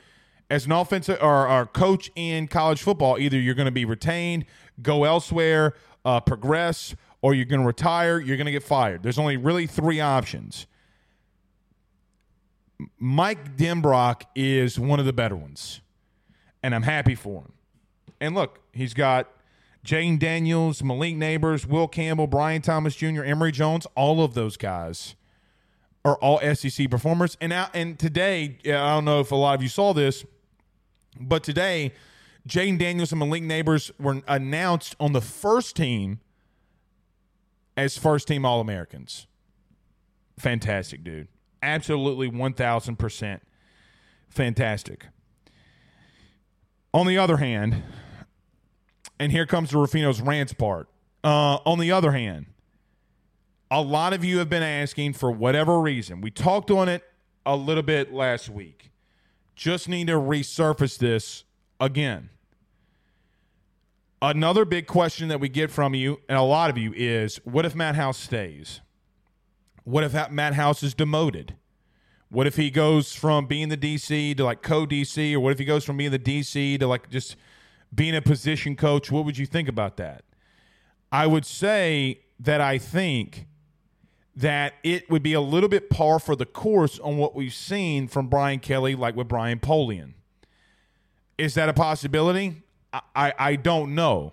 as 0.51 0.67
an 0.67 0.73
offensive 0.73 1.19
or, 1.21 1.49
or 1.49 1.67
coach 1.67 2.11
in 2.15 2.47
college 2.47 2.83
football, 2.83 3.19
either 3.19 3.39
you're 3.39 3.55
going 3.55 3.67
to 3.67 3.73
be 3.73 3.85
retained, 3.85 4.45
go 4.81 5.05
elsewhere, 5.05 5.75
uh, 6.05 6.21
progress, 6.21 6.95
or 7.21 7.35
you're 7.35 7.47
going 7.47 7.61
to 7.61 7.67
retire, 7.67 8.21
you're 8.21 8.37
going 8.37 8.47
to 8.47 8.53
get 8.53 8.63
fired. 8.63 9.03
There's 9.03 9.19
only 9.19 9.37
really 9.37 9.67
three 9.67 10.01
options. 10.01 10.67
Mike 12.99 13.57
Denbrock 13.57 14.23
is 14.37 14.79
one 14.79 15.01
of 15.01 15.07
the 15.07 15.13
better 15.13 15.35
ones, 15.35 15.81
and 16.63 16.75
I'm 16.75 16.85
happy 16.85 17.15
for 17.15 17.43
him. 17.43 17.53
And 18.21 18.35
look, 18.35 18.61
he's 18.73 18.95
got 18.95 19.29
Jayden 19.85 20.19
Daniels, 20.19 20.83
Malik 20.83 21.17
Nabers, 21.17 21.67
Will 21.67 21.89
Campbell, 21.89 22.27
Brian 22.27 22.63
Thomas 22.63 22.95
Jr., 22.95 23.25
Emery 23.25 23.53
Jones, 23.53 23.87
all 23.95 24.23
of 24.23 24.35
those 24.35 24.57
guys 24.57 25.17
are 26.05 26.17
all 26.17 26.41
SEC 26.55 26.91
performers. 26.91 27.37
And 27.41 27.51
now, 27.51 27.69
and 27.75 27.99
today, 27.99 28.59
I 28.65 28.71
don't 28.71 29.05
know 29.05 29.21
if 29.21 29.33
a 29.33 29.37
lot 29.37 29.55
of 29.55 29.63
you 29.63 29.69
saw 29.69 29.93
this, 29.93 30.25
but 31.21 31.43
today, 31.43 31.93
Jayden 32.49 32.79
Daniels 32.79 33.13
and 33.13 33.19
Malik 33.19 33.43
Nabers 33.43 33.91
were 33.99 34.23
announced 34.27 34.97
on 35.01 35.13
the 35.13 35.21
first 35.21 35.77
team 35.77 36.21
as 37.79 37.97
first 37.97 38.27
team 38.27 38.45
All 38.45 38.61
Americans. 38.61 39.29
Fantastic, 40.37 41.05
dude. 41.05 41.29
Absolutely 41.63 42.29
1000% 42.29 43.41
fantastic. 44.29 45.07
On 46.93 47.07
the 47.07 47.17
other 47.19 47.37
hand, 47.37 47.85
and 49.21 49.31
here 49.31 49.47
comes 49.47 49.71
the 49.71 49.77
Ruffino's 49.77 50.21
rants 50.21 50.53
part. 50.53 50.89
Uh, 51.23 51.59
on 51.65 51.79
the 51.79 51.93
other 51.93 52.13
hand, 52.13 52.47
a 53.71 53.81
lot 53.81 54.13
of 54.13 54.25
you 54.25 54.39
have 54.39 54.49
been 54.49 54.63
asking 54.63 55.13
for 55.13 55.31
whatever 55.31 55.81
reason. 55.81 56.21
We 56.21 56.31
talked 56.33 56.71
on 56.71 56.89
it 56.89 57.05
a 57.47 57.57
little 57.57 57.83
bit 57.83 58.13
last 58.13 58.49
week. 58.49 58.91
Just 59.55 59.89
need 59.89 60.09
to 60.09 60.15
resurface 60.15 60.99
this 60.99 61.45
again. 61.81 62.31
Another 64.21 64.65
big 64.65 64.87
question 64.87 65.29
that 65.29 65.39
we 65.39 65.49
get 65.49 65.71
from 65.71 65.95
you, 65.95 66.21
and 66.29 66.37
a 66.37 66.43
lot 66.43 66.71
of 66.71 66.79
you, 66.79 66.93
is 66.97 67.37
what 67.45 67.65
if 67.65 67.75
Matt 67.75 67.95
House 67.95 68.19
stays? 68.19 68.81
What 69.85 70.03
if 70.03 70.31
Matt 70.31 70.55
House 70.55 70.83
is 70.83 70.93
demoted? 70.93 71.55
What 72.29 72.47
if 72.47 72.57
he 72.57 72.71
goes 72.71 73.15
from 73.15 73.47
being 73.47 73.69
the 73.69 73.77
DC 73.77 74.37
to 74.37 74.45
like 74.45 74.61
co 74.61 74.87
DC, 74.87 75.33
or 75.35 75.41
what 75.41 75.53
if 75.53 75.59
he 75.59 75.65
goes 75.65 75.85
from 75.85 75.97
being 75.97 76.11
the 76.11 76.19
DC 76.19 76.79
to 76.81 76.87
like 76.87 77.09
just 77.09 77.37
being 77.95 78.15
a 78.15 78.21
position 78.21 78.77
coach? 78.77 79.11
What 79.11 79.25
would 79.25 79.39
you 79.39 79.47
think 79.47 79.69
about 79.69 79.97
that? 79.99 80.25
I 81.11 81.27
would 81.27 81.47
say 81.47 82.21
that 82.41 82.61
I 82.61 82.77
think 82.77 83.47
that 84.37 84.75
it 84.83 85.09
would 85.11 85.23
be 85.23 85.33
a 85.33 85.41
little 85.41 85.69
bit 85.69 85.91
par 85.91 86.19
for 86.19 86.37
the 86.37 86.45
course 86.47 86.99
on 86.99 87.17
what 87.17 87.35
we've 87.35 87.55
seen 87.55 88.09
from 88.09 88.29
Brian 88.29 88.59
Kelly, 88.59 88.95
like 88.95 89.17
with 89.17 89.29
Brian 89.29 89.59
Polian. 89.59 90.15
Is 91.39 91.55
that 91.55 91.69
a 91.69 91.73
possibility? 91.73 92.63
I, 92.93 93.33
I, 93.39 93.57
don't 93.57 93.95
know. 93.95 94.33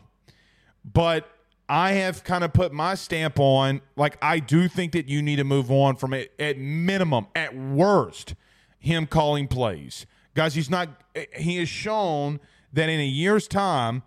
But 0.84 1.30
I 1.68 1.94
have 1.94 2.24
kind 2.24 2.44
of 2.44 2.54
put 2.54 2.72
my 2.72 2.96
stamp 2.96 3.39
on, 3.39 3.82
like, 3.96 4.18
I 4.22 4.39
do 4.39 4.68
think 4.68 4.94
that 4.94 5.08
you 5.08 5.22
need 5.22 5.38
to 5.38 5.44
move 5.44 5.72
on 5.72 5.96
from 5.96 6.13
it 6.13 6.34
at 6.39 6.58
minimum, 6.58 7.28
at 7.36 7.56
worst, 7.56 8.36
him 8.80 9.08
calling 9.08 9.48
plays. 9.48 10.06
Guys, 10.36 10.56
he's 10.56 10.70
not, 10.70 10.89
he 11.36 11.58
has 11.58 11.70
shown 11.70 12.39
that 12.74 12.89
in 12.89 13.00
a 13.00 13.06
year's 13.06 13.48
time, 13.48 14.04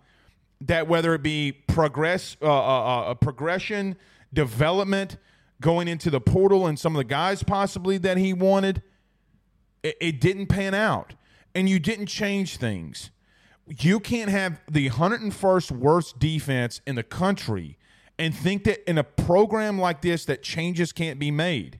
that 0.61 0.87
whether 0.87 1.13
it 1.13 1.23
be 1.23 1.51
progress, 1.51 2.37
uh, 2.41 2.45
uh, 2.45 3.01
uh, 3.11 3.13
progression, 3.13 3.95
development, 4.33 5.17
going 5.61 5.87
into 5.87 6.09
the 6.09 6.21
portal, 6.21 6.67
and 6.67 6.79
some 6.79 6.95
of 6.95 6.97
the 6.97 7.03
guys 7.03 7.43
possibly 7.43 7.97
that 7.97 8.17
he 8.17 8.33
wanted, 8.33 8.81
it, 9.83 9.97
it 9.99 10.21
didn't 10.21 10.47
pan 10.47 10.73
out, 10.73 11.15
and 11.55 11.67
you 11.69 11.79
didn't 11.79 12.07
change 12.07 12.57
things. 12.57 13.11
You 13.69 13.99
can't 13.99 14.29
have 14.29 14.59
the 14.69 14.89
101st 14.89 15.71
worst 15.71 16.19
defense 16.19 16.81
in 16.87 16.95
the 16.95 17.03
country 17.03 17.77
and 18.17 18.35
think 18.35 18.63
that 18.65 18.87
in 18.89 18.97
a 18.97 19.03
program 19.03 19.79
like 19.79 20.01
this 20.01 20.25
that 20.25 20.43
changes 20.43 20.91
can't 20.91 21.19
be 21.19 21.31
made. 21.31 21.79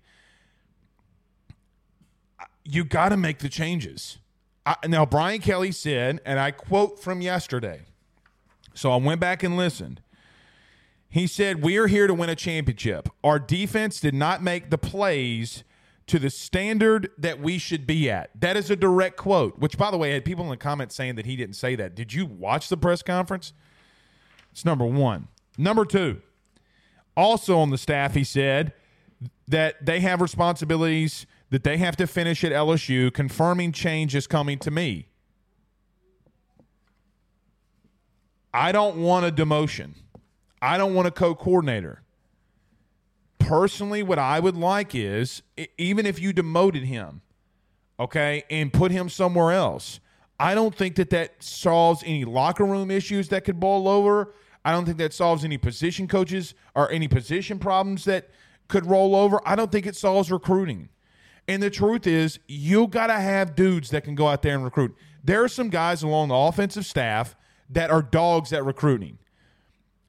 You 2.63 2.83
got 2.83 3.09
to 3.09 3.17
make 3.17 3.39
the 3.39 3.49
changes. 3.49 4.19
I, 4.65 4.75
now, 4.87 5.05
Brian 5.05 5.41
Kelly 5.41 5.71
said, 5.71 6.21
and 6.25 6.39
I 6.39 6.51
quote 6.51 6.99
from 6.99 7.21
yesterday. 7.21 7.81
So 8.73 8.91
I 8.91 8.97
went 8.97 9.19
back 9.19 9.41
and 9.41 9.57
listened. 9.57 10.01
He 11.09 11.25
said, 11.25 11.63
We 11.63 11.77
are 11.77 11.87
here 11.87 12.05
to 12.05 12.13
win 12.13 12.29
a 12.29 12.35
championship. 12.35 13.09
Our 13.23 13.39
defense 13.39 13.99
did 13.99 14.13
not 14.13 14.43
make 14.43 14.69
the 14.69 14.77
plays 14.77 15.63
to 16.09 16.17
the 16.17 16.29
standard 16.29 17.11
that 17.19 17.39
we 17.39 17.59
should 17.59 17.85
be 17.85 18.09
at. 18.09 18.31
That 18.39 18.57
is 18.57 18.71
a 18.71 18.75
direct 18.75 19.15
quote, 19.15 19.59
which, 19.59 19.77
by 19.77 19.91
the 19.91 19.97
way, 19.97 20.09
I 20.09 20.13
had 20.15 20.25
people 20.25 20.43
in 20.43 20.49
the 20.49 20.57
comments 20.57 20.95
saying 20.95 21.15
that 21.15 21.27
he 21.27 21.35
didn't 21.35 21.55
say 21.55 21.75
that. 21.75 21.93
Did 21.95 22.13
you 22.13 22.25
watch 22.25 22.67
the 22.67 22.77
press 22.77 23.03
conference? 23.03 23.53
It's 24.51 24.65
number 24.65 24.85
one. 24.85 25.27
Number 25.57 25.85
two, 25.85 26.21
also 27.15 27.59
on 27.59 27.69
the 27.69 27.77
staff, 27.77 28.15
he 28.15 28.23
said 28.23 28.73
that 29.47 29.85
they 29.85 29.99
have 29.99 30.19
responsibilities 30.19 31.27
that 31.51 31.63
they 31.63 31.77
have 31.77 31.95
to 31.97 32.07
finish 32.07 32.43
at 32.43 32.51
LSU, 32.51 33.13
confirming 33.13 33.71
change 33.71 34.15
is 34.15 34.25
coming 34.25 34.57
to 34.59 34.71
me. 34.71 35.07
I 38.51 38.71
don't 38.71 38.97
want 38.97 39.25
a 39.25 39.31
demotion. 39.31 39.93
I 40.61 40.77
don't 40.77 40.95
want 40.95 41.07
a 41.07 41.11
co 41.11 41.35
coordinator 41.35 42.01
personally, 43.49 44.03
what 44.03 44.19
I 44.19 44.39
would 44.39 44.55
like 44.55 44.93
is 44.93 45.41
even 45.79 46.05
if 46.05 46.19
you 46.19 46.33
demoted 46.33 46.83
him, 46.83 47.21
okay, 47.99 48.43
and 48.51 48.71
put 48.71 48.91
him 48.91 49.09
somewhere 49.09 49.51
else, 49.51 49.99
I 50.39 50.53
don't 50.53 50.75
think 50.75 50.95
that 50.97 51.09
that 51.09 51.41
solves 51.41 52.03
any 52.05 52.25
locker 52.25 52.63
room 52.63 52.91
issues 52.91 53.29
that 53.29 53.45
could 53.45 53.59
boil 53.59 53.87
over. 53.87 54.35
I 54.63 54.71
don't 54.71 54.85
think 54.85 54.99
that 54.99 55.13
solves 55.13 55.43
any 55.43 55.57
position 55.57 56.07
coaches 56.07 56.53
or 56.75 56.91
any 56.91 57.07
position 57.07 57.57
problems 57.57 58.05
that 58.05 58.29
could 58.67 58.85
roll 58.85 59.15
over. 59.15 59.41
I 59.43 59.55
don't 59.55 59.71
think 59.71 59.87
it 59.87 59.95
solves 59.95 60.31
recruiting. 60.31 60.89
And 61.47 61.63
the 61.63 61.71
truth 61.71 62.05
is, 62.05 62.39
you 62.47 62.85
got 62.85 63.07
to 63.07 63.13
have 63.13 63.55
dudes 63.55 63.89
that 63.89 64.03
can 64.03 64.13
go 64.13 64.27
out 64.27 64.43
there 64.43 64.53
and 64.53 64.63
recruit. 64.63 64.95
There 65.23 65.43
are 65.43 65.49
some 65.49 65.69
guys 65.69 66.03
along 66.03 66.27
the 66.27 66.35
offensive 66.35 66.85
staff 66.85 67.35
that 67.71 67.89
are 67.89 68.03
dogs 68.03 68.53
at 68.53 68.63
recruiting. 68.63 69.17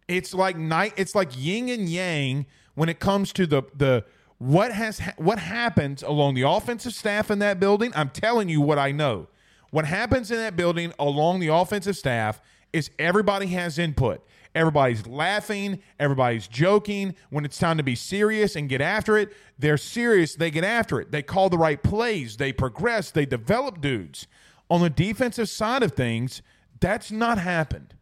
It's 0.09 0.35
like 0.35 0.59
night. 0.59 0.93
It's 0.99 1.15
like 1.15 1.31
yin 1.35 1.71
and 1.71 1.89
yang 1.89 2.45
when 2.75 2.89
it 2.89 3.01
comes 3.01 3.33
to 3.35 3.47
the 3.47 3.63
the 3.75 4.05
what 4.39 4.73
has 4.73 5.01
ha- 5.01 5.15
what 5.19 5.39
happens 5.39 6.03
along 6.03 6.35
the 6.35 6.43
offensive 6.43 6.95
staff 6.95 7.31
in 7.31 7.39
that 7.41 7.61
building. 7.61 7.93
I'm 7.95 8.11
telling 8.11 8.49
you 8.49 8.61
what 8.61 8.79
I 8.79 8.93
know. 8.93 9.29
What 9.71 9.85
happens 9.85 10.31
in 10.31 10.39
that 10.39 10.57
building 10.57 10.93
along 10.99 11.41
the 11.41 11.49
offensive 11.49 11.97
staff 11.97 12.41
is 12.73 12.91
everybody 12.99 13.49
has 13.49 13.79
input. 13.79 14.25
Everybody's 14.55 15.07
laughing, 15.07 15.81
everybody's 16.01 16.49
joking. 16.49 17.15
When 17.31 17.45
it's 17.45 17.59
time 17.59 17.77
to 17.77 17.85
be 17.85 17.95
serious 17.95 18.57
and 18.57 18.69
get 18.69 18.81
after 18.81 19.17
it, 19.17 19.33
they're 19.59 19.77
serious, 19.77 20.35
they 20.35 20.51
get 20.51 20.65
after 20.65 21.01
it. 21.01 21.13
They 21.13 21.23
call 21.23 21.51
the 21.51 21.59
right 21.59 21.81
plays, 21.81 22.37
they 22.37 22.53
progress, 22.53 23.11
they 23.11 23.27
develop 23.27 23.81
dudes. 23.81 24.27
On 24.69 24.81
the 24.81 24.91
defensive 24.91 25.49
side 25.49 25.83
of 25.83 25.93
things, 25.93 26.43
that's 26.81 27.13
not 27.13 27.39
happened. 27.39 27.95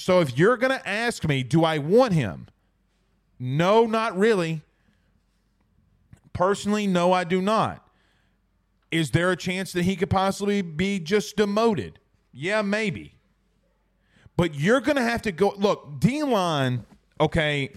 So 0.00 0.20
if 0.20 0.38
you're 0.38 0.56
going 0.56 0.72
to 0.72 0.88
ask 0.88 1.28
me, 1.28 1.42
do 1.42 1.62
I 1.62 1.76
want 1.76 2.14
him? 2.14 2.46
No, 3.38 3.84
not 3.84 4.16
really. 4.16 4.62
Personally, 6.32 6.86
no, 6.86 7.12
I 7.12 7.24
do 7.24 7.42
not. 7.42 7.86
Is 8.90 9.10
there 9.10 9.30
a 9.30 9.36
chance 9.36 9.74
that 9.74 9.82
he 9.82 9.96
could 9.96 10.08
possibly 10.08 10.62
be 10.62 11.00
just 11.00 11.36
demoted? 11.36 11.98
Yeah, 12.32 12.62
maybe. 12.62 13.12
But 14.38 14.54
you're 14.54 14.80
going 14.80 14.96
to 14.96 15.02
have 15.02 15.20
to 15.22 15.32
go. 15.32 15.52
Look, 15.58 16.00
D 16.00 16.22
line, 16.22 16.86
okay. 17.20 17.70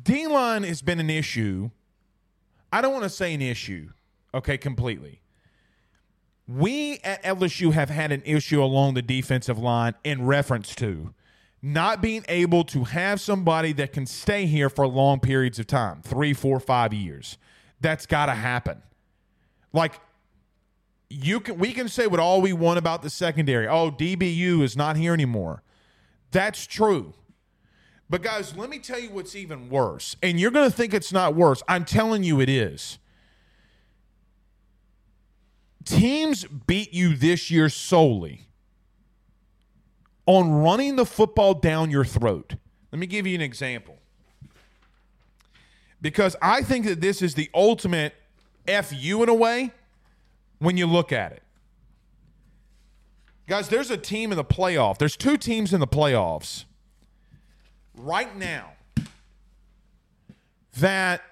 D 0.00 0.28
line 0.28 0.62
has 0.62 0.80
been 0.80 1.00
an 1.00 1.10
issue. 1.10 1.70
I 2.72 2.80
don't 2.82 2.92
want 2.92 3.02
to 3.02 3.10
say 3.10 3.34
an 3.34 3.42
issue, 3.42 3.88
okay, 4.32 4.58
completely. 4.58 5.21
We 6.52 6.98
at 7.04 7.22
LSU 7.22 7.72
have 7.72 7.88
had 7.88 8.12
an 8.12 8.22
issue 8.24 8.62
along 8.62 8.94
the 8.94 9.02
defensive 9.02 9.58
line 9.58 9.94
in 10.04 10.26
reference 10.26 10.74
to 10.76 11.14
not 11.62 12.02
being 12.02 12.24
able 12.28 12.64
to 12.64 12.84
have 12.84 13.20
somebody 13.20 13.72
that 13.74 13.92
can 13.92 14.04
stay 14.04 14.46
here 14.46 14.68
for 14.68 14.86
long 14.86 15.20
periods 15.20 15.58
of 15.58 15.66
time 15.66 16.02
three, 16.02 16.34
four, 16.34 16.58
five 16.58 16.92
years. 16.92 17.38
That's 17.80 18.06
got 18.06 18.26
to 18.26 18.32
happen. 18.32 18.82
Like, 19.72 20.00
you 21.08 21.40
can 21.40 21.58
we 21.58 21.72
can 21.72 21.88
say 21.88 22.06
what 22.06 22.20
all 22.20 22.40
we 22.40 22.52
want 22.52 22.78
about 22.78 23.02
the 23.02 23.10
secondary. 23.10 23.68
Oh, 23.68 23.90
DBU 23.90 24.62
is 24.62 24.76
not 24.76 24.96
here 24.96 25.12
anymore. 25.12 25.62
That's 26.30 26.66
true. 26.66 27.14
But 28.10 28.22
guys, 28.22 28.56
let 28.56 28.68
me 28.68 28.78
tell 28.78 28.98
you 28.98 29.10
what's 29.10 29.34
even 29.34 29.70
worse. 29.70 30.16
And 30.22 30.38
you're 30.38 30.50
going 30.50 30.70
to 30.70 30.76
think 30.76 30.92
it's 30.92 31.12
not 31.12 31.34
worse. 31.34 31.62
I'm 31.68 31.84
telling 31.84 32.24
you 32.24 32.40
it 32.40 32.48
is. 32.48 32.98
Teams 35.84 36.44
beat 36.44 36.92
you 36.92 37.16
this 37.16 37.50
year 37.50 37.68
solely 37.68 38.46
on 40.26 40.52
running 40.52 40.96
the 40.96 41.06
football 41.06 41.54
down 41.54 41.90
your 41.90 42.04
throat. 42.04 42.54
Let 42.92 42.98
me 42.98 43.06
give 43.06 43.26
you 43.26 43.34
an 43.34 43.40
example. 43.40 43.96
Because 46.00 46.36
I 46.42 46.62
think 46.62 46.84
that 46.86 47.00
this 47.00 47.22
is 47.22 47.34
the 47.34 47.48
ultimate 47.54 48.14
FU 48.66 49.22
in 49.22 49.28
a 49.28 49.34
way 49.34 49.72
when 50.58 50.76
you 50.76 50.86
look 50.86 51.12
at 51.12 51.32
it. 51.32 51.42
Guys, 53.48 53.68
there's 53.68 53.90
a 53.90 53.96
team 53.96 54.30
in 54.30 54.36
the 54.36 54.44
playoff. 54.44 54.98
There's 54.98 55.16
two 55.16 55.36
teams 55.36 55.72
in 55.72 55.80
the 55.80 55.86
playoffs 55.86 56.64
right 57.94 58.34
now 58.36 58.72
that 60.78 61.22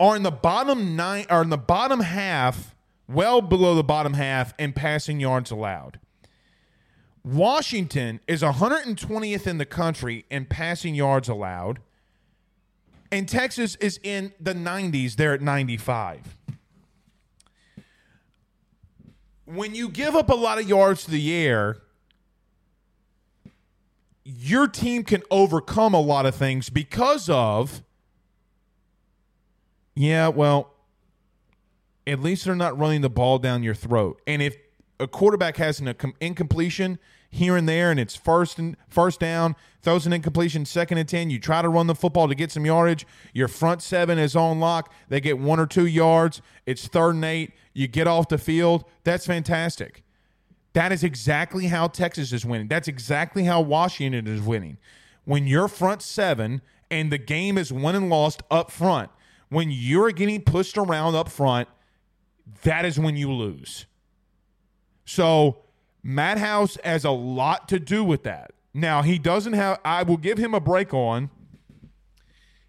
are 0.00 0.16
in 0.16 0.22
the 0.22 0.30
bottom 0.30 0.96
nine 0.96 1.26
are 1.28 1.42
in 1.42 1.50
the 1.50 1.58
bottom 1.58 2.00
half, 2.00 2.74
well 3.06 3.42
below 3.42 3.74
the 3.74 3.84
bottom 3.84 4.14
half 4.14 4.54
in 4.58 4.72
passing 4.72 5.20
yards 5.20 5.50
allowed. 5.50 6.00
Washington 7.22 8.18
is 8.26 8.40
120th 8.40 9.46
in 9.46 9.58
the 9.58 9.66
country 9.66 10.24
in 10.30 10.46
passing 10.46 10.94
yards 10.94 11.28
allowed, 11.28 11.80
and 13.12 13.28
Texas 13.28 13.76
is 13.76 14.00
in 14.02 14.32
the 14.40 14.54
90s. 14.54 15.16
They're 15.16 15.34
at 15.34 15.42
95. 15.42 16.38
When 19.44 19.74
you 19.74 19.90
give 19.90 20.16
up 20.16 20.30
a 20.30 20.34
lot 20.34 20.58
of 20.58 20.66
yards 20.66 21.04
to 21.04 21.10
the 21.10 21.34
air, 21.34 21.76
your 24.24 24.66
team 24.66 25.02
can 25.02 25.22
overcome 25.30 25.92
a 25.92 26.00
lot 26.00 26.24
of 26.24 26.34
things 26.34 26.70
because 26.70 27.28
of, 27.28 27.82
yeah, 29.94 30.28
well, 30.28 30.74
at 32.06 32.20
least 32.20 32.44
they're 32.44 32.54
not 32.54 32.78
running 32.78 33.00
the 33.00 33.10
ball 33.10 33.38
down 33.38 33.62
your 33.62 33.74
throat. 33.74 34.20
And 34.26 34.42
if 34.42 34.56
a 34.98 35.06
quarterback 35.06 35.56
has 35.56 35.80
an 35.80 35.94
incompletion 36.20 36.98
here 37.30 37.56
and 37.56 37.68
there, 37.68 37.90
and 37.90 38.00
it's 38.00 38.16
first 38.16 38.58
and 38.58 38.76
first 38.88 39.20
down, 39.20 39.54
throws 39.82 40.06
an 40.06 40.12
incompletion, 40.12 40.64
second 40.64 40.98
and 40.98 41.08
ten. 41.08 41.30
You 41.30 41.38
try 41.38 41.62
to 41.62 41.68
run 41.68 41.86
the 41.86 41.94
football 41.94 42.28
to 42.28 42.34
get 42.34 42.50
some 42.50 42.66
yardage. 42.66 43.06
Your 43.32 43.48
front 43.48 43.82
seven 43.82 44.18
is 44.18 44.34
on 44.34 44.60
lock. 44.60 44.92
They 45.08 45.20
get 45.20 45.38
one 45.38 45.60
or 45.60 45.66
two 45.66 45.86
yards. 45.86 46.42
It's 46.66 46.88
third 46.88 47.14
and 47.14 47.24
eight. 47.24 47.52
You 47.72 47.86
get 47.86 48.06
off 48.06 48.28
the 48.28 48.38
field. 48.38 48.84
That's 49.04 49.26
fantastic. 49.26 50.02
That 50.72 50.92
is 50.92 51.02
exactly 51.02 51.66
how 51.66 51.88
Texas 51.88 52.32
is 52.32 52.44
winning. 52.44 52.68
That's 52.68 52.88
exactly 52.88 53.44
how 53.44 53.60
Washington 53.60 54.26
is 54.26 54.40
winning. 54.40 54.78
When 55.24 55.46
your 55.46 55.68
front 55.68 56.02
seven 56.02 56.62
and 56.90 57.12
the 57.12 57.18
game 57.18 57.56
is 57.56 57.72
won 57.72 57.94
and 57.94 58.08
lost 58.08 58.42
up 58.50 58.70
front, 58.70 59.10
when 59.50 59.70
you're 59.70 60.12
getting 60.12 60.40
pushed 60.40 60.78
around 60.78 61.14
up 61.14 61.28
front, 61.28 61.68
that 62.62 62.84
is 62.84 62.98
when 62.98 63.16
you 63.16 63.30
lose. 63.30 63.86
So 65.04 65.58
Matt 66.02 66.38
House 66.38 66.78
has 66.82 67.04
a 67.04 67.10
lot 67.10 67.68
to 67.68 67.78
do 67.78 68.02
with 68.02 68.22
that. 68.22 68.52
Now 68.72 69.02
he 69.02 69.18
doesn't 69.18 69.52
have. 69.52 69.80
I 69.84 70.04
will 70.04 70.16
give 70.16 70.38
him 70.38 70.54
a 70.54 70.60
break 70.60 70.94
on. 70.94 71.30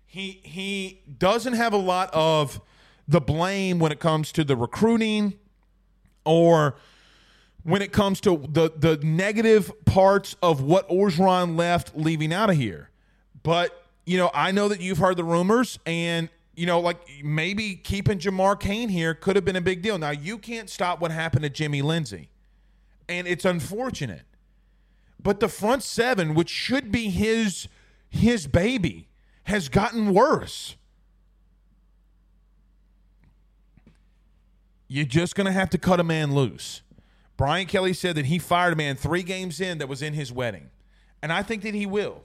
He 0.05 0.41
he 0.43 1.01
doesn't 1.17 1.53
have 1.53 1.71
a 1.73 1.77
lot 1.77 2.09
of 2.13 2.59
the 3.07 3.21
blame 3.21 3.79
when 3.79 3.91
it 3.91 3.99
comes 3.99 4.31
to 4.33 4.43
the 4.43 4.55
recruiting 4.55 5.35
or 6.25 6.75
when 7.63 7.81
it 7.81 7.91
comes 7.91 8.19
to 8.21 8.43
the 8.49 8.71
the 8.75 8.97
negative 9.03 9.71
parts 9.85 10.35
of 10.41 10.61
what 10.61 10.89
Orgeron 10.89 11.55
left 11.55 11.95
leaving 11.95 12.33
out 12.33 12.49
of 12.49 12.55
here. 12.55 12.89
But 13.43 13.85
you 14.05 14.17
know, 14.17 14.31
I 14.33 14.51
know 14.51 14.67
that 14.67 14.81
you've 14.81 14.97
heard 14.97 15.17
the 15.17 15.23
rumors, 15.23 15.77
and 15.85 16.29
you 16.55 16.65
know, 16.65 16.79
like 16.79 16.99
maybe 17.23 17.75
keeping 17.75 18.19
Jamar 18.19 18.59
Cain 18.59 18.89
here 18.89 19.13
could 19.13 19.35
have 19.35 19.45
been 19.45 19.55
a 19.55 19.61
big 19.61 19.81
deal. 19.81 19.97
Now 19.97 20.11
you 20.11 20.37
can't 20.37 20.69
stop 20.69 20.99
what 20.99 21.11
happened 21.11 21.43
to 21.43 21.49
Jimmy 21.49 21.81
Lindsey, 21.81 22.29
and 23.07 23.27
it's 23.27 23.45
unfortunate. 23.45 24.23
But 25.21 25.39
the 25.39 25.47
front 25.47 25.83
seven, 25.83 26.33
which 26.33 26.49
should 26.49 26.91
be 26.91 27.09
his 27.09 27.67
his 28.09 28.47
baby, 28.47 29.07
has 29.43 29.69
gotten 29.69 30.13
worse. 30.13 30.75
You're 34.87 35.05
just 35.05 35.35
going 35.35 35.45
to 35.45 35.53
have 35.53 35.69
to 35.69 35.77
cut 35.77 36.01
a 36.01 36.03
man 36.03 36.35
loose. 36.35 36.81
Brian 37.37 37.65
Kelly 37.65 37.93
said 37.93 38.17
that 38.17 38.25
he 38.25 38.37
fired 38.37 38.73
a 38.73 38.75
man 38.75 38.97
three 38.97 39.23
games 39.23 39.61
in 39.61 39.77
that 39.77 39.87
was 39.87 40.01
in 40.01 40.13
his 40.13 40.33
wedding. 40.33 40.69
And 41.23 41.31
I 41.31 41.43
think 41.43 41.63
that 41.63 41.73
he 41.73 41.85
will. 41.85 42.23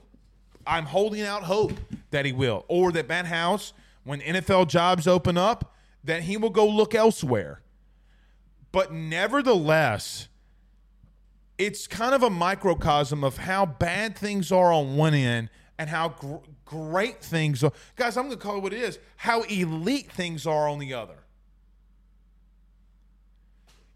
I'm 0.65 0.85
holding 0.85 1.21
out 1.21 1.43
hope 1.43 1.71
that 2.11 2.25
he 2.25 2.33
will. 2.33 2.65
Or 2.67 2.91
that 2.91 3.07
Matt 3.07 3.25
House, 3.25 3.71
when 4.07 4.21
NFL 4.21 4.69
jobs 4.69 5.05
open 5.05 5.37
up, 5.37 5.75
that 6.01 6.23
he 6.23 6.37
will 6.37 6.49
go 6.49 6.65
look 6.65 6.95
elsewhere. 6.95 7.61
But 8.71 8.93
nevertheless, 8.93 10.29
it's 11.57 11.87
kind 11.87 12.15
of 12.15 12.23
a 12.23 12.29
microcosm 12.29 13.25
of 13.25 13.37
how 13.37 13.65
bad 13.65 14.17
things 14.17 14.49
are 14.49 14.71
on 14.71 14.95
one 14.95 15.13
end 15.13 15.49
and 15.77 15.89
how 15.89 16.09
gr- 16.09 16.35
great 16.63 17.21
things 17.21 17.65
are. 17.65 17.73
Guys, 17.97 18.15
I'm 18.15 18.27
going 18.27 18.37
to 18.37 18.43
call 18.43 18.57
it 18.57 18.63
what 18.63 18.73
it 18.73 18.81
is 18.81 18.97
how 19.17 19.41
elite 19.43 20.09
things 20.09 20.47
are 20.47 20.69
on 20.69 20.79
the 20.79 20.93
other. 20.93 21.25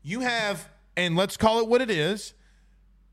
You 0.04 0.20
have, 0.22 0.68
and 0.98 1.16
let's 1.16 1.38
call 1.38 1.60
it 1.60 1.68
what 1.70 1.82
it 1.82 1.90
is, 1.90 2.34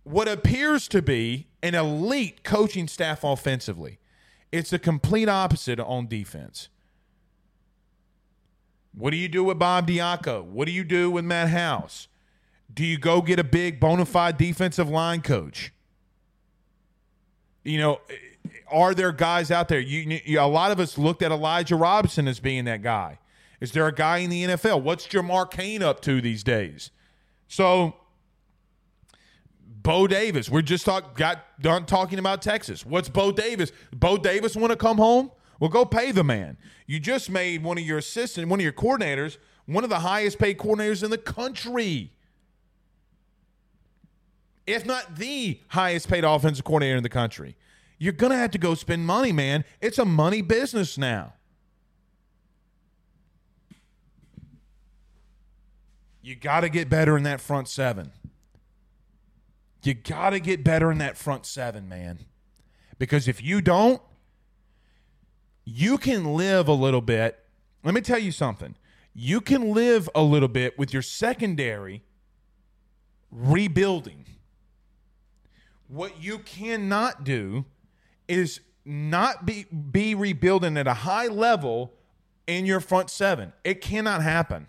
what 0.03 0.27
appears 0.27 0.89
to 0.89 1.01
be 1.01 1.47
an 1.63 1.77
elite 1.77 2.43
coaching 2.43 2.89
staff 2.89 3.23
offensively. 3.23 3.99
It's 4.51 4.71
the 4.71 4.81
complete 4.81 5.29
opposite 5.29 5.79
on 5.79 6.09
defense. 6.09 6.71
What 8.99 9.11
do 9.11 9.17
you 9.17 9.29
do 9.29 9.45
with 9.45 9.61
Bob 9.61 9.87
Diaco? 9.87 10.45
What 10.45 10.67
do 10.67 10.73
you 10.73 10.83
do 10.83 11.09
with 11.09 11.25
Matt 11.25 11.51
House? 11.51 12.09
Do 12.73 12.85
you 12.85 12.99
go 12.99 13.23
get 13.23 13.39
a 13.39 13.45
big 13.45 13.79
bona 13.79 14.05
fide 14.05 14.37
defensive 14.37 14.89
line 14.89 15.23
coach? 15.23 15.73
You 17.63 17.79
know, 17.79 18.01
are 18.69 18.95
there 18.95 19.13
guys 19.13 19.53
out 19.53 19.69
there? 19.69 19.79
You, 19.79 20.21
you, 20.25 20.41
a 20.41 20.43
lot 20.43 20.73
of 20.73 20.81
us 20.81 20.99
looked 20.99 21.23
at 21.23 21.31
Elijah 21.31 21.77
Robinson 21.77 22.27
as 22.27 22.41
being 22.41 22.65
that 22.65 22.83
guy. 22.83 23.21
Is 23.61 23.71
there 23.71 23.87
a 23.87 23.95
guy 23.95 24.19
in 24.19 24.31
the 24.31 24.45
NFL? 24.45 24.83
What's 24.83 25.07
Jamar 25.07 25.49
Cain 25.49 25.81
up 25.81 26.01
to 26.01 26.21
these 26.21 26.43
days? 26.43 26.91
So, 27.47 27.95
Bo 29.65 30.09
Davis, 30.09 30.51
we're 30.51 30.63
just 30.63 30.85
talk, 30.85 31.17
got 31.17 31.45
done 31.61 31.87
talking 31.87 32.19
about 32.19 32.43
Texas. 32.43 32.85
What's 32.85 33.09
Bo 33.09 33.31
Davis? 33.31 33.71
Bo 33.93 34.17
Davis 34.17 34.57
want 34.57 34.73
to 34.73 34.77
come 34.77 34.97
home? 34.97 35.31
Well, 35.59 35.71
go 35.71 35.85
pay 35.85 36.12
the 36.12 36.25
man. 36.25 36.57
You 36.87 37.01
just 37.01 37.31
made 37.31 37.62
one 37.62 37.79
of 37.79 37.85
your 37.85 37.99
assistants, 37.99 38.49
one 38.49 38.61
of 38.61 38.64
your 38.64 38.73
coordinators, 38.73 39.38
one 39.66 39.85
of 39.85 39.90
the 39.90 40.01
highest 40.01 40.38
paid 40.38 40.59
coordinators 40.59 41.03
in 41.03 41.11
the 41.11 41.18
country. 41.18 42.12
If 44.66 44.87
not 44.87 45.16
the 45.16 45.61
highest 45.68 46.09
paid 46.09 46.25
offensive 46.25 46.64
coordinator 46.64 46.97
in 46.97 47.03
the 47.03 47.09
country. 47.09 47.57
You're 47.99 48.12
going 48.12 48.31
to 48.31 48.37
have 48.37 48.53
to 48.53 48.59
go 48.59 48.75
spend 48.75 49.07
money, 49.07 49.33
man. 49.33 49.64
It's 49.81 49.99
a 49.99 50.05
money 50.05 50.42
business 50.42 50.97
now. 50.97 51.35
You 56.23 56.37
got 56.37 56.61
to 56.61 56.68
get 56.68 56.88
better 56.88 57.16
in 57.16 57.25
that 57.25 57.40
front 57.40 57.66
seven. 57.68 58.12
You 59.83 59.94
got 59.94 60.31
to 60.31 60.40
get 60.40 60.62
better 60.62 60.92
in 60.92 60.99
that 60.99 61.16
front 61.16 61.47
seven, 61.47 61.88
man. 61.88 62.21
Because 62.99 63.27
if 63.27 63.42
you 63.42 63.61
don't, 63.61 64.03
you 65.68 65.98
can 65.98 66.35
live 66.35 66.68
a 66.68 66.72
little 66.72 67.00
bit. 67.00 67.38
Let 67.85 67.94
me 67.94 68.00
tell 68.00 68.18
you 68.18 68.33
something. 68.33 68.74
You 69.14 69.40
can 69.40 69.72
live 69.72 70.09
a 70.14 70.22
little 70.22 70.48
bit 70.48 70.78
with 70.78 70.92
your 70.92 71.02
secondary 71.02 72.02
rebuilding. 73.31 74.24
What 75.88 76.22
you 76.22 76.38
cannot 76.38 77.24
do 77.24 77.64
is 78.26 78.61
not 78.85 79.46
be, 79.46 79.64
be 79.64 80.14
rebuilding 80.14 80.76
at 80.76 80.87
a 80.87 80.94
high 80.94 81.26
level 81.26 81.94
in 82.46 82.66
your 82.66 82.81
front 82.81 83.11
seven. 83.11 83.52
It 83.64 83.81
cannot 83.81 84.22
happen 84.22 84.66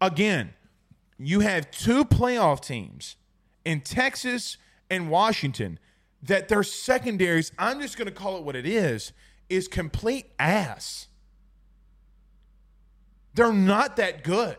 again, 0.00 0.54
you 1.18 1.40
have 1.40 1.70
two 1.70 2.04
playoff 2.04 2.60
teams 2.60 3.16
in 3.64 3.80
Texas 3.82 4.56
and 4.88 5.10
Washington 5.10 5.78
that 6.22 6.48
their 6.48 6.62
secondaries, 6.62 7.52
I'm 7.58 7.80
just 7.80 7.96
going 7.96 8.06
to 8.06 8.14
call 8.14 8.38
it 8.38 8.44
what 8.44 8.56
it 8.56 8.66
is, 8.66 9.12
is 9.50 9.68
complete 9.68 10.26
ass. 10.38 11.08
They're 13.34 13.52
not 13.52 13.96
that 13.96 14.24
good. 14.24 14.56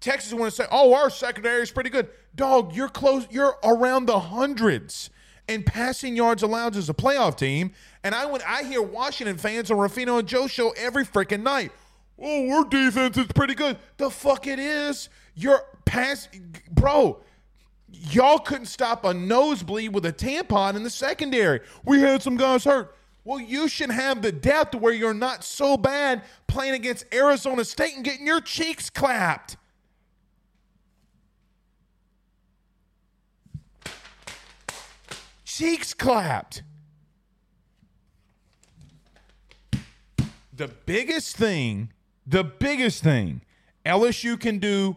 Texas 0.00 0.32
want 0.32 0.50
to 0.52 0.56
say, 0.56 0.66
"Oh, 0.70 0.94
our 0.94 1.10
secondary 1.10 1.62
is 1.62 1.70
pretty 1.70 1.90
good." 1.90 2.08
Dog, 2.34 2.74
you're 2.74 2.88
close. 2.88 3.26
You're 3.30 3.56
around 3.62 4.06
the 4.06 4.18
hundreds 4.18 5.10
in 5.46 5.62
passing 5.62 6.16
yards 6.16 6.42
allowed 6.42 6.76
as 6.76 6.88
a 6.88 6.94
playoff 6.94 7.36
team. 7.36 7.72
And 8.02 8.14
I 8.14 8.26
when 8.26 8.40
I 8.46 8.64
hear 8.64 8.82
Washington 8.82 9.36
fans 9.36 9.70
on 9.70 9.78
Ruffino 9.78 10.18
and 10.18 10.26
Joe 10.26 10.46
show 10.46 10.70
every 10.70 11.04
freaking 11.04 11.42
night 11.42 11.70
oh, 12.20 12.50
our 12.50 12.64
defense 12.64 13.16
is 13.16 13.26
pretty 13.28 13.54
good. 13.54 13.78
The 13.96 14.10
fuck 14.10 14.46
it 14.46 14.58
is. 14.58 15.08
Your 15.34 15.62
pass, 15.84 16.28
bro. 16.70 17.20
Y'all 17.88 18.38
couldn't 18.38 18.66
stop 18.66 19.04
a 19.04 19.14
nosebleed 19.14 19.94
with 19.94 20.04
a 20.04 20.12
tampon 20.12 20.74
in 20.74 20.82
the 20.82 20.90
secondary. 20.90 21.60
We 21.84 22.00
had 22.00 22.22
some 22.22 22.36
guys 22.36 22.64
hurt. 22.64 22.94
Well, 23.24 23.40
you 23.40 23.68
should 23.68 23.90
have 23.90 24.20
the 24.20 24.32
depth 24.32 24.74
where 24.74 24.92
you're 24.92 25.14
not 25.14 25.44
so 25.44 25.76
bad 25.76 26.22
playing 26.46 26.74
against 26.74 27.06
Arizona 27.12 27.64
State 27.64 27.94
and 27.94 28.04
getting 28.04 28.26
your 28.26 28.40
cheeks 28.40 28.90
clapped. 28.90 29.56
Cheeks 35.44 35.94
clapped. 35.94 36.62
The 40.52 40.68
biggest 40.68 41.36
thing 41.36 41.90
the 42.26 42.44
biggest 42.44 43.02
thing 43.02 43.42
LSU 43.84 44.38
can 44.40 44.58
do 44.58 44.96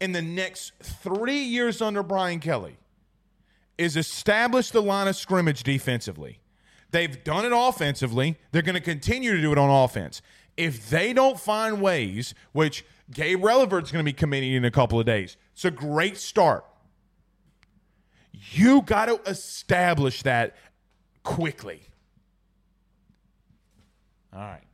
in 0.00 0.12
the 0.12 0.22
next 0.22 0.72
three 0.82 1.42
years 1.42 1.80
under 1.80 2.02
Brian 2.02 2.40
Kelly 2.40 2.76
is 3.78 3.96
establish 3.96 4.70
the 4.70 4.82
line 4.82 5.08
of 5.08 5.16
scrimmage 5.16 5.62
defensively. 5.62 6.40
They've 6.90 7.22
done 7.24 7.44
it 7.44 7.52
offensively. 7.54 8.38
They're 8.52 8.62
going 8.62 8.74
to 8.74 8.80
continue 8.80 9.34
to 9.34 9.40
do 9.40 9.52
it 9.52 9.58
on 9.58 9.68
offense. 9.68 10.22
If 10.56 10.88
they 10.88 11.12
don't 11.12 11.38
find 11.38 11.82
ways, 11.82 12.34
which 12.52 12.84
Gabe 13.10 13.42
Relaford's 13.42 13.92
going 13.92 14.04
to 14.04 14.08
be 14.08 14.12
committing 14.12 14.52
in 14.52 14.64
a 14.64 14.70
couple 14.70 14.98
of 14.98 15.06
days, 15.06 15.36
it's 15.52 15.64
a 15.64 15.70
great 15.70 16.16
start. 16.16 16.64
You 18.52 18.82
got 18.82 19.06
to 19.06 19.20
establish 19.28 20.22
that 20.22 20.56
quickly. 21.22 21.82
All 24.32 24.40
right. 24.40 24.65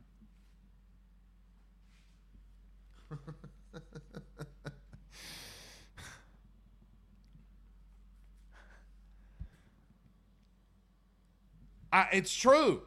I, 11.93 12.07
it's 12.11 12.35
true. 12.35 12.81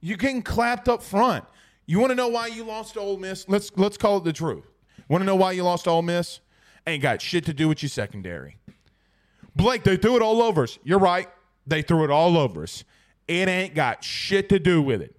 You're 0.00 0.16
getting 0.16 0.40
clapped 0.40 0.88
up 0.88 1.02
front. 1.02 1.44
You 1.84 1.98
want 1.98 2.12
to 2.12 2.14
know 2.14 2.28
why 2.28 2.46
you 2.46 2.62
lost 2.62 2.94
to 2.94 3.00
Ole 3.00 3.16
Miss? 3.18 3.48
Let's 3.48 3.72
let's 3.76 3.96
call 3.96 4.18
it 4.18 4.24
the 4.24 4.32
truth. 4.32 4.64
Want 5.08 5.22
to 5.22 5.26
know 5.26 5.34
why 5.34 5.52
you 5.52 5.64
lost 5.64 5.84
to 5.84 5.90
Ole 5.90 6.02
Miss? 6.02 6.38
Ain't 6.86 7.02
got 7.02 7.20
shit 7.20 7.44
to 7.46 7.52
do 7.52 7.68
with 7.68 7.82
your 7.82 7.90
secondary. 7.90 8.56
Blake, 9.56 9.82
they 9.82 9.96
threw 9.96 10.14
it 10.14 10.22
all 10.22 10.40
over 10.40 10.62
us. 10.62 10.78
You're 10.84 11.00
right. 11.00 11.28
They 11.66 11.82
threw 11.82 12.04
it 12.04 12.10
all 12.10 12.38
over 12.38 12.62
us. 12.62 12.84
It 13.26 13.48
ain't 13.48 13.74
got 13.74 14.04
shit 14.04 14.48
to 14.50 14.60
do 14.60 14.80
with 14.80 15.02
it. 15.02 15.16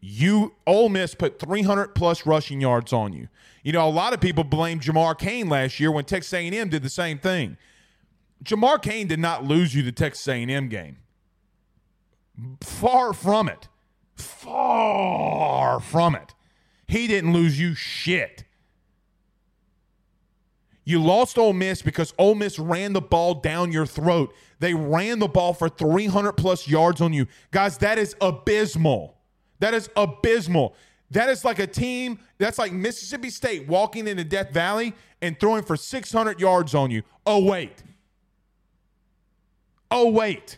You 0.00 0.54
Ole 0.66 0.88
Miss 0.88 1.16
put 1.16 1.40
300 1.40 1.94
plus 1.94 2.24
rushing 2.24 2.60
yards 2.60 2.92
on 2.92 3.12
you. 3.12 3.28
You 3.64 3.72
know, 3.72 3.86
a 3.86 3.90
lot 3.90 4.14
of 4.14 4.20
people 4.20 4.44
blamed 4.44 4.82
Jamar 4.82 5.18
Cain 5.18 5.48
last 5.48 5.80
year 5.80 5.90
when 5.90 6.04
Texas 6.04 6.32
A&M 6.32 6.68
did 6.68 6.82
the 6.82 6.88
same 6.88 7.18
thing. 7.18 7.56
Jamar 8.42 8.80
Cain 8.82 9.06
did 9.06 9.20
not 9.20 9.44
lose 9.44 9.74
you 9.74 9.82
the 9.82 9.92
Texas 9.92 10.26
A&M 10.26 10.68
game. 10.68 10.98
Far 12.60 13.12
from 13.12 13.48
it. 13.48 13.68
Far 14.16 15.80
from 15.80 16.14
it. 16.14 16.34
He 16.86 17.06
didn't 17.06 17.32
lose 17.32 17.58
you 17.58 17.74
shit. 17.74 18.44
You 20.84 21.00
lost 21.00 21.38
Ole 21.38 21.52
Miss 21.52 21.80
because 21.80 22.12
Ole 22.18 22.34
Miss 22.34 22.58
ran 22.58 22.92
the 22.92 23.00
ball 23.00 23.34
down 23.34 23.70
your 23.70 23.86
throat. 23.86 24.34
They 24.58 24.74
ran 24.74 25.20
the 25.20 25.28
ball 25.28 25.54
for 25.54 25.68
300 25.68 26.32
plus 26.32 26.66
yards 26.66 27.00
on 27.00 27.12
you. 27.12 27.26
Guys, 27.52 27.78
that 27.78 27.98
is 27.98 28.16
abysmal. 28.20 29.16
That 29.60 29.74
is 29.74 29.88
abysmal. 29.96 30.74
That 31.12 31.28
is 31.28 31.44
like 31.44 31.58
a 31.58 31.66
team 31.66 32.18
that's 32.38 32.58
like 32.58 32.72
Mississippi 32.72 33.30
State 33.30 33.68
walking 33.68 34.08
into 34.08 34.24
Death 34.24 34.50
Valley 34.50 34.94
and 35.20 35.38
throwing 35.38 35.62
for 35.62 35.76
600 35.76 36.40
yards 36.40 36.74
on 36.74 36.90
you. 36.90 37.02
Oh, 37.26 37.44
wait. 37.44 37.82
Oh, 39.94 40.10
wait. 40.10 40.56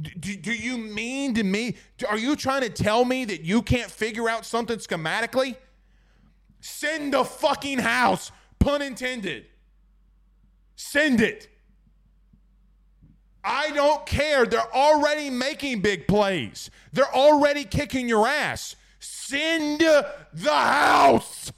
Do, 0.00 0.36
do 0.36 0.52
you 0.52 0.78
mean 0.78 1.34
to 1.34 1.42
me? 1.42 1.74
Are 2.08 2.16
you 2.16 2.36
trying 2.36 2.62
to 2.62 2.70
tell 2.70 3.04
me 3.04 3.24
that 3.24 3.40
you 3.40 3.62
can't 3.62 3.90
figure 3.90 4.28
out 4.28 4.46
something 4.46 4.78
schematically? 4.78 5.56
Send 6.60 7.14
the 7.14 7.24
fucking 7.24 7.80
house, 7.80 8.30
pun 8.60 8.80
intended. 8.80 9.46
Send 10.76 11.20
it. 11.20 11.48
I 13.42 13.72
don't 13.72 14.06
care. 14.06 14.46
They're 14.46 14.72
already 14.72 15.28
making 15.28 15.80
big 15.80 16.06
plays. 16.06 16.70
They're 16.92 17.12
already 17.12 17.64
kicking 17.64 18.08
your 18.08 18.28
ass. 18.28 18.76
Send 19.00 19.80
the 19.80 20.52
house. 20.52 21.50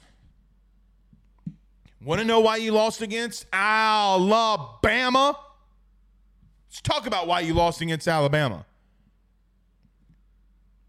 Want 2.01 2.21
to 2.21 2.25
know 2.25 2.39
why 2.39 2.55
you 2.57 2.71
lost 2.71 3.03
against 3.03 3.45
Alabama? 3.53 5.37
Let's 6.75 6.81
talk 6.81 7.07
about 7.07 7.25
why 7.25 7.39
you 7.39 7.53
lost 7.53 7.79
against 7.79 8.05
Alabama. 8.05 8.65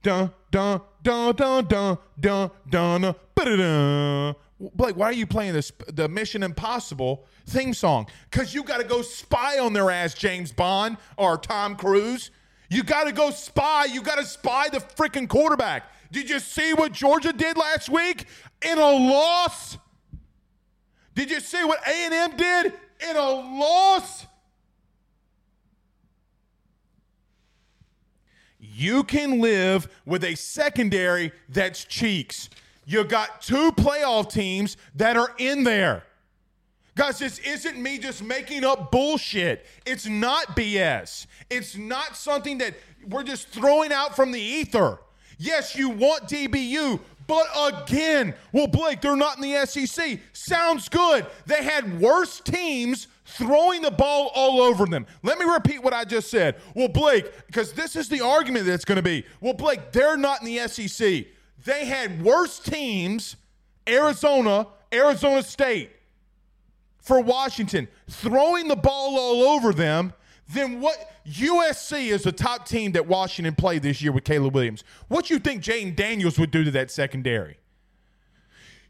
Dun 0.02 0.32
dun 0.50 0.80
dun 1.00 1.36
dun 1.36 1.64
dun 1.64 1.98
dun 2.18 2.50
dun 2.68 3.14
dun. 3.36 4.34
Blake, 4.74 4.96
why 4.96 5.06
are 5.06 5.12
you 5.12 5.28
playing 5.28 5.52
this 5.52 5.70
the 5.86 6.08
Mission 6.08 6.42
Impossible 6.42 7.24
theme 7.46 7.72
song? 7.72 8.08
Because 8.28 8.52
you 8.52 8.64
got 8.64 8.78
to 8.78 8.84
go 8.84 9.00
spy 9.00 9.60
on 9.60 9.74
their 9.74 9.88
ass, 9.92 10.14
James 10.14 10.50
Bond 10.50 10.96
or 11.16 11.38
Tom 11.38 11.76
Cruise. 11.76 12.32
You 12.68 12.82
got 12.82 13.04
to 13.04 13.12
go 13.12 13.30
spy. 13.30 13.84
You 13.84 14.02
got 14.02 14.18
to 14.18 14.24
spy 14.24 14.68
the 14.68 14.78
freaking 14.78 15.28
quarterback. 15.28 15.84
Did 16.10 16.28
you 16.28 16.40
see 16.40 16.74
what 16.74 16.90
Georgia 16.90 17.32
did 17.32 17.56
last 17.56 17.88
week 17.88 18.24
in 18.60 18.76
a 18.76 18.90
loss? 18.90 19.78
Did 21.14 21.30
you 21.30 21.38
see 21.38 21.62
what 21.62 21.78
A&M 21.86 22.36
did 22.36 22.72
in 23.08 23.16
a 23.16 23.30
loss? 23.30 24.25
You 28.78 29.04
can 29.04 29.40
live 29.40 29.88
with 30.04 30.22
a 30.22 30.34
secondary 30.34 31.32
that's 31.48 31.82
cheeks. 31.86 32.50
You 32.84 33.04
got 33.04 33.40
two 33.40 33.72
playoff 33.72 34.30
teams 34.30 34.76
that 34.96 35.16
are 35.16 35.34
in 35.38 35.64
there. 35.64 36.02
Guys, 36.94 37.18
this 37.18 37.38
isn't 37.38 37.80
me 37.80 37.96
just 37.96 38.22
making 38.22 38.64
up 38.64 38.92
bullshit. 38.92 39.64
It's 39.86 40.06
not 40.06 40.48
BS. 40.48 41.26
It's 41.48 41.74
not 41.78 42.18
something 42.18 42.58
that 42.58 42.74
we're 43.08 43.22
just 43.22 43.48
throwing 43.48 43.92
out 43.92 44.14
from 44.14 44.30
the 44.30 44.40
ether. 44.40 44.98
Yes, 45.38 45.74
you 45.74 45.88
want 45.88 46.24
DBU, 46.24 47.00
but 47.26 47.46
again, 47.58 48.34
well, 48.52 48.66
Blake, 48.66 49.00
they're 49.00 49.16
not 49.16 49.36
in 49.36 49.42
the 49.42 49.64
SEC. 49.64 50.20
Sounds 50.34 50.90
good. 50.90 51.24
They 51.46 51.64
had 51.64 51.98
worse 51.98 52.40
teams 52.40 53.08
throwing 53.26 53.82
the 53.82 53.90
ball 53.90 54.30
all 54.34 54.60
over 54.60 54.86
them. 54.86 55.06
Let 55.22 55.38
me 55.38 55.44
repeat 55.44 55.82
what 55.82 55.92
I 55.92 56.04
just 56.04 56.30
said. 56.30 56.56
Well, 56.74 56.88
Blake, 56.88 57.30
because 57.46 57.72
this 57.72 57.96
is 57.96 58.08
the 58.08 58.20
argument 58.20 58.66
that's 58.66 58.84
going 58.84 58.96
to 58.96 59.02
be. 59.02 59.24
Well, 59.40 59.54
Blake, 59.54 59.92
they're 59.92 60.16
not 60.16 60.42
in 60.42 60.46
the 60.46 60.66
SEC. 60.68 61.26
They 61.64 61.84
had 61.84 62.22
worse 62.22 62.58
teams, 62.58 63.36
Arizona, 63.88 64.68
Arizona 64.92 65.42
State, 65.42 65.90
for 67.00 67.20
Washington, 67.20 67.88
throwing 68.08 68.68
the 68.68 68.76
ball 68.76 69.18
all 69.18 69.42
over 69.54 69.72
them. 69.72 70.12
Then 70.48 70.80
what? 70.80 71.12
USC 71.28 72.12
is 72.12 72.22
the 72.22 72.30
top 72.30 72.68
team 72.68 72.92
that 72.92 73.06
Washington 73.06 73.54
played 73.56 73.82
this 73.82 74.00
year 74.00 74.12
with 74.12 74.22
Caleb 74.22 74.54
Williams. 74.54 74.84
What 75.08 75.28
you 75.28 75.40
think 75.40 75.62
Jayden 75.62 75.96
Daniels 75.96 76.38
would 76.38 76.52
do 76.52 76.62
to 76.62 76.70
that 76.72 76.90
secondary? 76.90 77.58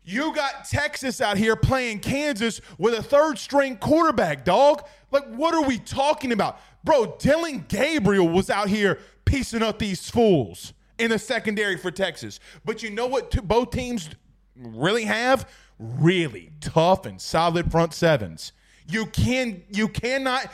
You 0.08 0.32
got 0.32 0.64
Texas 0.64 1.20
out 1.20 1.36
here 1.36 1.56
playing 1.56 1.98
Kansas 1.98 2.60
with 2.78 2.94
a 2.94 3.02
third 3.02 3.38
string 3.38 3.76
quarterback, 3.76 4.44
dog. 4.44 4.86
Like, 5.10 5.26
what 5.34 5.52
are 5.52 5.64
we 5.64 5.78
talking 5.78 6.30
about? 6.30 6.60
Bro, 6.84 7.16
Dillon 7.18 7.64
Gabriel 7.66 8.28
was 8.28 8.48
out 8.48 8.68
here 8.68 9.00
piecing 9.24 9.62
up 9.62 9.80
these 9.80 10.08
fools 10.08 10.74
in 10.98 11.10
the 11.10 11.18
secondary 11.18 11.76
for 11.76 11.90
Texas. 11.90 12.38
But 12.64 12.84
you 12.84 12.90
know 12.90 13.08
what 13.08 13.46
both 13.48 13.72
teams 13.72 14.08
really 14.54 15.04
have? 15.04 15.50
Really 15.80 16.52
tough 16.60 17.04
and 17.04 17.20
solid 17.20 17.72
front 17.72 17.92
sevens. 17.92 18.52
You 18.88 19.06
can 19.06 19.64
you 19.70 19.88
cannot 19.88 20.52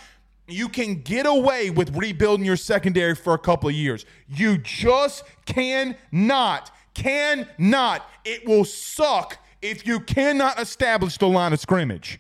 you 0.49 0.71
can 0.71 1.03
get 1.03 1.27
away 1.27 1.69
with 1.69 1.95
rebuilding 1.95 2.47
your 2.47 2.57
secondary 2.57 3.15
for 3.15 3.35
a 3.35 3.39
couple 3.39 3.69
of 3.69 3.75
years. 3.75 4.07
You 4.29 4.59
just 4.59 5.25
cannot, 5.45 6.71
cannot. 6.95 8.09
It 8.25 8.47
will 8.47 8.65
suck 8.65 9.39
if 9.61 9.87
you 9.87 10.01
cannot 10.01 10.61
establish 10.61 11.19
the 11.19 11.29
line 11.29 11.53
of 11.53 11.61
scrimmage. 11.61 12.19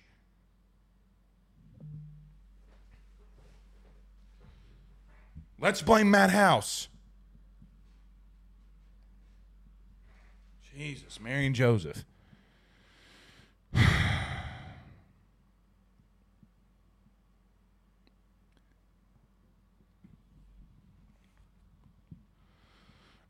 Let's 5.61 5.81
blame 5.81 6.11
Matt 6.11 6.31
House. 6.31 6.89
Jesus, 10.77 11.21
Mary 11.21 11.47
and 11.47 11.55
Joseph. 11.55 12.05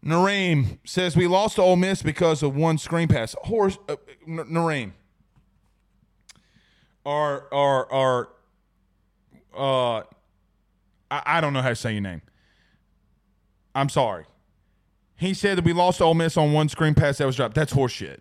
Nareem 0.04 0.78
says 0.84 1.16
we 1.16 1.26
lost 1.26 1.56
to 1.56 1.62
Ole 1.62 1.76
Miss 1.76 2.02
because 2.02 2.42
of 2.42 2.56
one 2.56 2.78
screen 2.78 3.08
pass. 3.08 3.36
Horse, 3.42 3.78
uh, 3.88 3.96
N- 4.26 4.38
Nareem. 4.50 4.92
Or, 7.04 7.42
or, 7.52 7.92
or, 7.92 8.28
uh, 9.56 10.02
I, 11.10 11.22
I 11.26 11.40
don't 11.40 11.52
know 11.52 11.62
how 11.62 11.68
to 11.68 11.76
say 11.76 11.92
your 11.92 12.00
name. 12.00 12.22
I'm 13.74 13.88
sorry. 13.88 14.24
He 15.16 15.34
said 15.34 15.58
that 15.58 15.64
we 15.64 15.72
lost 15.72 15.98
to 15.98 16.04
Ole 16.04 16.14
Miss 16.14 16.36
on 16.36 16.52
one 16.52 16.68
screen 16.68 16.94
pass 16.94 17.18
that 17.18 17.26
was 17.26 17.36
dropped. 17.36 17.54
That's 17.54 17.72
horseshit. 17.72 18.18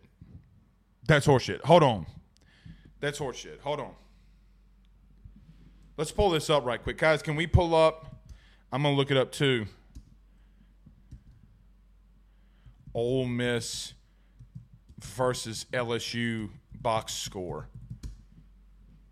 That's 1.08 1.26
horseshit. 1.26 1.62
Hold 1.62 1.84
on. 1.84 2.06
That's 3.00 3.18
horseshit. 3.18 3.60
Hold 3.62 3.80
on. 3.80 3.94
Let's 5.98 6.12
pull 6.12 6.30
this 6.30 6.50
up 6.50 6.64
right 6.64 6.82
quick. 6.82 6.98
Guys, 6.98 7.22
can 7.22 7.36
we 7.36 7.48
pull 7.48 7.74
up? 7.74 8.16
I'm 8.72 8.84
to 8.84 8.90
look 8.90 9.12
it 9.12 9.18
up 9.18 9.32
too. 9.32 9.66
Ole 12.94 13.26
Miss 13.26 13.94
versus 15.00 15.66
LSU 15.72 16.50
box 16.74 17.14
score. 17.14 17.68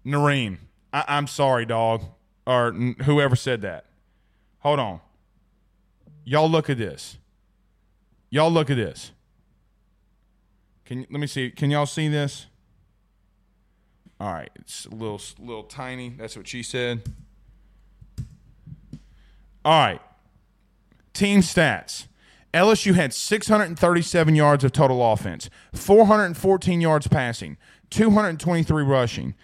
Nareem, 0.05 0.57
I- 0.91 1.17
am 1.17 1.27
sorry, 1.27 1.65
dog, 1.65 2.03
or 2.45 2.67
n- 2.69 2.95
whoever 3.03 3.35
said 3.35 3.61
that. 3.61 3.85
Hold 4.59 4.79
on. 4.79 5.01
Y'all 6.23 6.49
look 6.49 6.69
at 6.69 6.77
this. 6.77 7.17
Y'all 8.29 8.51
look 8.51 8.69
at 8.69 8.77
this. 8.77 9.11
Can 10.85 10.99
let 11.09 11.19
me 11.19 11.27
see? 11.27 11.51
Can 11.51 11.69
y'all 11.71 11.85
see 11.85 12.07
this? 12.07 12.47
All 14.19 14.33
right, 14.33 14.49
it's 14.55 14.85
a 14.85 14.89
little 14.89 15.21
little 15.39 15.63
tiny. 15.63 16.09
That's 16.09 16.35
what 16.35 16.47
she 16.47 16.61
said. 16.63 17.03
All 19.63 19.79
right. 19.79 20.01
Team 21.13 21.41
stats. 21.41 22.07
LSU 22.53 22.95
had 22.95 23.13
637 23.13 24.35
yards 24.35 24.63
of 24.63 24.71
total 24.71 25.11
offense, 25.11 25.49
414 25.73 26.81
yards 26.81 27.07
passing, 27.07 27.57
223 27.91 28.83
rushing. 28.83 29.35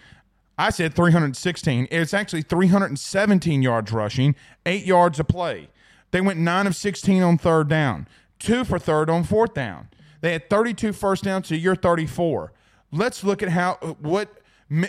I 0.58 0.70
said 0.70 0.94
316. 0.94 1.88
It's 1.90 2.14
actually 2.14 2.42
317 2.42 3.62
yards 3.62 3.92
rushing, 3.92 4.34
eight 4.64 4.86
yards 4.86 5.20
a 5.20 5.24
play. 5.24 5.68
They 6.10 6.20
went 6.20 6.40
9 6.40 6.66
of 6.66 6.74
16 6.74 7.22
on 7.22 7.38
third 7.38 7.68
down, 7.68 8.08
two 8.38 8.64
for 8.64 8.78
third 8.78 9.10
on 9.10 9.24
fourth 9.24 9.54
down. 9.54 9.88
They 10.20 10.32
had 10.32 10.48
32 10.48 10.92
first 10.92 11.24
downs 11.24 11.48
to 11.48 11.56
your 11.56 11.76
34. 11.76 12.52
Let's 12.90 13.22
look 13.22 13.42
at 13.42 13.50
how 13.50 13.74
what 14.00 14.40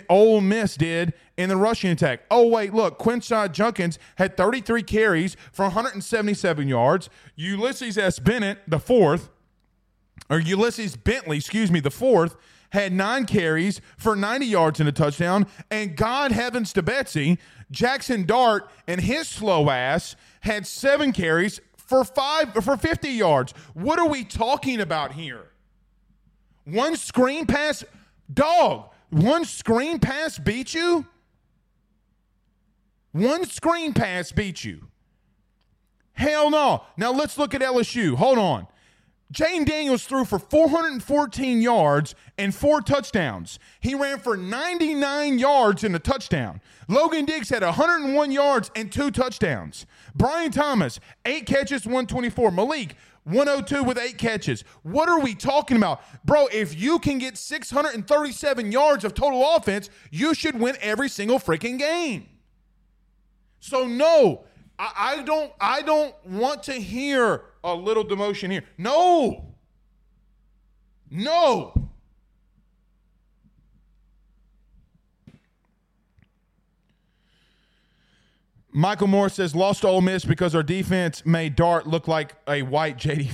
Ole 0.08 0.40
Miss 0.40 0.76
did 0.76 1.14
in 1.36 1.48
the 1.48 1.56
rushing 1.56 1.90
attack. 1.90 2.22
Oh, 2.30 2.48
wait, 2.48 2.74
look, 2.74 2.98
Quinshon 2.98 3.52
Judkins 3.52 3.98
had 4.16 4.36
33 4.36 4.82
carries 4.82 5.36
for 5.52 5.64
177 5.64 6.68
yards. 6.68 7.08
Ulysses 7.36 7.96
S. 7.96 8.18
Bennett, 8.18 8.58
the 8.66 8.80
fourth, 8.80 9.30
or 10.28 10.40
Ulysses 10.40 10.96
Bentley, 10.96 11.36
excuse 11.36 11.70
me, 11.70 11.80
the 11.80 11.90
fourth, 11.90 12.36
had 12.70 12.92
nine 12.92 13.24
carries 13.24 13.80
for 13.96 14.14
90 14.14 14.46
yards 14.46 14.80
and 14.80 14.88
a 14.88 14.92
touchdown. 14.92 15.46
And 15.70 15.96
God 15.96 16.32
heavens 16.32 16.72
to 16.74 16.82
Betsy, 16.82 17.38
Jackson 17.70 18.24
Dart 18.24 18.68
and 18.86 19.00
his 19.00 19.28
slow 19.28 19.70
ass 19.70 20.16
had 20.40 20.66
seven 20.66 21.12
carries 21.12 21.60
for 21.76 22.04
five 22.04 22.52
for 22.64 22.76
50 22.76 23.08
yards. 23.08 23.54
What 23.74 23.98
are 23.98 24.08
we 24.08 24.24
talking 24.24 24.80
about 24.80 25.12
here? 25.12 25.50
One 26.64 26.96
screen 26.96 27.46
pass, 27.46 27.84
dog. 28.32 28.90
One 29.10 29.44
screen 29.44 29.98
pass 29.98 30.38
beat 30.38 30.74
you. 30.74 31.06
One 33.12 33.46
screen 33.46 33.94
pass 33.94 34.32
beat 34.32 34.64
you. 34.64 34.88
Hell 36.12 36.50
no. 36.50 36.82
Now 36.96 37.12
let's 37.12 37.38
look 37.38 37.54
at 37.54 37.60
LSU. 37.60 38.16
Hold 38.16 38.38
on. 38.38 38.66
Jayden 39.32 39.66
Daniels 39.66 40.04
threw 40.04 40.24
for 40.24 40.38
414 40.38 41.60
yards 41.60 42.14
and 42.38 42.54
four 42.54 42.80
touchdowns. 42.80 43.58
He 43.78 43.94
ran 43.94 44.18
for 44.20 44.38
99 44.38 45.38
yards 45.38 45.84
and 45.84 45.94
a 45.94 45.98
touchdown. 45.98 46.62
Logan 46.88 47.26
Diggs 47.26 47.50
had 47.50 47.62
101 47.62 48.32
yards 48.32 48.70
and 48.74 48.90
two 48.90 49.10
touchdowns. 49.10 49.84
Brian 50.14 50.50
Thomas, 50.50 50.98
eight 51.26 51.44
catches, 51.44 51.84
124. 51.84 52.50
Malik, 52.50 52.96
102 53.28 53.84
with 53.84 53.98
eight 53.98 54.18
catches. 54.18 54.64
What 54.82 55.08
are 55.08 55.20
we 55.20 55.34
talking 55.34 55.76
about? 55.76 56.00
Bro, 56.24 56.48
if 56.52 56.78
you 56.80 56.98
can 56.98 57.18
get 57.18 57.36
637 57.36 58.72
yards 58.72 59.04
of 59.04 59.14
total 59.14 59.54
offense, 59.54 59.90
you 60.10 60.34
should 60.34 60.58
win 60.58 60.76
every 60.80 61.08
single 61.08 61.38
freaking 61.38 61.78
game. 61.78 62.26
So 63.60 63.86
no, 63.86 64.44
I, 64.78 64.92
I 65.18 65.22
don't 65.22 65.52
I 65.60 65.82
don't 65.82 66.14
want 66.24 66.62
to 66.64 66.74
hear 66.74 67.44
a 67.64 67.74
little 67.74 68.04
demotion 68.04 68.50
here. 68.50 68.64
No. 68.78 69.54
No. 71.10 71.87
Michael 78.78 79.08
Moore 79.08 79.28
says 79.28 79.56
lost 79.56 79.80
to 79.80 79.88
Ole 79.88 80.00
Miss 80.02 80.24
because 80.24 80.54
our 80.54 80.62
defense 80.62 81.26
made 81.26 81.56
Dart 81.56 81.88
look 81.88 82.06
like 82.06 82.36
a 82.46 82.62
white 82.62 82.96
JD. 83.00 83.28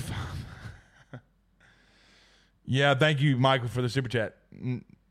yeah, 2.65 2.95
thank 2.95 3.21
you, 3.21 3.37
Michael, 3.37 3.67
for 3.67 3.83
the 3.83 3.89
super 3.89 4.09
chat. 4.09 4.37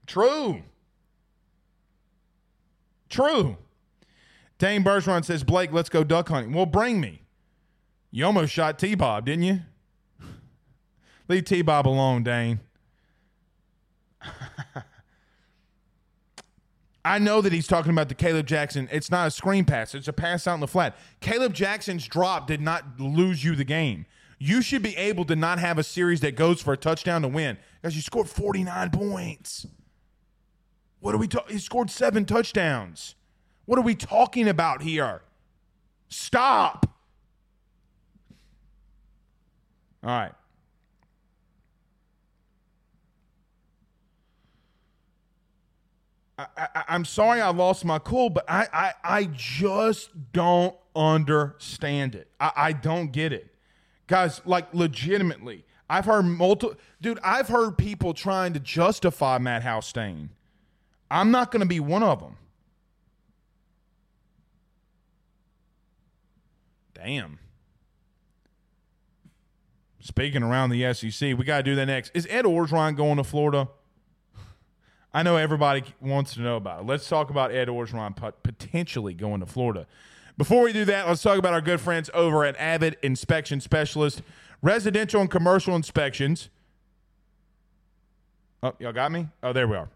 True. 0.08 0.64
True. 3.08 3.56
Dane 4.58 4.82
Bergeron 4.82 5.24
says, 5.24 5.44
Blake, 5.44 5.72
let's 5.72 5.88
go 5.88 6.02
duck 6.02 6.28
hunting. 6.28 6.52
Well, 6.52 6.66
bring 6.66 7.00
me. 7.00 7.22
You 8.10 8.26
almost 8.26 8.52
shot 8.52 8.76
T 8.76 8.96
Bob, 8.96 9.26
didn't 9.26 9.44
you? 9.44 9.60
Leave 11.28 11.44
T 11.44 11.62
Bob 11.62 11.86
alone, 11.86 12.24
Dane. 12.24 12.58
I 17.04 17.18
know 17.18 17.40
that 17.42 17.52
he's 17.52 17.66
talking 17.66 17.92
about 17.92 18.08
the 18.08 18.14
Caleb 18.14 18.46
Jackson. 18.46 18.88
It's 18.90 19.10
not 19.10 19.26
a 19.26 19.30
screen 19.30 19.64
pass, 19.64 19.94
it's 19.94 20.08
a 20.08 20.12
pass 20.12 20.46
out 20.46 20.54
in 20.54 20.60
the 20.60 20.68
flat. 20.68 20.96
Caleb 21.20 21.52
Jackson's 21.52 22.06
drop 22.08 22.46
did 22.46 22.60
not 22.60 22.98
lose 22.98 23.44
you 23.44 23.54
the 23.54 23.64
game. 23.64 24.06
You 24.38 24.62
should 24.62 24.82
be 24.82 24.96
able 24.96 25.24
to 25.26 25.36
not 25.36 25.58
have 25.58 25.78
a 25.78 25.82
series 25.84 26.20
that 26.20 26.36
goes 26.36 26.60
for 26.60 26.72
a 26.72 26.76
touchdown 26.76 27.22
to 27.22 27.28
win 27.28 27.58
because 27.80 27.94
you 27.94 28.02
scored 28.02 28.28
49 28.28 28.90
points. 28.90 29.66
What 31.00 31.14
are 31.14 31.18
we 31.18 31.28
talking? 31.28 31.54
He 31.54 31.60
scored 31.60 31.90
seven 31.90 32.24
touchdowns. 32.24 33.14
What 33.66 33.78
are 33.78 33.82
we 33.82 33.94
talking 33.94 34.48
about 34.48 34.82
here? 34.82 35.22
Stop. 36.08 36.86
All 40.02 40.10
right. 40.10 40.32
I, 46.36 46.84
am 46.88 47.04
sorry 47.04 47.40
I 47.40 47.50
lost 47.50 47.84
my 47.84 47.98
cool, 47.98 48.30
but 48.30 48.44
I, 48.48 48.66
I, 48.72 48.92
I 49.04 49.24
just 49.32 50.10
don't 50.32 50.74
understand 50.96 52.14
it. 52.14 52.28
I, 52.40 52.52
I 52.56 52.72
don't 52.72 53.12
get 53.12 53.32
it. 53.32 53.54
Guys, 54.06 54.40
like 54.44 54.72
legitimately, 54.74 55.64
I've 55.88 56.04
heard 56.06 56.24
multiple, 56.24 56.76
dude, 57.00 57.18
I've 57.22 57.48
heard 57.48 57.78
people 57.78 58.14
trying 58.14 58.52
to 58.54 58.60
justify 58.60 59.38
Matt 59.38 59.62
House 59.62 59.86
staying. 59.86 60.30
I'm 61.10 61.30
not 61.30 61.52
going 61.52 61.60
to 61.60 61.66
be 61.66 61.80
one 61.80 62.02
of 62.02 62.20
them. 62.20 62.36
Damn. 66.94 67.38
Speaking 70.00 70.42
around 70.42 70.70
the 70.70 70.92
SEC, 70.94 71.36
we 71.38 71.44
got 71.44 71.58
to 71.58 71.62
do 71.62 71.74
that 71.76 71.86
next. 71.86 72.10
Is 72.14 72.26
Ed 72.28 72.44
Orgeron 72.44 72.96
going 72.96 73.16
to 73.18 73.24
Florida? 73.24 73.68
I 75.14 75.22
know 75.22 75.36
everybody 75.36 75.84
wants 76.00 76.34
to 76.34 76.40
know 76.40 76.56
about 76.56 76.80
it. 76.80 76.86
Let's 76.86 77.08
talk 77.08 77.30
about 77.30 77.52
Ed 77.52 77.68
Orgeron 77.68 78.16
potentially 78.42 79.14
going 79.14 79.38
to 79.40 79.46
Florida. 79.46 79.86
Before 80.36 80.64
we 80.64 80.72
do 80.72 80.84
that, 80.86 81.06
let's 81.06 81.22
talk 81.22 81.38
about 81.38 81.54
our 81.54 81.60
good 81.60 81.80
friends 81.80 82.10
over 82.12 82.44
at 82.44 82.56
Avid 82.56 82.96
Inspection 83.00 83.60
Specialist, 83.60 84.22
residential 84.60 85.20
and 85.20 85.30
commercial 85.30 85.76
inspections. 85.76 86.50
Oh, 88.60 88.74
y'all 88.80 88.92
got 88.92 89.12
me? 89.12 89.28
Oh, 89.40 89.52
there 89.52 89.68
we 89.68 89.76
are. 89.76 89.88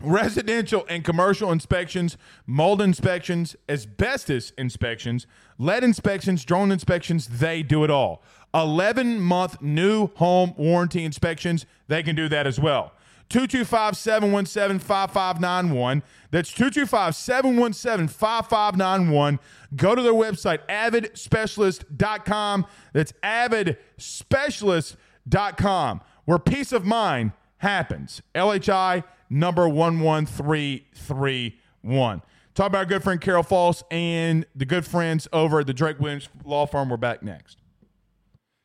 Residential 0.00 0.84
and 0.88 1.04
commercial 1.04 1.52
inspections, 1.52 2.16
mold 2.44 2.82
inspections, 2.82 3.54
asbestos 3.68 4.50
inspections, 4.58 5.28
lead 5.56 5.84
inspections, 5.84 6.44
drone 6.44 6.72
inspections, 6.72 7.38
they 7.38 7.62
do 7.62 7.84
it 7.84 7.90
all. 7.90 8.24
11 8.52 9.20
month 9.20 9.62
new 9.62 10.08
home 10.16 10.54
warranty 10.56 11.04
inspections, 11.04 11.64
they 11.86 12.02
can 12.02 12.16
do 12.16 12.28
that 12.28 12.48
as 12.48 12.58
well. 12.58 12.92
225 13.32 13.96
717 13.96 14.78
5591. 14.78 16.02
That's 16.30 16.52
225 16.52 17.16
717 17.16 18.08
5591. 18.08 19.38
Go 19.74 19.94
to 19.94 20.02
their 20.02 20.12
website, 20.12 20.58
avidspecialist.com. 20.68 22.66
That's 22.92 23.12
avidspecialist.com, 23.22 26.00
where 26.26 26.38
peace 26.38 26.72
of 26.72 26.84
mind 26.84 27.32
happens. 27.56 28.20
LHI 28.34 29.04
number 29.30 29.66
11331. 29.66 32.22
Talk 32.54 32.66
about 32.66 32.78
our 32.78 32.84
good 32.84 33.02
friend 33.02 33.18
Carol 33.18 33.42
Falls 33.42 33.82
and 33.90 34.44
the 34.54 34.66
good 34.66 34.84
friends 34.84 35.26
over 35.32 35.60
at 35.60 35.66
the 35.66 35.72
Drake 35.72 35.98
Williams 35.98 36.28
Law 36.44 36.66
Firm. 36.66 36.90
We're 36.90 36.98
back 36.98 37.22
next. 37.22 37.61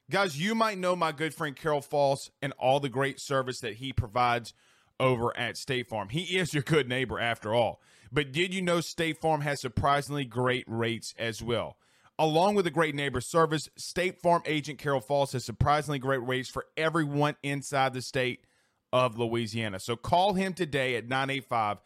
Guys, 0.10 0.40
you 0.40 0.56
might 0.56 0.78
know 0.78 0.96
my 0.96 1.12
good 1.12 1.34
friend 1.34 1.54
Carol 1.54 1.82
Falls 1.82 2.32
and 2.42 2.54
all 2.58 2.80
the 2.80 2.88
great 2.88 3.20
service 3.20 3.60
that 3.60 3.74
he 3.74 3.92
provides 3.92 4.54
over 5.02 5.38
at 5.38 5.58
State 5.58 5.90
Farm. 5.90 6.08
He 6.08 6.38
is 6.38 6.54
your 6.54 6.64
good 6.64 6.88
neighbor 6.88 7.20
after 7.20 7.54
all. 7.54 7.82
But 8.10 8.32
did 8.32 8.54
you 8.54 8.62
know 8.62 8.80
State 8.80 9.20
Farm 9.20 9.42
has 9.42 9.60
surprisingly 9.60 10.24
great 10.24 10.64
rates 10.66 11.14
as 11.20 11.44
well? 11.44 11.76
Along 12.18 12.56
with 12.56 12.64
the 12.64 12.72
great 12.72 12.96
neighbor 12.96 13.20
service, 13.20 13.68
State 13.76 14.22
Farm 14.22 14.42
agent 14.46 14.80
Carol 14.80 15.02
Falls 15.02 15.34
has 15.34 15.44
surprisingly 15.44 16.00
great 16.00 16.26
rates 16.26 16.50
for 16.50 16.68
everyone 16.78 17.36
inside 17.44 17.94
the 17.94 18.02
state 18.02 18.46
of 18.94 19.20
Louisiana. 19.20 19.78
So 19.78 19.98
call 19.98 20.36
him 20.36 20.54
today 20.54 20.96
at 20.96 21.10
985 21.10 21.80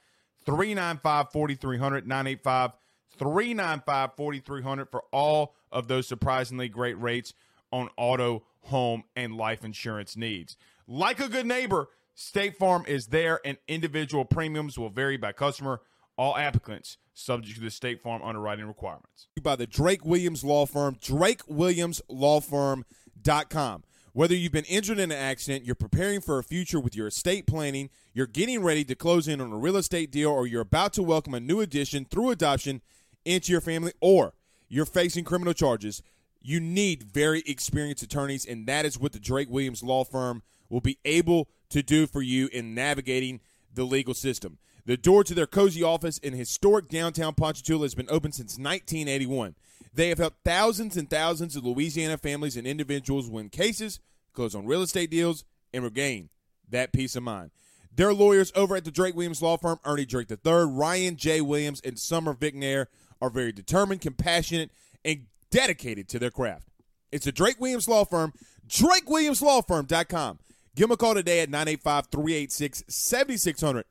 395 0.45 1.31
4300, 1.31 2.07
985 2.07 2.71
395 3.17 4.13
4300 4.15 4.89
for 4.91 5.03
all 5.11 5.55
of 5.71 5.87
those 5.87 6.07
surprisingly 6.07 6.69
great 6.69 7.01
rates 7.01 7.33
on 7.71 7.89
auto, 7.97 8.43
home, 8.61 9.03
and 9.15 9.35
life 9.35 9.63
insurance 9.63 10.15
needs. 10.15 10.57
Like 10.87 11.19
a 11.19 11.29
good 11.29 11.45
neighbor, 11.45 11.89
State 12.13 12.57
Farm 12.57 12.83
is 12.87 13.07
there, 13.07 13.39
and 13.45 13.57
individual 13.67 14.25
premiums 14.25 14.77
will 14.77 14.89
vary 14.89 15.17
by 15.17 15.31
customer. 15.31 15.81
All 16.17 16.37
applicants 16.37 16.97
subject 17.13 17.55
to 17.55 17.61
the 17.61 17.71
State 17.71 18.01
Farm 18.01 18.21
underwriting 18.21 18.67
requirements. 18.67 19.29
By 19.41 19.55
the 19.55 19.65
Drake 19.65 20.05
Williams 20.05 20.43
Law 20.43 20.65
Firm, 20.65 20.95
drakewilliamslawfirm.com. 20.95 23.83
Whether 24.13 24.35
you've 24.35 24.51
been 24.51 24.65
injured 24.65 24.99
in 24.99 25.09
an 25.09 25.17
accident, 25.17 25.63
you're 25.63 25.73
preparing 25.73 26.19
for 26.19 26.37
a 26.37 26.43
future 26.43 26.81
with 26.81 26.97
your 26.97 27.07
estate 27.07 27.47
planning, 27.47 27.89
you're 28.13 28.27
getting 28.27 28.61
ready 28.61 28.83
to 28.83 28.93
close 28.93 29.29
in 29.29 29.39
on 29.39 29.53
a 29.53 29.57
real 29.57 29.77
estate 29.77 30.11
deal, 30.11 30.31
or 30.31 30.45
you're 30.45 30.59
about 30.61 30.91
to 30.93 31.03
welcome 31.03 31.33
a 31.33 31.39
new 31.39 31.61
addition 31.61 32.03
through 32.03 32.31
adoption 32.31 32.81
into 33.23 33.53
your 33.53 33.61
family, 33.61 33.93
or 34.01 34.33
you're 34.67 34.85
facing 34.85 35.23
criminal 35.23 35.53
charges, 35.53 36.03
you 36.41 36.59
need 36.59 37.03
very 37.03 37.41
experienced 37.45 38.03
attorneys, 38.03 38.45
and 38.45 38.67
that 38.67 38.85
is 38.85 38.99
what 38.99 39.11
the 39.11 39.19
Drake 39.19 39.49
Williams 39.49 39.83
Law 39.83 40.03
Firm 40.03 40.41
will 40.69 40.81
be 40.81 40.97
able 41.05 41.47
to 41.69 41.83
do 41.83 42.07
for 42.07 42.21
you 42.21 42.49
in 42.51 42.73
navigating 42.73 43.41
the 43.73 43.83
legal 43.83 44.13
system. 44.13 44.57
The 44.85 44.97
door 44.97 45.23
to 45.23 45.35
their 45.35 45.45
cozy 45.45 45.83
office 45.83 46.17
in 46.17 46.33
historic 46.33 46.89
downtown 46.89 47.35
Ponchatoula 47.35 47.85
has 47.85 47.95
been 47.95 48.09
open 48.09 48.31
since 48.31 48.57
1981. 48.57 49.55
They 49.93 50.09
have 50.09 50.17
helped 50.17 50.43
thousands 50.43 50.97
and 50.97 51.09
thousands 51.09 51.55
of 51.55 51.65
Louisiana 51.65 52.17
families 52.17 52.57
and 52.57 52.65
individuals 52.65 53.29
win 53.29 53.49
cases, 53.49 53.99
close 54.33 54.55
on 54.55 54.65
real 54.65 54.81
estate 54.81 55.11
deals, 55.11 55.43
and 55.73 55.83
regain 55.83 56.29
that 56.69 56.93
peace 56.93 57.15
of 57.15 57.23
mind. 57.23 57.51
Their 57.93 58.13
lawyers 58.13 58.51
over 58.55 58.75
at 58.75 58.85
the 58.85 58.91
Drake 58.91 59.15
Williams 59.15 59.41
Law 59.41 59.57
Firm, 59.57 59.79
Ernie 59.85 60.05
Drake 60.05 60.31
III, 60.31 60.65
Ryan 60.65 61.17
J. 61.17 61.41
Williams, 61.41 61.81
and 61.83 61.99
Summer 61.99 62.33
Vignair, 62.33 62.87
are 63.21 63.29
very 63.29 63.51
determined, 63.51 64.01
compassionate, 64.01 64.71
and 65.03 65.25
dedicated 65.51 66.07
to 66.09 66.19
their 66.19 66.31
craft. 66.31 66.69
It's 67.11 67.25
the 67.25 67.31
Drake 67.31 67.59
Williams 67.59 67.87
Law 67.87 68.05
Firm, 68.05 68.33
drakewilliamslawfirm.com. 68.67 70.39
Give 70.75 70.85
them 70.87 70.93
a 70.93 70.97
call 70.97 71.13
today 71.13 71.41
at 71.41 71.49
985 71.49 72.07
386 72.07 72.83
7600. 72.87 73.85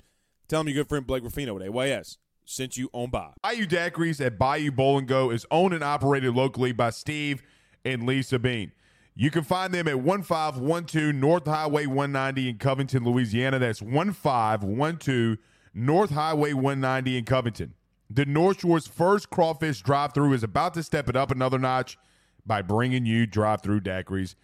Tell 0.49 0.61
them 0.61 0.69
your 0.69 0.83
good 0.83 0.89
friend 0.89 1.07
Blake 1.07 1.23
Ruffino 1.23 1.61
at 1.61 1.69
AYS 1.69 2.19
sent 2.51 2.77
you 2.77 2.91
on 2.93 3.11
by. 3.11 3.33
Bayou 3.43 3.67
Daiquiris 3.67 4.25
at 4.25 4.39
Bayou 4.39 4.71
Boil 4.73 4.99
and 4.99 5.09
Go 5.09 5.31
is 5.31 5.47
owned 5.51 5.73
and 5.75 5.85
operated 5.85 6.35
locally 6.35 6.73
by 6.73 6.91
Steve 6.91 7.43
and 7.85 8.05
Lisa 8.05 8.39
Bean. 8.39 8.73
You 9.15 9.31
can 9.31 9.45
find 9.45 9.73
them 9.73 9.89
at 9.89 10.01
1512 10.01 11.15
North 11.15 11.47
Highway 11.47 11.87
190 11.87 12.49
in 12.49 12.59
Covington, 12.59 13.05
Louisiana. 13.05 13.59
That's 13.59 13.83
1512 13.83 15.39
North 15.75 16.11
Highway 16.11 16.53
190 16.53 17.19
in 17.19 17.25
Covington. 17.25 17.75
The 18.13 18.27
North 18.27 18.63
Shore's 18.63 18.89
first 18.89 19.31
crawfish 19.31 19.83
drive 19.83 20.13
through 20.15 20.33
is 20.33 20.43
about 20.43 20.75
to 20.75 20.83
step 20.83 21.09
it 21.09 21.15
up 21.15 21.31
another 21.31 21.61
notch 21.61 21.97
by 22.45 22.61
bringing 22.61 23.07
you 23.07 23.25
drive 23.25 23.63
through 23.63 23.83
daiquiris 23.83 24.35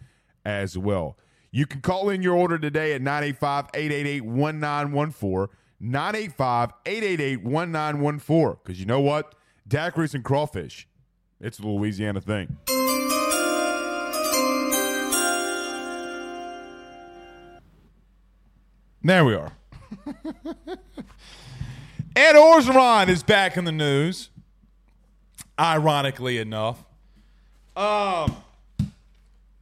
as 0.45 0.77
well. 0.77 1.17
You 1.51 1.65
can 1.65 1.81
call 1.81 2.09
in 2.09 2.21
your 2.21 2.33
order 2.33 2.57
today 2.57 2.93
at 2.93 3.01
985 3.01 3.65
888 3.73 4.21
1914. 4.23 5.57
985 5.81 6.71
888 6.85 7.43
1914. 7.43 8.57
Because 8.63 8.79
you 8.79 8.85
know 8.85 9.01
what? 9.01 9.35
Daiquiris 9.67 10.13
and 10.13 10.23
crawfish, 10.23 10.87
it's 11.41 11.59
a 11.59 11.67
Louisiana 11.67 12.21
thing. 12.21 12.55
There 19.03 19.25
we 19.25 19.35
are. 19.35 19.51
Ed 22.17 22.33
Orgeron 22.33 23.09
is 23.09 23.21
back 23.21 23.57
in 23.57 23.65
the 23.65 23.71
news. 23.71 24.31
Ironically 25.59 26.39
enough. 26.39 26.83
Um, 27.75 28.35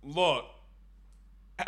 look. 0.01 0.45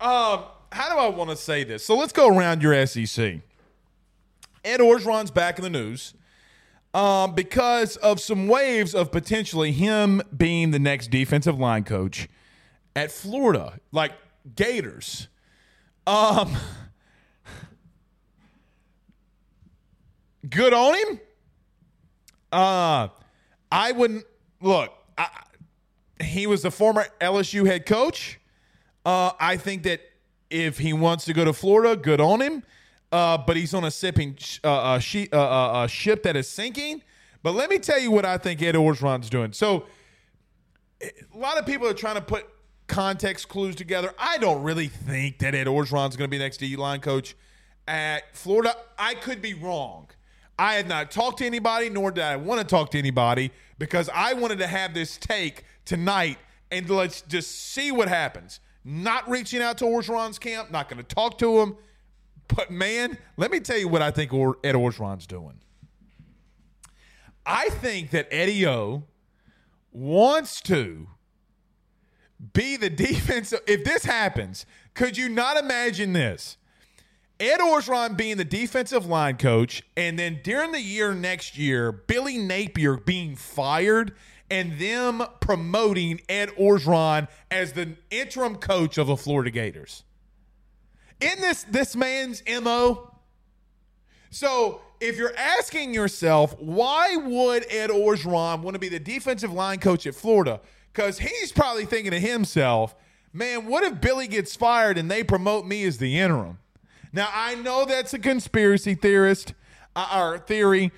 um, 0.00 0.44
how 0.70 0.88
do 0.88 0.96
I 0.96 1.08
want 1.08 1.30
to 1.30 1.36
say 1.36 1.64
this? 1.64 1.84
So 1.84 1.96
let's 1.96 2.12
go 2.12 2.28
around 2.28 2.62
your 2.62 2.86
SEC. 2.86 3.40
Ed 4.64 4.78
Orgeron's 4.78 5.32
back 5.32 5.58
in 5.58 5.64
the 5.64 5.70
news 5.70 6.14
um, 6.94 7.34
because 7.34 7.96
of 7.96 8.20
some 8.20 8.46
waves 8.46 8.94
of 8.94 9.10
potentially 9.10 9.72
him 9.72 10.22
being 10.36 10.70
the 10.70 10.78
next 10.78 11.10
defensive 11.10 11.58
line 11.58 11.82
coach 11.82 12.28
at 12.94 13.10
Florida, 13.10 13.80
like 13.90 14.12
Gators. 14.54 15.26
Um, 16.06 16.56
good 20.48 20.72
on 20.72 20.94
him. 20.94 21.20
Uh, 22.52 23.08
I 23.70 23.92
wouldn't 23.92 24.24
look. 24.60 24.92
I, 25.18 25.28
he 26.22 26.46
was 26.46 26.62
the 26.62 26.70
former 26.70 27.06
LSU 27.20 27.66
head 27.66 27.86
coach. 27.86 28.40
Uh, 29.04 29.32
I 29.38 29.56
think 29.56 29.82
that 29.84 30.00
if 30.50 30.78
he 30.78 30.92
wants 30.92 31.24
to 31.26 31.32
go 31.32 31.44
to 31.44 31.52
Florida, 31.52 31.96
good 31.96 32.20
on 32.20 32.40
him. 32.40 32.62
Uh, 33.12 33.38
but 33.38 33.56
he's 33.56 33.72
on 33.72 33.84
a 33.84 33.90
sipping 33.90 34.36
uh, 34.64 34.96
a, 34.96 35.00
she, 35.00 35.28
uh, 35.32 35.38
uh, 35.38 35.84
a 35.84 35.88
ship 35.88 36.22
that 36.24 36.36
is 36.36 36.48
sinking. 36.48 37.02
But 37.42 37.54
let 37.54 37.70
me 37.70 37.78
tell 37.78 38.00
you 38.00 38.10
what 38.10 38.24
I 38.24 38.38
think 38.38 38.60
Ed 38.62 38.74
Orgeron's 38.74 39.30
doing. 39.30 39.52
So 39.52 39.86
a 41.00 41.38
lot 41.38 41.58
of 41.58 41.66
people 41.66 41.86
are 41.86 41.94
trying 41.94 42.16
to 42.16 42.20
put 42.20 42.46
context 42.88 43.48
clues 43.48 43.76
together. 43.76 44.12
I 44.18 44.38
don't 44.38 44.62
really 44.62 44.88
think 44.88 45.38
that 45.38 45.54
Ed 45.54 45.66
Orgeron's 45.66 46.16
going 46.16 46.28
to 46.28 46.34
be 46.34 46.38
next 46.38 46.58
D 46.58 46.74
line 46.76 47.00
coach 47.00 47.36
at 47.86 48.36
Florida. 48.36 48.74
I 48.98 49.14
could 49.14 49.40
be 49.40 49.54
wrong. 49.54 50.08
I 50.58 50.74
had 50.74 50.88
not 50.88 51.10
talked 51.10 51.38
to 51.38 51.46
anybody, 51.46 51.90
nor 51.90 52.10
did 52.10 52.24
I 52.24 52.36
want 52.36 52.60
to 52.60 52.66
talk 52.66 52.90
to 52.92 52.98
anybody 52.98 53.50
because 53.78 54.08
I 54.12 54.32
wanted 54.32 54.58
to 54.58 54.66
have 54.66 54.94
this 54.94 55.16
take 55.16 55.64
tonight 55.84 56.38
and 56.70 56.88
let's 56.88 57.22
just 57.22 57.72
see 57.72 57.92
what 57.92 58.08
happens. 58.08 58.60
Not 58.84 59.28
reaching 59.28 59.60
out 59.60 59.78
to 59.78 59.84
Orgeron's 59.84 60.38
camp, 60.38 60.70
not 60.70 60.88
going 60.88 61.04
to 61.04 61.14
talk 61.14 61.38
to 61.38 61.60
him. 61.60 61.76
But 62.54 62.70
man, 62.70 63.18
let 63.36 63.50
me 63.50 63.60
tell 63.60 63.78
you 63.78 63.88
what 63.88 64.02
I 64.02 64.10
think 64.10 64.32
Ed 64.32 64.74
Orgeron's 64.74 65.26
doing. 65.26 65.60
I 67.44 67.68
think 67.68 68.10
that 68.10 68.28
Eddie 68.30 68.66
O 68.66 69.04
wants 69.92 70.60
to 70.62 71.08
be 72.52 72.76
the 72.76 72.90
defensive. 72.90 73.60
If 73.66 73.84
this 73.84 74.04
happens, 74.04 74.66
could 74.94 75.16
you 75.16 75.28
not 75.28 75.56
imagine 75.56 76.12
this? 76.12 76.56
Ed 77.38 77.60
Orgeron 77.60 78.16
being 78.16 78.38
the 78.38 78.44
defensive 78.44 79.06
line 79.06 79.36
coach, 79.36 79.82
and 79.96 80.18
then 80.18 80.40
during 80.42 80.72
the 80.72 80.80
year 80.80 81.12
next 81.12 81.58
year, 81.58 81.92
Billy 81.92 82.38
Napier 82.38 82.96
being 82.96 83.36
fired, 83.36 84.14
and 84.50 84.78
them 84.78 85.22
promoting 85.40 86.20
Ed 86.28 86.50
Orgeron 86.50 87.28
as 87.50 87.72
the 87.72 87.96
interim 88.10 88.56
coach 88.56 88.96
of 88.96 89.08
the 89.08 89.16
Florida 89.16 89.50
Gators. 89.50 90.04
In 91.20 91.40
this 91.40 91.64
this 91.64 91.96
man's 91.96 92.42
MO? 92.62 93.12
So 94.30 94.80
if 95.00 95.18
you're 95.18 95.36
asking 95.36 95.92
yourself, 95.94 96.58
why 96.58 97.16
would 97.16 97.66
Ed 97.70 97.90
Orgeron 97.90 98.62
want 98.62 98.74
to 98.74 98.78
be 98.78 98.88
the 98.88 99.00
defensive 99.00 99.52
line 99.52 99.78
coach 99.78 100.06
at 100.06 100.14
Florida? 100.14 100.60
Because 100.92 101.18
he's 101.18 101.52
probably 101.52 101.84
thinking 101.84 102.12
to 102.12 102.20
himself, 102.20 102.94
man, 103.32 103.66
what 103.66 103.84
if 103.84 104.00
Billy 104.00 104.26
gets 104.26 104.56
fired 104.56 104.96
and 104.96 105.10
they 105.10 105.22
promote 105.22 105.66
me 105.66 105.84
as 105.84 105.98
the 105.98 106.18
interim? 106.18 106.58
Now, 107.16 107.30
I 107.32 107.54
know 107.54 107.86
that's 107.86 108.12
a 108.12 108.18
conspiracy 108.18 108.94
theorist 108.94 109.54
uh, 109.96 110.34
or 110.34 110.38
theory. 110.38 110.92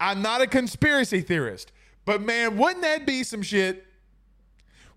I'm 0.00 0.22
not 0.22 0.40
a 0.40 0.46
conspiracy 0.46 1.20
theorist. 1.20 1.72
But 2.06 2.22
man, 2.22 2.56
wouldn't 2.56 2.80
that 2.80 3.04
be 3.04 3.22
some 3.22 3.42
shit? 3.42 3.84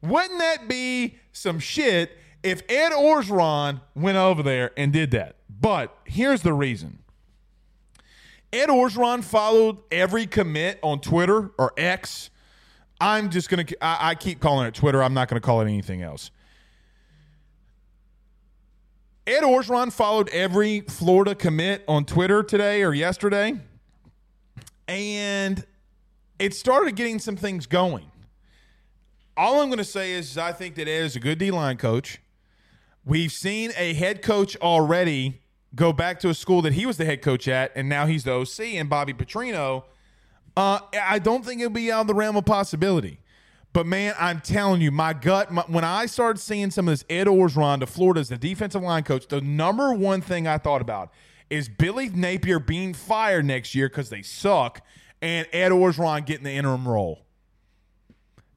Wouldn't 0.02 0.40
that 0.40 0.70
be 0.70 1.18
some 1.34 1.60
shit 1.60 2.18
if 2.42 2.64
Ed 2.70 2.94
Orgeron 2.94 3.82
went 3.96 4.18
over 4.18 4.42
there 4.42 4.72
and 4.78 4.94
did 4.94 5.12
that? 5.12 5.36
But 5.50 5.94
here's 6.06 6.42
the 6.42 6.54
reason. 6.54 7.00
Ed 8.54 8.70
Orgeron 8.70 9.26
followed 9.26 9.78
every 9.92 10.26
commit 10.26 10.80
on 10.82 11.02
Twitter 11.02 11.52
or 11.58 11.74
X. 11.76 12.30
I'm 13.02 13.30
just 13.30 13.50
gonna. 13.50 13.66
I, 13.82 14.12
I 14.12 14.16
keep 14.16 14.40
calling 14.40 14.68
it 14.68 14.74
Twitter. 14.74 15.04
I'm 15.04 15.14
not 15.14 15.28
gonna 15.28 15.42
call 15.42 15.60
it 15.60 15.66
anything 15.66 16.02
else. 16.02 16.32
Ed 19.28 19.44
Orgeron 19.44 19.94
followed 19.94 20.30
every 20.30 20.82
Florida 20.82 21.36
commit 21.36 21.84
on 21.88 22.06
Twitter 22.06 22.42
today 22.42 22.82
or 22.82 22.92
yesterday, 22.92 23.60
and 24.88 25.64
it 26.40 26.56
started 26.56 26.96
getting 26.96 27.20
some 27.20 27.36
things 27.36 27.68
going. 27.68 28.06
All 29.38 29.62
I'm 29.62 29.68
going 29.68 29.78
to 29.78 29.84
say 29.84 30.14
is, 30.14 30.40
I 30.40 30.52
think 30.52 30.74
that 30.76 30.88
Ed 30.88 31.04
is 31.04 31.16
a 31.16 31.20
good 31.20 31.38
D 31.38 31.52
line 31.52 31.78
coach. 31.78 32.20
We've 33.06 33.32
seen 33.32 33.72
a 33.78 33.94
head 33.94 34.24
coach 34.24 34.58
already 34.58 35.42
go 35.76 35.94
back 35.94 36.20
to 36.22 36.30
a 36.30 36.34
school 36.34 36.64
that 36.64 36.74
he 36.74 36.88
was 36.88 36.98
the 36.98 37.06
head 37.06 37.22
coach 37.22 37.48
at, 37.48 37.72
and 37.76 37.88
now 37.88 38.08
he's 38.08 38.24
the 38.24 38.34
OC, 38.34 38.74
and 38.74 38.90
Bobby 38.90 39.14
Petrino. 39.14 39.84
Uh, 40.58 40.80
I 41.00 41.20
don't 41.20 41.46
think 41.46 41.62
it'll 41.62 41.72
be 41.72 41.92
out 41.92 42.02
of 42.02 42.08
the 42.08 42.16
realm 42.16 42.36
of 42.36 42.46
possibility. 42.46 43.20
But 43.74 43.86
man, 43.86 44.14
I'm 44.20 44.42
telling 44.42 44.82
you, 44.82 44.92
my 44.92 45.14
gut, 45.14 45.52
my, 45.52 45.64
when 45.64 45.86
I 45.86 46.06
started 46.06 46.40
seeing 46.40 46.72
some 46.72 46.88
of 46.88 46.92
this 46.94 47.06
Ed 47.10 47.28
Orgeron 47.28 47.80
to 47.80 47.88
Florida 47.88 48.20
as 48.20 48.30
the 48.30 48.38
defensive 48.38 48.82
line 48.82 49.04
coach, 49.04 49.28
the 49.28 49.40
number 49.40 49.94
one 49.94 50.22
thing 50.22 50.46
I 50.46 50.58
thought 50.58 50.82
about 50.82 51.12
is 51.50 51.70
Billy 51.70 52.10
Napier 52.10 52.60
being 52.60 52.94
fired 52.94 53.46
next 53.46 53.74
year 53.74 53.88
because 53.88 54.10
they 54.10 54.22
suck, 54.22 54.82
and 55.22 55.48
Ed 55.54 55.72
Orgeron 55.72 56.26
getting 56.26 56.44
the 56.44 56.52
interim 56.52 56.88
role. 56.88 57.26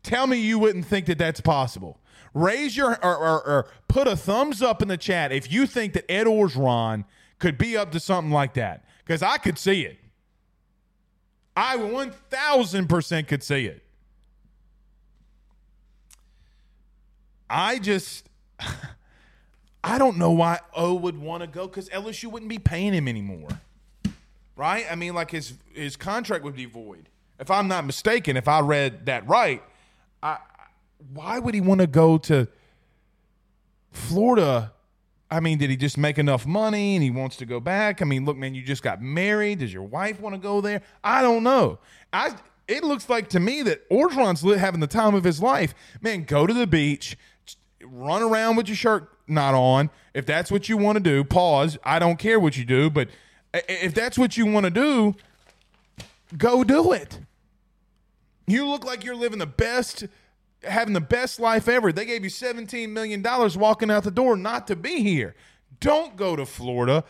Tell 0.03 0.27
me 0.27 0.39
you 0.39 0.59
wouldn't 0.59 0.87
think 0.87 1.07
that 1.07 1.19
that's 1.19 1.41
possible. 1.41 2.01
Raise 2.35 2.77
your 2.77 2.99
or, 3.05 3.17
or, 3.17 3.47
or 3.47 3.67
put 3.89 4.09
a 4.09 4.17
thumbs 4.17 4.63
up 4.63 4.83
in 4.83 4.89
the 4.89 4.97
chat 4.97 5.31
if 5.31 5.51
you 5.51 5.67
think 5.67 5.93
that 5.93 6.11
Ed 6.11 6.27
Orgeron 6.27 7.05
could 7.39 7.57
be 7.57 7.77
up 7.77 7.93
to 7.93 8.01
something 8.01 8.33
like 8.33 8.55
that 8.55 8.85
because 9.05 9.23
I 9.23 9.39
could 9.39 9.59
see 9.59 9.83
it. 9.83 9.99
I 11.57 11.77
1000% 11.77 13.29
could 13.29 13.43
see 13.43 13.67
it. 13.67 13.84
I 17.49 17.79
just 17.79 18.29
I 19.85 19.99
don't 19.99 20.17
know 20.17 20.31
why 20.31 20.61
O 20.75 20.95
would 20.95 21.19
want 21.19 21.43
to 21.43 21.47
go 21.47 21.67
because 21.67 21.89
LSU 21.91 22.31
wouldn't 22.31 22.49
be 22.49 22.59
paying 22.59 22.93
him 22.93 23.07
anymore. 23.07 23.49
Right? 24.57 24.87
I 24.91 24.95
mean, 24.95 25.15
like 25.15 25.31
his 25.31 25.55
his 25.75 25.97
contract 25.97 26.45
would 26.45 26.57
be 26.57 26.65
void. 26.65 27.09
If 27.39 27.51
I'm 27.51 27.69
not 27.69 27.85
mistaken, 27.85 28.37
if 28.37 28.49
I 28.49 28.61
read 28.61 29.07
that 29.07 29.27
right, 29.29 29.63
I 30.23 30.39
why 31.13 31.39
would 31.39 31.55
he 31.55 31.61
want 31.61 31.81
to 31.81 31.87
go 31.87 32.19
to 32.19 32.49
Florida? 33.93 34.73
I 35.31 35.41
mean, 35.41 35.59
did 35.59 35.69
he 35.69 35.77
just 35.77 35.99
make 35.99 36.19
enough 36.19 36.47
money 36.47 36.95
and 36.95 37.03
he 37.03 37.11
wants 37.11 37.37
to 37.37 37.47
go 37.47 37.59
back? 37.59 38.01
I 38.01 38.05
mean, 38.05 38.25
look, 38.25 38.37
man, 38.37 38.55
you 38.55 38.63
just 38.63 38.83
got 38.83 39.03
married. 39.03 39.59
Does 39.59 39.73
your 39.73 39.83
wife 39.83 40.21
want 40.21 40.35
to 40.35 40.41
go 40.41 40.61
there? 40.61 40.83
I 41.03 41.23
don't 41.23 41.43
know. 41.43 41.79
I 42.13 42.37
it 42.67 42.85
looks 42.85 43.09
like 43.09 43.29
to 43.31 43.41
me 43.41 43.63
that 43.63 43.89
Orgeron's 43.91 44.43
having 44.59 44.81
the 44.81 44.87
time 44.87 45.15
of 45.15 45.25
his 45.25 45.43
life. 45.43 45.75
Man, 46.01 46.25
go 46.25 46.47
to 46.47 46.55
the 46.55 46.67
beach, 46.67 47.19
run 47.87 48.23
around 48.23 48.57
with 48.57 48.69
your 48.69 48.77
shirt 48.77 49.11
not 49.27 49.55
on. 49.55 49.91
If 50.13 50.27
that's 50.27 50.51
what 50.51 50.69
you 50.69 50.77
want 50.77 50.97
to 50.97 51.03
do, 51.03 51.25
pause. 51.25 51.79
I 51.85 51.99
don't 51.99 52.19
care 52.19 52.39
what 52.39 52.57
you 52.57 52.65
do, 52.65 52.91
but 52.91 53.09
if 53.53 53.95
that's 53.95 54.19
what 54.19 54.37
you 54.37 54.47
want 54.47 54.65
to 54.65 54.71
do, 54.71 55.15
go 56.37 56.65
do 56.65 56.93
it. 56.93 57.19
You 58.47 58.67
look 58.67 58.85
like 58.85 59.05
you're 59.05 59.17
living 59.17 59.39
the 59.39 59.47
best 59.47 60.05
having 60.63 60.95
the 60.95 61.01
best 61.01 61.41
life 61.41 61.69
ever. 61.69 61.93
They 61.93 62.05
gave 62.05 62.25
you 62.25 62.31
$17 62.31 62.89
million 62.91 63.23
walking 63.23 63.91
out 63.91 64.05
the 64.05 64.11
door 64.11 64.37
not 64.37 64.67
to 64.69 64.77
be 64.77 65.03
here. 65.03 65.35
Don't 65.81 66.17
go 66.17 66.37
to 66.37 66.47
Florida 66.47 67.05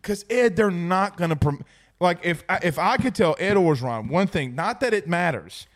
because, 0.00 0.24
Ed, 0.30 0.56
they're 0.56 0.70
not 0.70 1.16
going 1.16 1.30
to. 1.30 1.36
Prom- 1.36 1.64
like, 1.98 2.18
if 2.22 2.42
I, 2.48 2.58
if 2.62 2.78
I 2.78 2.96
could 2.96 3.14
tell 3.14 3.36
Ed 3.38 3.54
Orgeron 3.54 4.08
one 4.08 4.26
thing, 4.26 4.54
not 4.54 4.80
that 4.80 4.94
it 4.94 5.06
matters, 5.06 5.66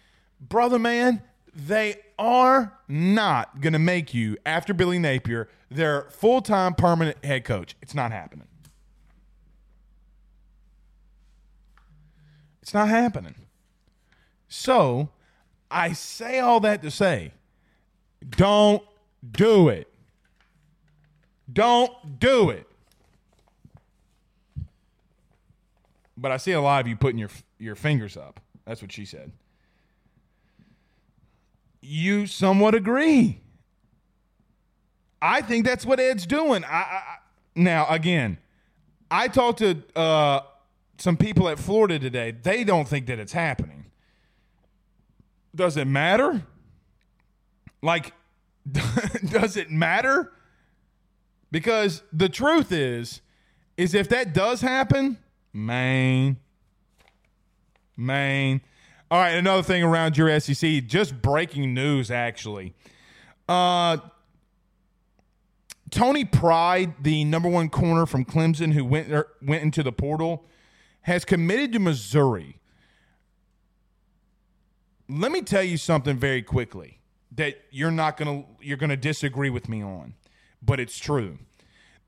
brother 0.40 0.78
man, 0.78 1.22
they 1.54 1.96
are 2.18 2.78
not 2.88 3.60
going 3.60 3.72
to 3.72 3.78
make 3.78 4.12
you, 4.12 4.36
after 4.44 4.74
Billy 4.74 4.98
Napier, 4.98 5.48
their 5.70 6.08
full 6.10 6.42
time 6.42 6.74
permanent 6.74 7.24
head 7.24 7.44
coach. 7.44 7.76
It's 7.80 7.94
not 7.94 8.12
happening. 8.12 8.48
It's 12.62 12.74
not 12.74 12.88
happening. 12.88 13.34
So 14.48 15.10
I 15.70 15.92
say 15.92 16.38
all 16.38 16.60
that 16.60 16.82
to 16.82 16.90
say 16.90 17.32
don't 18.28 18.82
do 19.28 19.68
it. 19.68 19.92
Don't 21.52 21.92
do 22.18 22.50
it. 22.50 22.66
But 26.16 26.32
I 26.32 26.36
see 26.38 26.52
a 26.52 26.60
lot 26.60 26.80
of 26.80 26.88
you 26.88 26.96
putting 26.96 27.18
your 27.18 27.30
your 27.58 27.74
fingers 27.74 28.16
up. 28.16 28.40
That's 28.64 28.80
what 28.80 28.92
she 28.92 29.04
said. 29.04 29.32
You 31.86 32.26
somewhat 32.26 32.74
agree. 32.74 33.40
I 35.20 35.42
think 35.42 35.66
that's 35.66 35.84
what 35.84 36.00
Ed's 36.00 36.26
doing. 36.26 36.64
I, 36.64 36.76
I 36.76 37.02
now 37.54 37.86
again, 37.88 38.38
I 39.10 39.28
talked 39.28 39.58
to 39.58 39.82
uh, 39.94 40.40
some 40.96 41.16
people 41.18 41.48
at 41.48 41.58
Florida 41.58 41.98
today. 41.98 42.30
They 42.30 42.64
don't 42.64 42.88
think 42.88 43.06
that 43.06 43.18
it's 43.18 43.32
happening. 43.32 43.84
Does 45.54 45.76
it 45.76 45.86
matter? 45.86 46.42
Like, 47.82 48.12
does 49.30 49.56
it 49.56 49.70
matter? 49.70 50.32
Because 51.50 52.02
the 52.12 52.30
truth 52.30 52.72
is, 52.72 53.20
is 53.76 53.94
if 53.94 54.08
that 54.08 54.32
does 54.32 54.62
happen, 54.62 55.18
man, 55.52 56.38
man. 57.96 58.62
All 59.10 59.20
right, 59.20 59.32
another 59.32 59.62
thing 59.62 59.82
around 59.82 60.16
your 60.16 60.40
SEC, 60.40 60.86
just 60.86 61.20
breaking 61.20 61.74
news 61.74 62.10
actually. 62.10 62.74
Uh, 63.48 63.98
Tony 65.90 66.24
Pride, 66.24 66.94
the 67.02 67.24
number 67.24 67.48
one 67.48 67.68
corner 67.68 68.06
from 68.06 68.24
Clemson 68.24 68.72
who 68.72 68.84
went 68.84 69.12
er, 69.12 69.28
went 69.42 69.62
into 69.62 69.82
the 69.82 69.92
portal, 69.92 70.44
has 71.02 71.24
committed 71.24 71.72
to 71.72 71.78
Missouri. 71.78 72.58
Let 75.08 75.30
me 75.30 75.42
tell 75.42 75.62
you 75.62 75.76
something 75.76 76.16
very 76.16 76.42
quickly 76.42 76.98
that 77.36 77.60
you're 77.70 77.90
not 77.90 78.16
going 78.16 78.42
to 78.42 78.48
you're 78.66 78.78
going 78.78 78.90
to 78.90 78.96
disagree 78.96 79.50
with 79.50 79.68
me 79.68 79.82
on, 79.82 80.14
but 80.62 80.80
it's 80.80 80.98
true. 80.98 81.38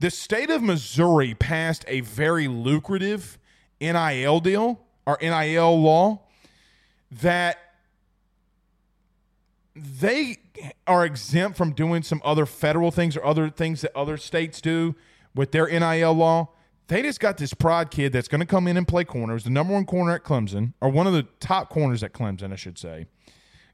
The 0.01 0.11
state 0.11 0.51
of 0.51 0.62
Missouri 0.62 1.34
passed 1.34 1.84
a 1.88 2.01
very 2.01 2.49
lucrative 2.49 3.38
NIL 3.80 4.40
deal 4.40 4.80
or 5.07 5.18
NIL 5.20 5.80
law 5.80 6.26
that 7.11 7.59
they 9.74 10.38
are 10.86 11.04
exempt 11.04 11.59
from 11.59 11.72
doing 11.72 12.02
some 12.02 12.22
other 12.24 12.46
federal 12.46 12.90
things 12.90 13.16
or 13.16 13.24
other 13.24 13.50
things 13.50 13.82
that 13.82 13.94
other 13.94 14.16
states 14.16 14.61
do 14.61 14.94
with 15.34 15.52
their 15.52 15.66
NIL 15.66 16.14
law. 16.14 16.48
They 16.88 17.02
just 17.02 17.20
got 17.20 17.36
this 17.36 17.52
prod 17.52 17.90
kid 17.90 18.12
that's 18.12 18.28
going 18.28 18.40
to 18.40 18.46
come 18.46 18.66
in 18.66 18.76
and 18.76 18.86
play 18.86 19.04
corners, 19.04 19.44
the 19.44 19.50
number 19.50 19.74
one 19.74 19.84
corner 19.84 20.12
at 20.12 20.24
Clemson, 20.24 20.72
or 20.80 20.88
one 20.88 21.07
of 21.07 21.12
the 21.12 21.24
top 21.40 21.68
corners 21.68 22.02
at 22.02 22.12
Clemson, 22.12 22.52
I 22.52 22.57
should 22.57 22.78
say. 22.78 23.07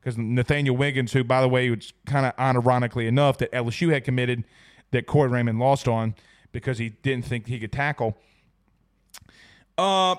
Because 0.00 0.18
Nathaniel 0.18 0.76
Wiggins, 0.76 1.12
who, 1.12 1.22
by 1.22 1.40
the 1.40 1.48
way, 1.48 1.70
was 1.70 1.92
kind 2.06 2.26
of 2.26 2.34
unironically 2.36 3.06
enough 3.06 3.38
that 3.38 3.52
LSU 3.52 3.92
had 3.92 4.02
committed 4.02 4.44
that 4.90 5.06
Corey 5.06 5.28
Raymond 5.28 5.58
lost 5.60 5.86
on 5.86 6.14
because 6.50 6.78
he 6.78 6.88
didn't 6.88 7.26
think 7.26 7.46
he 7.46 7.60
could 7.60 7.72
tackle, 7.72 8.18
uh, 9.78 10.16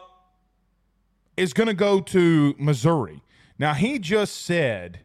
is 1.38 1.54
going 1.54 1.68
to 1.68 1.74
go 1.74 2.00
to 2.00 2.56
Missouri. 2.58 3.24
Now, 3.58 3.74
he 3.74 4.00
just 4.00 4.44
said 4.44 5.00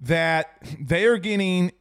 that 0.00 0.62
they 0.80 1.04
are 1.06 1.18
getting 1.18 1.72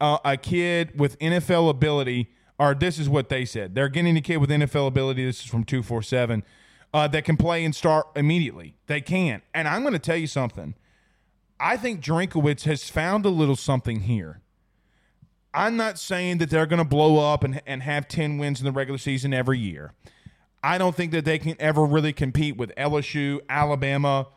uh, 0.00 0.18
a 0.24 0.36
kid 0.36 0.98
with 0.98 1.18
NFL 1.18 1.70
ability, 1.70 2.30
or 2.58 2.74
this 2.74 2.98
is 2.98 3.08
what 3.08 3.28
they 3.28 3.44
said. 3.44 3.74
They're 3.74 3.88
getting 3.88 4.16
a 4.16 4.20
kid 4.20 4.38
with 4.38 4.50
NFL 4.50 4.88
ability. 4.88 5.24
This 5.24 5.40
is 5.40 5.46
from 5.46 5.64
247 5.64 6.42
uh, 6.92 7.08
that 7.08 7.24
can 7.24 7.36
play 7.36 7.64
and 7.64 7.74
start 7.74 8.06
immediately. 8.16 8.76
They 8.86 9.00
can. 9.00 9.42
And 9.54 9.68
I'm 9.68 9.82
going 9.82 9.92
to 9.92 9.98
tell 9.98 10.16
you 10.16 10.26
something. 10.26 10.74
I 11.60 11.76
think 11.76 12.00
Drinkwitz 12.00 12.62
has 12.62 12.88
found 12.88 13.26
a 13.26 13.30
little 13.30 13.56
something 13.56 14.00
here. 14.00 14.40
I'm 15.52 15.76
not 15.76 15.98
saying 15.98 16.38
that 16.38 16.50
they're 16.50 16.66
going 16.66 16.78
to 16.78 16.84
blow 16.84 17.32
up 17.32 17.42
and, 17.42 17.60
and 17.66 17.82
have 17.82 18.06
10 18.06 18.38
wins 18.38 18.60
in 18.60 18.64
the 18.64 18.72
regular 18.72 18.98
season 18.98 19.34
every 19.34 19.58
year. 19.58 19.92
I 20.62 20.78
don't 20.78 20.94
think 20.94 21.12
that 21.12 21.24
they 21.24 21.38
can 21.38 21.56
ever 21.58 21.84
really 21.84 22.12
compete 22.12 22.56
with 22.56 22.74
LSU, 22.76 23.40
Alabama, 23.48 24.28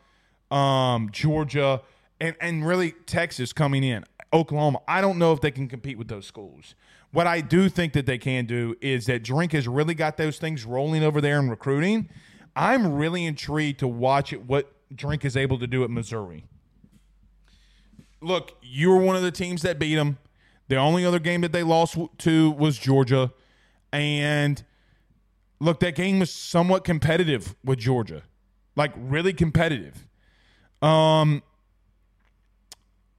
um, 0.50 1.10
Georgia, 1.10 1.82
and, 2.20 2.36
and 2.40 2.66
really 2.66 2.92
Texas 3.06 3.52
coming 3.52 3.82
in, 3.82 4.04
Oklahoma. 4.32 4.80
I 4.86 5.00
don't 5.00 5.18
know 5.18 5.32
if 5.32 5.40
they 5.40 5.50
can 5.50 5.68
compete 5.68 5.98
with 5.98 6.08
those 6.08 6.26
schools. 6.26 6.74
What 7.10 7.26
I 7.26 7.40
do 7.40 7.68
think 7.68 7.92
that 7.92 8.06
they 8.06 8.18
can 8.18 8.46
do 8.46 8.74
is 8.80 9.06
that 9.06 9.22
Drink 9.22 9.52
has 9.52 9.68
really 9.68 9.94
got 9.94 10.16
those 10.16 10.38
things 10.38 10.64
rolling 10.64 11.02
over 11.02 11.20
there 11.20 11.38
in 11.38 11.50
recruiting. 11.50 12.08
I'm 12.54 12.94
really 12.94 13.24
intrigued 13.26 13.80
to 13.80 13.88
watch 13.88 14.32
it, 14.32 14.44
what 14.46 14.72
Drink 14.94 15.24
is 15.24 15.36
able 15.36 15.58
to 15.58 15.66
do 15.66 15.84
at 15.84 15.90
Missouri. 15.90 16.44
Look, 18.20 18.56
you 18.62 18.90
were 18.90 18.98
one 18.98 19.16
of 19.16 19.22
the 19.22 19.30
teams 19.30 19.62
that 19.62 19.78
beat 19.78 19.96
them. 19.96 20.18
The 20.68 20.76
only 20.76 21.04
other 21.04 21.18
game 21.18 21.40
that 21.40 21.52
they 21.52 21.62
lost 21.62 21.98
to 22.18 22.50
was 22.52 22.78
Georgia. 22.78 23.32
And 23.92 24.62
look, 25.62 25.80
that 25.80 25.94
game 25.94 26.18
was 26.18 26.30
somewhat 26.30 26.84
competitive 26.84 27.54
with 27.64 27.78
Georgia, 27.78 28.22
like 28.74 28.92
really 28.96 29.32
competitive. 29.32 30.06
Um, 30.82 31.42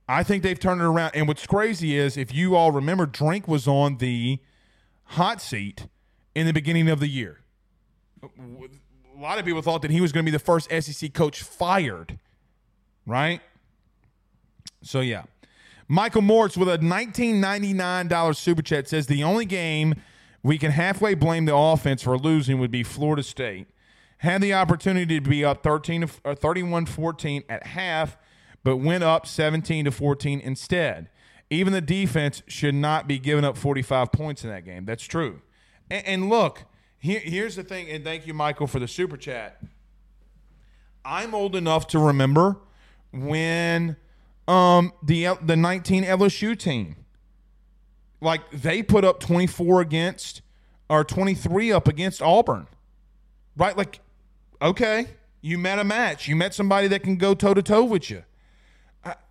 I 0.10 0.24
think 0.24 0.44
they've 0.44 0.60
turned 0.60 0.82
it 0.82 0.84
around. 0.84 1.12
And 1.16 1.28
what's 1.28 1.48
crazy 1.48 1.98
is, 1.98 2.18
if 2.18 2.34
you 2.34 2.56
all 2.56 2.72
remember, 2.72 3.06
Drink 3.06 3.48
was 3.48 3.68
on 3.68 3.98
the 3.98 4.40
hot 5.06 5.42
seat 5.42 5.88
in 6.36 6.46
the 6.46 6.52
beginning 6.52 6.90
of 6.90 7.00
the 7.00 7.08
year. 7.08 7.40
A 8.22 9.22
lot 9.22 9.40
of 9.40 9.46
people 9.46 9.62
thought 9.62 9.82
that 9.82 9.92
he 9.92 10.02
was 10.02 10.12
going 10.12 10.26
to 10.26 10.32
be 10.32 10.36
the 10.36 10.44
first 10.44 10.70
SEC 10.70 11.14
coach 11.14 11.42
fired, 11.42 12.20
right? 13.06 13.42
So, 14.82 15.00
yeah. 15.00 15.24
Michael 15.88 16.22
Mortz 16.22 16.58
with 16.58 16.68
a 16.68 16.78
$19.99 16.78 18.36
super 18.36 18.62
chat 18.62 18.90
says 18.90 19.08
the 19.08 19.24
only 19.24 19.46
game 19.46 19.96
we 20.44 20.58
can 20.58 20.72
halfway 20.72 21.14
blame 21.14 21.46
the 21.46 21.56
offense 21.56 22.04
for 22.04 22.18
losing 22.18 22.60
would 22.60 22.72
be 22.72 22.84
Florida 22.84 23.24
State. 23.24 23.68
Had 24.18 24.42
the 24.42 24.54
opportunity 24.54 25.20
to 25.20 25.30
be 25.30 25.44
up 25.44 25.64
13 25.64 26.10
or 26.24 26.36
31 26.36 26.86
14 26.86 27.44
at 27.50 27.66
half 27.68 28.18
but 28.64 28.78
went 28.78 29.04
up 29.04 29.28
17 29.28 29.86
to 29.86 29.92
14 29.92 30.40
instead. 30.40 31.10
Even 31.50 31.74
the 31.74 31.82
defense 31.82 32.42
should 32.48 32.74
not 32.74 33.08
be 33.08 33.20
giving 33.20 33.44
up 33.44 33.58
45 33.58 34.12
points 34.12 34.44
in 34.44 34.50
that 34.50 34.66
game. 34.66 34.86
That's 34.86 35.04
true. 35.04 35.42
And, 35.92 36.06
and 36.08 36.30
look, 36.30 36.64
here, 36.98 37.20
here's 37.20 37.56
the 37.56 37.64
thing, 37.64 37.90
and 37.90 38.04
thank 38.04 38.26
you, 38.26 38.34
Michael, 38.34 38.68
for 38.68 38.80
the 38.80 38.88
super 38.88 39.18
chat. 39.18 39.62
I'm 41.06 41.36
old 41.36 41.56
enough 41.56 41.88
to 41.88 42.00
remember 42.00 42.58
when 43.12 43.98
um, 44.48 44.94
the 45.04 45.38
the 45.42 45.58
19 45.58 46.06
LSU 46.06 46.58
team, 46.58 46.96
like 48.24 48.50
they 48.52 48.82
put 48.82 49.04
up 49.06 49.20
24 49.20 49.82
against 49.82 50.42
or 50.90 51.04
23 51.04 51.72
up 51.72 51.88
against 51.88 52.22
Auburn, 52.22 52.68
right? 53.56 53.78
Like, 53.78 54.00
okay, 54.62 55.08
you 55.42 55.58
met 55.58 55.80
a 55.80 55.84
match, 55.84 56.28
you 56.28 56.36
met 56.36 56.54
somebody 56.54 56.88
that 56.90 57.04
can 57.04 57.18
go 57.18 57.34
toe 57.34 57.54
to 57.54 57.62
toe 57.62 57.84
with 57.84 58.10
you 58.10 58.24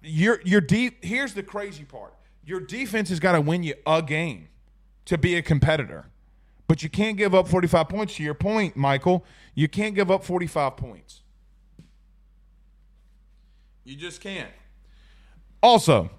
your 0.03 0.40
your 0.45 0.61
deep 0.61 1.05
here's 1.05 1.34
the 1.34 1.43
crazy 1.43 1.84
part. 1.84 2.14
Your 2.45 2.61
defense 2.61 3.09
has 3.09 3.20
got 3.20 3.32
to 3.32 3.40
win 3.40 3.62
you 3.62 3.74
a 3.86 4.03
game 4.03 4.49
to 5.05 5.16
be 5.16 5.36
a 5.36 5.43
competitor. 5.43 6.07
But 6.66 6.82
you 6.82 6.88
can't 6.88 7.16
give 7.16 7.34
up 7.34 7.49
45 7.49 7.88
points 7.88 8.16
to 8.16 8.22
your 8.22 8.34
point, 8.34 8.76
Michael. 8.76 9.24
You 9.55 9.68
can't 9.68 9.95
give 9.95 10.11
up 10.11 10.24
45 10.24 10.76
points. 10.76 11.20
You 13.84 13.97
just 13.97 14.20
can't. 14.20 14.51
Also, 15.62 16.11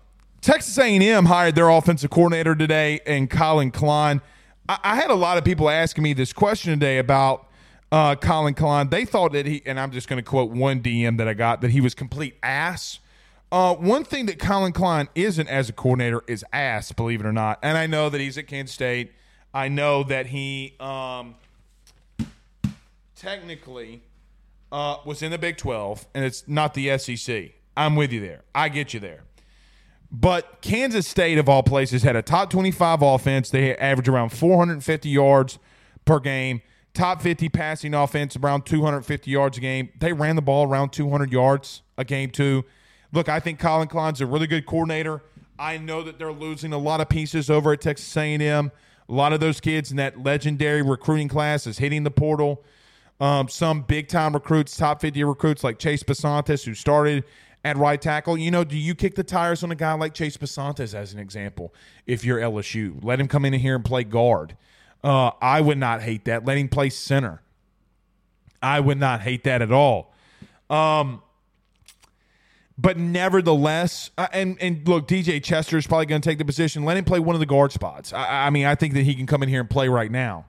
Texas 0.43 0.77
A&M 0.77 1.25
hired 1.25 1.55
their 1.55 1.69
offensive 1.69 2.11
coordinator 2.11 2.53
today, 2.53 2.99
and 3.07 3.29
Collin 3.29 3.71
Klein. 3.71 4.21
I, 4.69 4.77
I 4.83 4.95
had 4.95 5.09
a 5.09 5.15
lot 5.15 5.39
of 5.39 5.43
people 5.43 5.69
asking 5.69 6.03
me 6.03 6.13
this 6.13 6.33
question 6.33 6.71
today 6.71 6.99
about 6.99 7.47
uh, 7.91 8.15
Collin 8.15 8.53
Klein. 8.53 8.89
They 8.89 9.05
thought 9.05 9.31
that 9.31 9.47
he, 9.47 9.63
and 9.65 9.79
I'm 9.79 9.91
just 9.91 10.07
going 10.07 10.21
to 10.21 10.29
quote 10.29 10.51
one 10.51 10.81
DM 10.81 11.17
that 11.17 11.27
I 11.27 11.33
got, 11.33 11.61
that 11.61 11.71
he 11.71 11.81
was 11.81 11.95
complete 11.95 12.37
ass 12.43 12.99
uh, 13.53 13.75
one 13.75 14.03
thing 14.03 14.25
that 14.25 14.39
Collin 14.39 14.73
Klein 14.73 15.07
isn't 15.13 15.47
as 15.47 15.69
a 15.69 15.73
coordinator 15.73 16.23
is 16.25 16.43
ass, 16.51 16.91
believe 16.91 17.19
it 17.19 17.25
or 17.27 17.31
not. 17.31 17.59
And 17.61 17.77
I 17.77 17.85
know 17.85 18.09
that 18.09 18.19
he's 18.19 18.35
at 18.35 18.47
Kansas 18.47 18.73
State. 18.73 19.11
I 19.53 19.67
know 19.67 20.01
that 20.05 20.25
he 20.25 20.73
um, 20.79 21.35
technically 23.15 24.01
uh, 24.71 24.97
was 25.05 25.21
in 25.21 25.29
the 25.29 25.37
Big 25.37 25.57
12, 25.57 26.07
and 26.15 26.25
it's 26.25 26.47
not 26.47 26.73
the 26.73 26.97
SEC. 26.97 27.51
I'm 27.77 27.95
with 27.95 28.11
you 28.11 28.21
there. 28.21 28.41
I 28.55 28.69
get 28.69 28.91
you 28.95 28.99
there. 28.99 29.21
But 30.15 30.61
Kansas 30.61 31.07
State, 31.07 31.39
of 31.39 31.49
all 31.49 31.63
places, 31.63 32.03
had 32.03 32.15
a 32.15 32.21
top 32.21 32.51
25 32.51 33.01
offense. 33.01 33.49
They 33.49 33.75
average 33.75 34.07
around 34.07 34.29
450 34.29 35.09
yards 35.09 35.57
per 36.05 36.19
game. 36.19 36.61
Top 36.93 37.23
50 37.23 37.49
passing 37.49 37.95
offense, 37.95 38.35
around 38.35 38.67
250 38.67 39.31
yards 39.31 39.57
a 39.57 39.61
game. 39.61 39.89
They 39.99 40.13
ran 40.13 40.35
the 40.35 40.43
ball 40.43 40.67
around 40.67 40.91
200 40.91 41.31
yards 41.31 41.81
a 41.97 42.05
game, 42.05 42.29
too. 42.29 42.63
Look, 43.11 43.27
I 43.27 43.39
think 43.39 43.57
Collin 43.57 43.87
Klein's 43.87 44.21
a 44.21 44.27
really 44.27 44.45
good 44.45 44.67
coordinator. 44.67 45.23
I 45.57 45.79
know 45.79 46.03
that 46.03 46.19
they're 46.19 46.31
losing 46.31 46.71
a 46.71 46.77
lot 46.77 47.01
of 47.01 47.09
pieces 47.09 47.49
over 47.49 47.73
at 47.73 47.81
Texas 47.81 48.15
A&M. 48.15 48.71
A 49.09 49.11
lot 49.11 49.33
of 49.33 49.39
those 49.39 49.59
kids 49.59 49.89
in 49.89 49.97
that 49.97 50.21
legendary 50.21 50.83
recruiting 50.83 51.27
class 51.27 51.65
is 51.65 51.79
hitting 51.79 52.03
the 52.03 52.11
portal. 52.11 52.63
Um, 53.19 53.47
some 53.47 53.81
big 53.81 54.07
time 54.07 54.33
recruits, 54.33 54.77
top 54.77 55.01
50 55.01 55.23
recruits 55.23 55.63
like 55.63 55.79
Chase 55.79 56.03
Bisontis, 56.03 56.65
who 56.65 56.75
started 56.75 57.23
at 57.63 57.77
right 57.77 58.01
tackle. 58.01 58.37
You 58.37 58.51
know, 58.51 58.63
do 58.63 58.77
you 58.77 58.95
kick 58.95 59.15
the 59.15 59.23
tires 59.23 59.63
on 59.63 59.71
a 59.71 59.75
guy 59.75 59.93
like 59.93 60.13
Chase 60.13 60.37
Bisontis 60.37 60.93
as 60.93 61.13
an 61.13 61.19
example 61.19 61.73
if 62.05 62.25
you're 62.25 62.39
LSU? 62.39 63.03
Let 63.03 63.19
him 63.19 63.27
come 63.27 63.45
in 63.45 63.53
here 63.53 63.75
and 63.75 63.85
play 63.85 64.03
guard. 64.03 64.57
Uh, 65.03 65.31
I 65.41 65.61
would 65.61 65.77
not 65.77 66.01
hate 66.01 66.25
that. 66.25 66.45
Let 66.45 66.57
him 66.57 66.69
play 66.69 66.89
center. 66.89 67.41
I 68.61 68.79
would 68.79 68.99
not 68.99 69.21
hate 69.21 69.43
that 69.43 69.61
at 69.61 69.71
all. 69.71 70.13
Um, 70.69 71.21
but 72.77 72.97
nevertheless, 72.97 74.09
uh, 74.17 74.27
and 74.31 74.57
and 74.61 74.87
look, 74.87 75.07
DJ 75.07 75.43
Chester 75.43 75.77
is 75.77 75.85
probably 75.85 76.05
going 76.05 76.21
to 76.21 76.27
take 76.29 76.37
the 76.37 76.45
position. 76.45 76.85
Let 76.85 76.97
him 76.97 77.05
play 77.05 77.19
one 77.19 77.35
of 77.35 77.39
the 77.39 77.45
guard 77.45 77.71
spots. 77.71 78.13
I, 78.13 78.47
I, 78.47 78.49
mean, 78.49 78.65
I 78.65 78.75
think 78.75 78.93
that 78.93 79.03
he 79.03 79.13
can 79.13 79.27
come 79.27 79.43
in 79.43 79.49
here 79.49 79.59
and 79.59 79.69
play 79.69 79.89
right 79.89 80.09
now. 80.09 80.45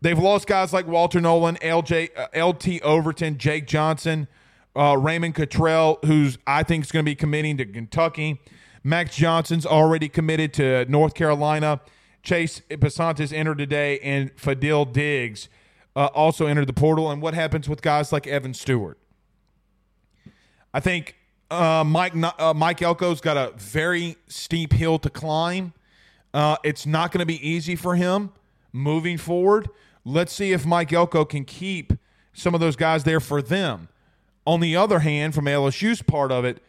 They've 0.00 0.18
lost 0.18 0.46
guys 0.46 0.72
like 0.72 0.86
Walter 0.86 1.20
Nolan, 1.20 1.56
LJ, 1.56 2.10
uh, 2.16 2.46
LT 2.46 2.82
Overton, 2.82 3.38
Jake 3.38 3.66
Johnson 3.66 4.28
uh, 4.76 4.96
Raymond 4.98 5.34
Cottrell, 5.34 5.98
who's 6.04 6.38
I 6.46 6.62
think 6.62 6.84
is 6.84 6.92
going 6.92 7.04
to 7.04 7.10
be 7.10 7.14
committing 7.14 7.56
to 7.58 7.64
Kentucky. 7.66 8.40
Max 8.84 9.14
Johnson's 9.14 9.66
already 9.66 10.08
committed 10.08 10.52
to 10.54 10.84
North 10.86 11.14
Carolina. 11.14 11.80
Chase 12.22 12.60
Bisontis 12.70 13.32
entered 13.32 13.58
today, 13.58 13.98
and 14.00 14.34
Fadil 14.36 14.92
Diggs 14.92 15.48
uh, 15.96 16.06
also 16.06 16.46
entered 16.46 16.66
the 16.66 16.72
portal. 16.72 17.10
And 17.10 17.20
what 17.20 17.34
happens 17.34 17.68
with 17.68 17.82
guys 17.82 18.12
like 18.12 18.26
Evan 18.26 18.54
Stewart? 18.54 18.98
I 20.72 20.80
think 20.80 21.16
uh, 21.50 21.84
Mike 21.86 22.14
uh, 22.16 22.54
Mike 22.54 22.80
Elko's 22.80 23.20
got 23.20 23.36
a 23.36 23.52
very 23.56 24.16
steep 24.26 24.72
hill 24.72 24.98
to 25.00 25.10
climb. 25.10 25.74
Uh, 26.32 26.56
it's 26.64 26.86
not 26.86 27.12
going 27.12 27.20
to 27.20 27.26
be 27.26 27.46
easy 27.46 27.76
for 27.76 27.94
him 27.94 28.32
moving 28.72 29.18
forward. 29.18 29.68
Let's 30.04 30.32
see 30.32 30.52
if 30.52 30.64
Mike 30.64 30.92
Elko 30.92 31.24
can 31.24 31.44
keep 31.44 31.92
some 32.32 32.54
of 32.54 32.60
those 32.60 32.74
guys 32.74 33.04
there 33.04 33.20
for 33.20 33.42
them. 33.42 33.88
On 34.46 34.60
the 34.60 34.76
other 34.76 35.00
hand, 35.00 35.34
from 35.34 35.44
LSU's 35.44 36.02
part 36.02 36.32
of 36.32 36.44
it, 36.44 36.62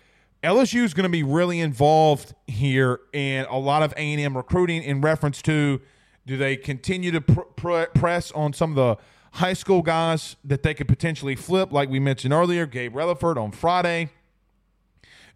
LSU 0.43 0.83
is 0.83 0.93
going 0.93 1.03
to 1.05 1.09
be 1.09 1.23
really 1.23 1.59
involved 1.59 2.35
here 2.47 2.99
in 3.13 3.45
a 3.45 3.57
lot 3.57 3.81
of 3.81 3.93
A&M 3.93 4.35
recruiting 4.35 4.83
in 4.83 5.01
reference 5.01 5.41
to 5.43 5.81
do 6.25 6.37
they 6.37 6.55
continue 6.55 7.11
to 7.11 7.21
pr- 7.21 7.41
pr- 7.55 7.85
press 7.93 8.31
on 8.31 8.53
some 8.53 8.71
of 8.71 8.75
the 8.75 8.97
high 9.37 9.53
school 9.53 9.81
guys 9.81 10.35
that 10.43 10.63
they 10.63 10.73
could 10.73 10.87
potentially 10.87 11.35
flip, 11.35 11.71
like 11.71 11.89
we 11.89 11.99
mentioned 11.99 12.33
earlier, 12.33 12.65
Gabe 12.65 12.93
Relaford 12.93 13.37
on 13.37 13.51
Friday. 13.51 14.09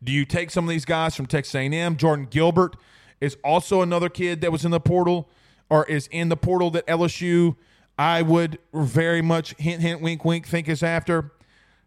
Do 0.04 0.12
you 0.12 0.26
take 0.26 0.52
some 0.52 0.66
of 0.66 0.70
these 0.70 0.86
guys 0.86 1.16
from 1.16 1.26
Texas 1.26 1.56
A&M? 1.56 1.98
Jordan 1.98 2.28
Gilbert 2.30 2.76
is 3.20 3.38
also 3.44 3.82
another 3.82 4.10
kid 4.10 4.42
that 4.42 4.52
was 4.52 4.64
in 4.64 4.72
the 4.72 4.80
portal 4.80 5.28
or 5.70 5.86
is 5.86 6.08
in 6.08 6.30
the 6.30 6.38
portal 6.38 6.70
that 6.72 6.86
LSU 6.86 7.56
I 7.98 8.22
would 8.22 8.60
very 8.74 9.24
much 9.24 9.56
hint 9.58 9.82
hint 9.82 10.02
wink 10.02 10.24
wink 10.24 10.48
think 10.48 10.70
is 10.70 10.84
after. 10.84 11.32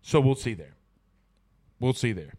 So 0.02 0.20
we'll 0.20 0.34
see 0.34 0.54
there. 0.54 0.74
We'll 1.78 1.94
see 1.94 2.12
there. 2.12 2.34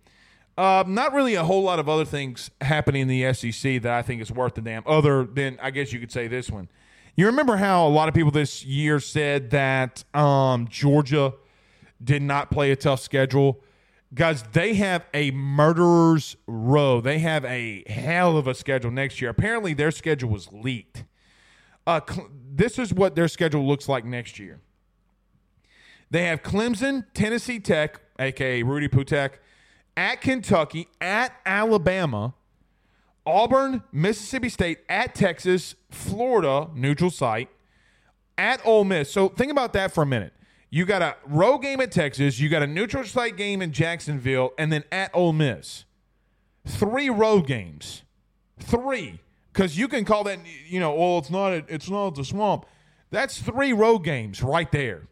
Uh, 0.58 0.84
not 0.86 1.14
really 1.14 1.36
a 1.36 1.44
whole 1.44 1.64
lot 1.64 1.80
of 1.80 1.88
other 1.88 2.06
things 2.06 2.52
happening 2.60 3.04
in 3.04 3.08
the 3.08 3.34
SEC 3.34 3.82
that 3.82 3.94
I 3.94 4.02
think 4.02 4.22
is 4.22 4.32
worth 4.32 4.56
the 4.56 4.62
damn, 4.62 4.84
other 4.86 5.24
than 5.24 5.58
I 5.62 5.72
guess 5.72 5.94
you 5.94 6.00
could 6.00 6.12
say 6.12 6.28
this 6.28 6.52
one. 6.52 6.70
You 7.16 7.26
remember 7.26 7.58
how 7.58 7.88
a 7.88 7.90
lot 7.90 8.10
of 8.10 8.14
people 8.14 8.32
this 8.32 8.64
year 8.64 9.00
said 9.00 9.50
that 9.52 10.04
um, 10.14 10.68
Georgia 10.70 11.34
did 12.04 12.22
not 12.22 12.52
play 12.52 12.72
a 12.72 12.76
tough 12.76 13.00
schedule? 13.00 13.62
Guys, 14.14 14.44
they 14.52 14.74
have 14.74 15.06
a 15.14 15.32
murderer's 15.32 16.36
row. 16.48 17.00
They 17.00 17.20
have 17.20 17.46
a 17.46 17.84
hell 17.90 18.38
of 18.38 18.48
a 18.48 18.54
schedule 18.54 18.92
next 18.92 19.22
year. 19.22 19.30
Apparently, 19.30 19.74
their 19.74 19.92
schedule 19.92 20.30
was 20.30 20.52
leaked. 20.52 21.06
Uh, 21.88 22.02
cl- 22.08 22.30
this 22.54 22.78
is 22.78 22.94
what 22.94 23.16
their 23.16 23.28
schedule 23.28 23.66
looks 23.66 23.88
like 23.88 24.04
next 24.06 24.38
year. 24.38 24.60
They 26.12 26.26
have 26.26 26.44
Clemson, 26.44 27.06
Tennessee 27.14 27.60
Tech, 27.60 28.02
aka 28.20 28.64
Rudy 28.64 28.90
Putek, 28.90 29.36
at 29.96 30.20
Kentucky, 30.20 30.90
at 31.00 31.34
Alabama, 31.46 32.34
Auburn, 33.26 33.82
Mississippi 33.94 34.50
State, 34.50 34.80
at 34.90 35.16
Texas, 35.16 35.76
Florida, 35.90 36.70
neutral 36.76 37.10
site, 37.10 37.50
at 38.38 38.64
Ole 38.66 38.84
Miss. 38.84 39.10
So 39.12 39.30
think 39.30 39.52
about 39.52 39.72
that 39.74 39.94
for 39.94 40.04
a 40.04 40.06
minute. 40.06 40.34
You 40.70 40.86
got 40.86 41.02
a 41.02 41.16
road 41.26 41.60
game 41.60 41.80
at 41.80 41.92
Texas, 41.94 42.40
you 42.40 42.50
got 42.50 42.62
a 42.62 42.68
neutral 42.68 43.06
site 43.06 43.38
game 43.38 43.62
in 43.62 43.72
Jacksonville, 43.72 44.52
and 44.58 44.72
then 44.72 44.84
at 44.92 45.12
Ole 45.14 45.34
Miss. 45.34 45.86
Three 46.68 47.10
road 47.10 47.48
games. 47.48 48.04
Three. 48.60 49.22
Because 49.54 49.78
you 49.78 49.88
can 49.88 50.06
call 50.06 50.26
that, 50.26 50.40
you 50.68 50.80
know, 50.80 50.94
well, 50.94 51.18
it's 51.20 51.30
not, 51.30 51.52
a, 51.52 51.66
it's 51.68 51.90
not 51.90 52.16
the 52.16 52.24
swamp. 52.24 52.66
That's 53.12 53.42
three 53.42 53.74
road 53.74 54.00
games 54.00 54.42
right 54.42 54.72
there 54.72 55.08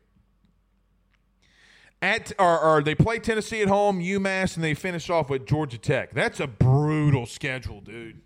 at 2.02 2.32
or, 2.39 2.60
or, 2.60 2.82
they 2.82 2.95
play 2.95 3.20
Tennessee 3.20 3.62
at 3.62 3.68
home, 3.68 4.00
UMass, 4.00 4.56
and 4.56 4.64
they 4.64 4.74
finish 4.74 5.10
off 5.10 5.30
with 5.30 5.45
Georgia 5.45 5.78
Tech. 5.78 6.14
That's 6.14 6.39
a 6.39 6.47
brutal 6.47 7.26
schedule, 7.26 7.82
dude. 7.82 8.22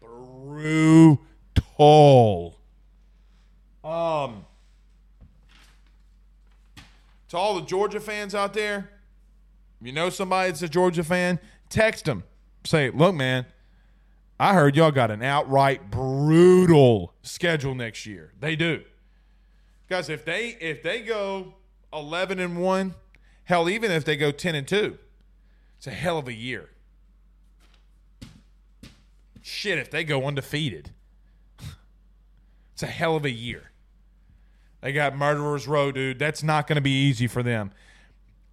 Brutal. 0.00 1.20
Um, 3.84 4.44
to 7.28 7.36
all 7.36 7.54
the 7.54 7.62
Georgia 7.62 8.00
fans 8.00 8.34
out 8.34 8.52
there, 8.54 8.90
you 9.80 9.92
know 9.92 10.10
somebody 10.10 10.50
that's 10.50 10.62
a 10.62 10.68
Georgia 10.68 11.04
fan, 11.04 11.38
text 11.68 12.06
them. 12.06 12.24
Say, 12.64 12.90
look, 12.90 13.14
man, 13.14 13.46
I 14.40 14.54
heard 14.54 14.74
y'all 14.74 14.90
got 14.90 15.12
an 15.12 15.22
outright 15.22 15.90
brutal 15.90 17.14
schedule 17.22 17.74
next 17.76 18.06
year. 18.06 18.32
They 18.40 18.56
do. 18.56 18.82
Guys, 19.88 20.08
if 20.08 20.24
they 20.24 20.56
if 20.60 20.82
they 20.82 21.02
go 21.02 21.54
11 21.96 22.38
and 22.38 22.62
1, 22.62 22.94
hell 23.44 23.68
even 23.68 23.90
if 23.90 24.04
they 24.04 24.16
go 24.16 24.30
10 24.30 24.54
and 24.54 24.68
2, 24.68 24.98
it's 25.78 25.86
a 25.86 25.90
hell 25.90 26.18
of 26.18 26.28
a 26.28 26.32
year. 26.32 26.70
Shit, 29.42 29.78
if 29.78 29.90
they 29.90 30.04
go 30.04 30.26
undefeated. 30.26 30.90
It's 32.74 32.82
a 32.82 32.86
hell 32.88 33.16
of 33.16 33.24
a 33.24 33.30
year. 33.30 33.70
They 34.82 34.92
got 34.92 35.16
Murderers 35.16 35.66
Row, 35.66 35.90
dude. 35.90 36.18
That's 36.18 36.42
not 36.42 36.66
going 36.66 36.76
to 36.76 36.82
be 36.82 36.90
easy 36.90 37.26
for 37.26 37.42
them. 37.42 37.72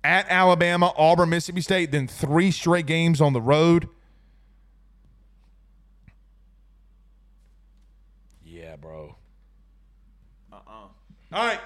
At 0.02 0.26
Alabama, 0.30 0.94
Auburn, 0.98 1.30
Mississippi 1.30 1.60
State, 1.60 1.91
then 1.91 2.08
three 2.08 2.50
straight 2.50 2.86
games 2.86 3.20
on 3.20 3.34
the 3.34 3.41
road. 3.41 3.89
Yeah, 8.46 8.78
bro. 8.78 9.18
Uh 10.52 10.56
uh-uh. 10.56 10.86
uh 11.36 11.38
All 11.38 11.48
right. 11.48 11.60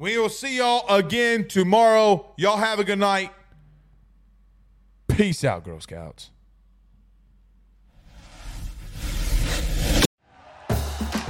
We 0.00 0.16
will 0.16 0.30
see 0.30 0.56
y'all 0.56 0.88
again 0.88 1.46
tomorrow. 1.46 2.32
Y'all 2.38 2.56
have 2.56 2.78
a 2.78 2.84
good 2.84 2.98
night. 2.98 3.30
Peace 5.08 5.44
out, 5.44 5.62
Girl 5.62 5.78
Scouts. 5.78 6.30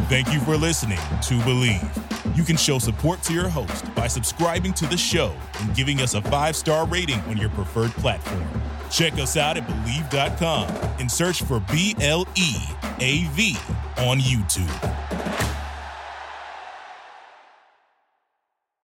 Thank 0.08 0.32
you 0.32 0.38
for 0.42 0.56
listening 0.56 0.98
to 0.98 1.34
Bleav. 1.40 2.36
You 2.36 2.44
can 2.44 2.56
show 2.56 2.78
support 2.78 3.24
to 3.24 3.32
your 3.32 3.48
host 3.48 3.92
by 3.96 4.06
subscribing 4.06 4.72
to 4.74 4.86
the 4.86 4.96
show 4.96 5.34
and 5.58 5.74
giving 5.74 6.00
us 6.00 6.14
a 6.14 6.22
five 6.22 6.54
star 6.54 6.86
rating 6.86 7.18
on 7.22 7.36
your 7.38 7.50
preferred 7.50 7.90
platform. 7.92 8.48
Check 8.88 9.14
us 9.14 9.36
out 9.36 9.56
at 9.56 9.66
Bleav.com 9.66 10.68
and 11.00 11.10
search 11.10 11.42
for 11.42 11.58
B 11.72 11.96
L 12.00 12.24
E 12.36 12.54
A 13.00 13.24
V 13.32 13.56
on 13.98 14.20
YouTube. 14.20 15.49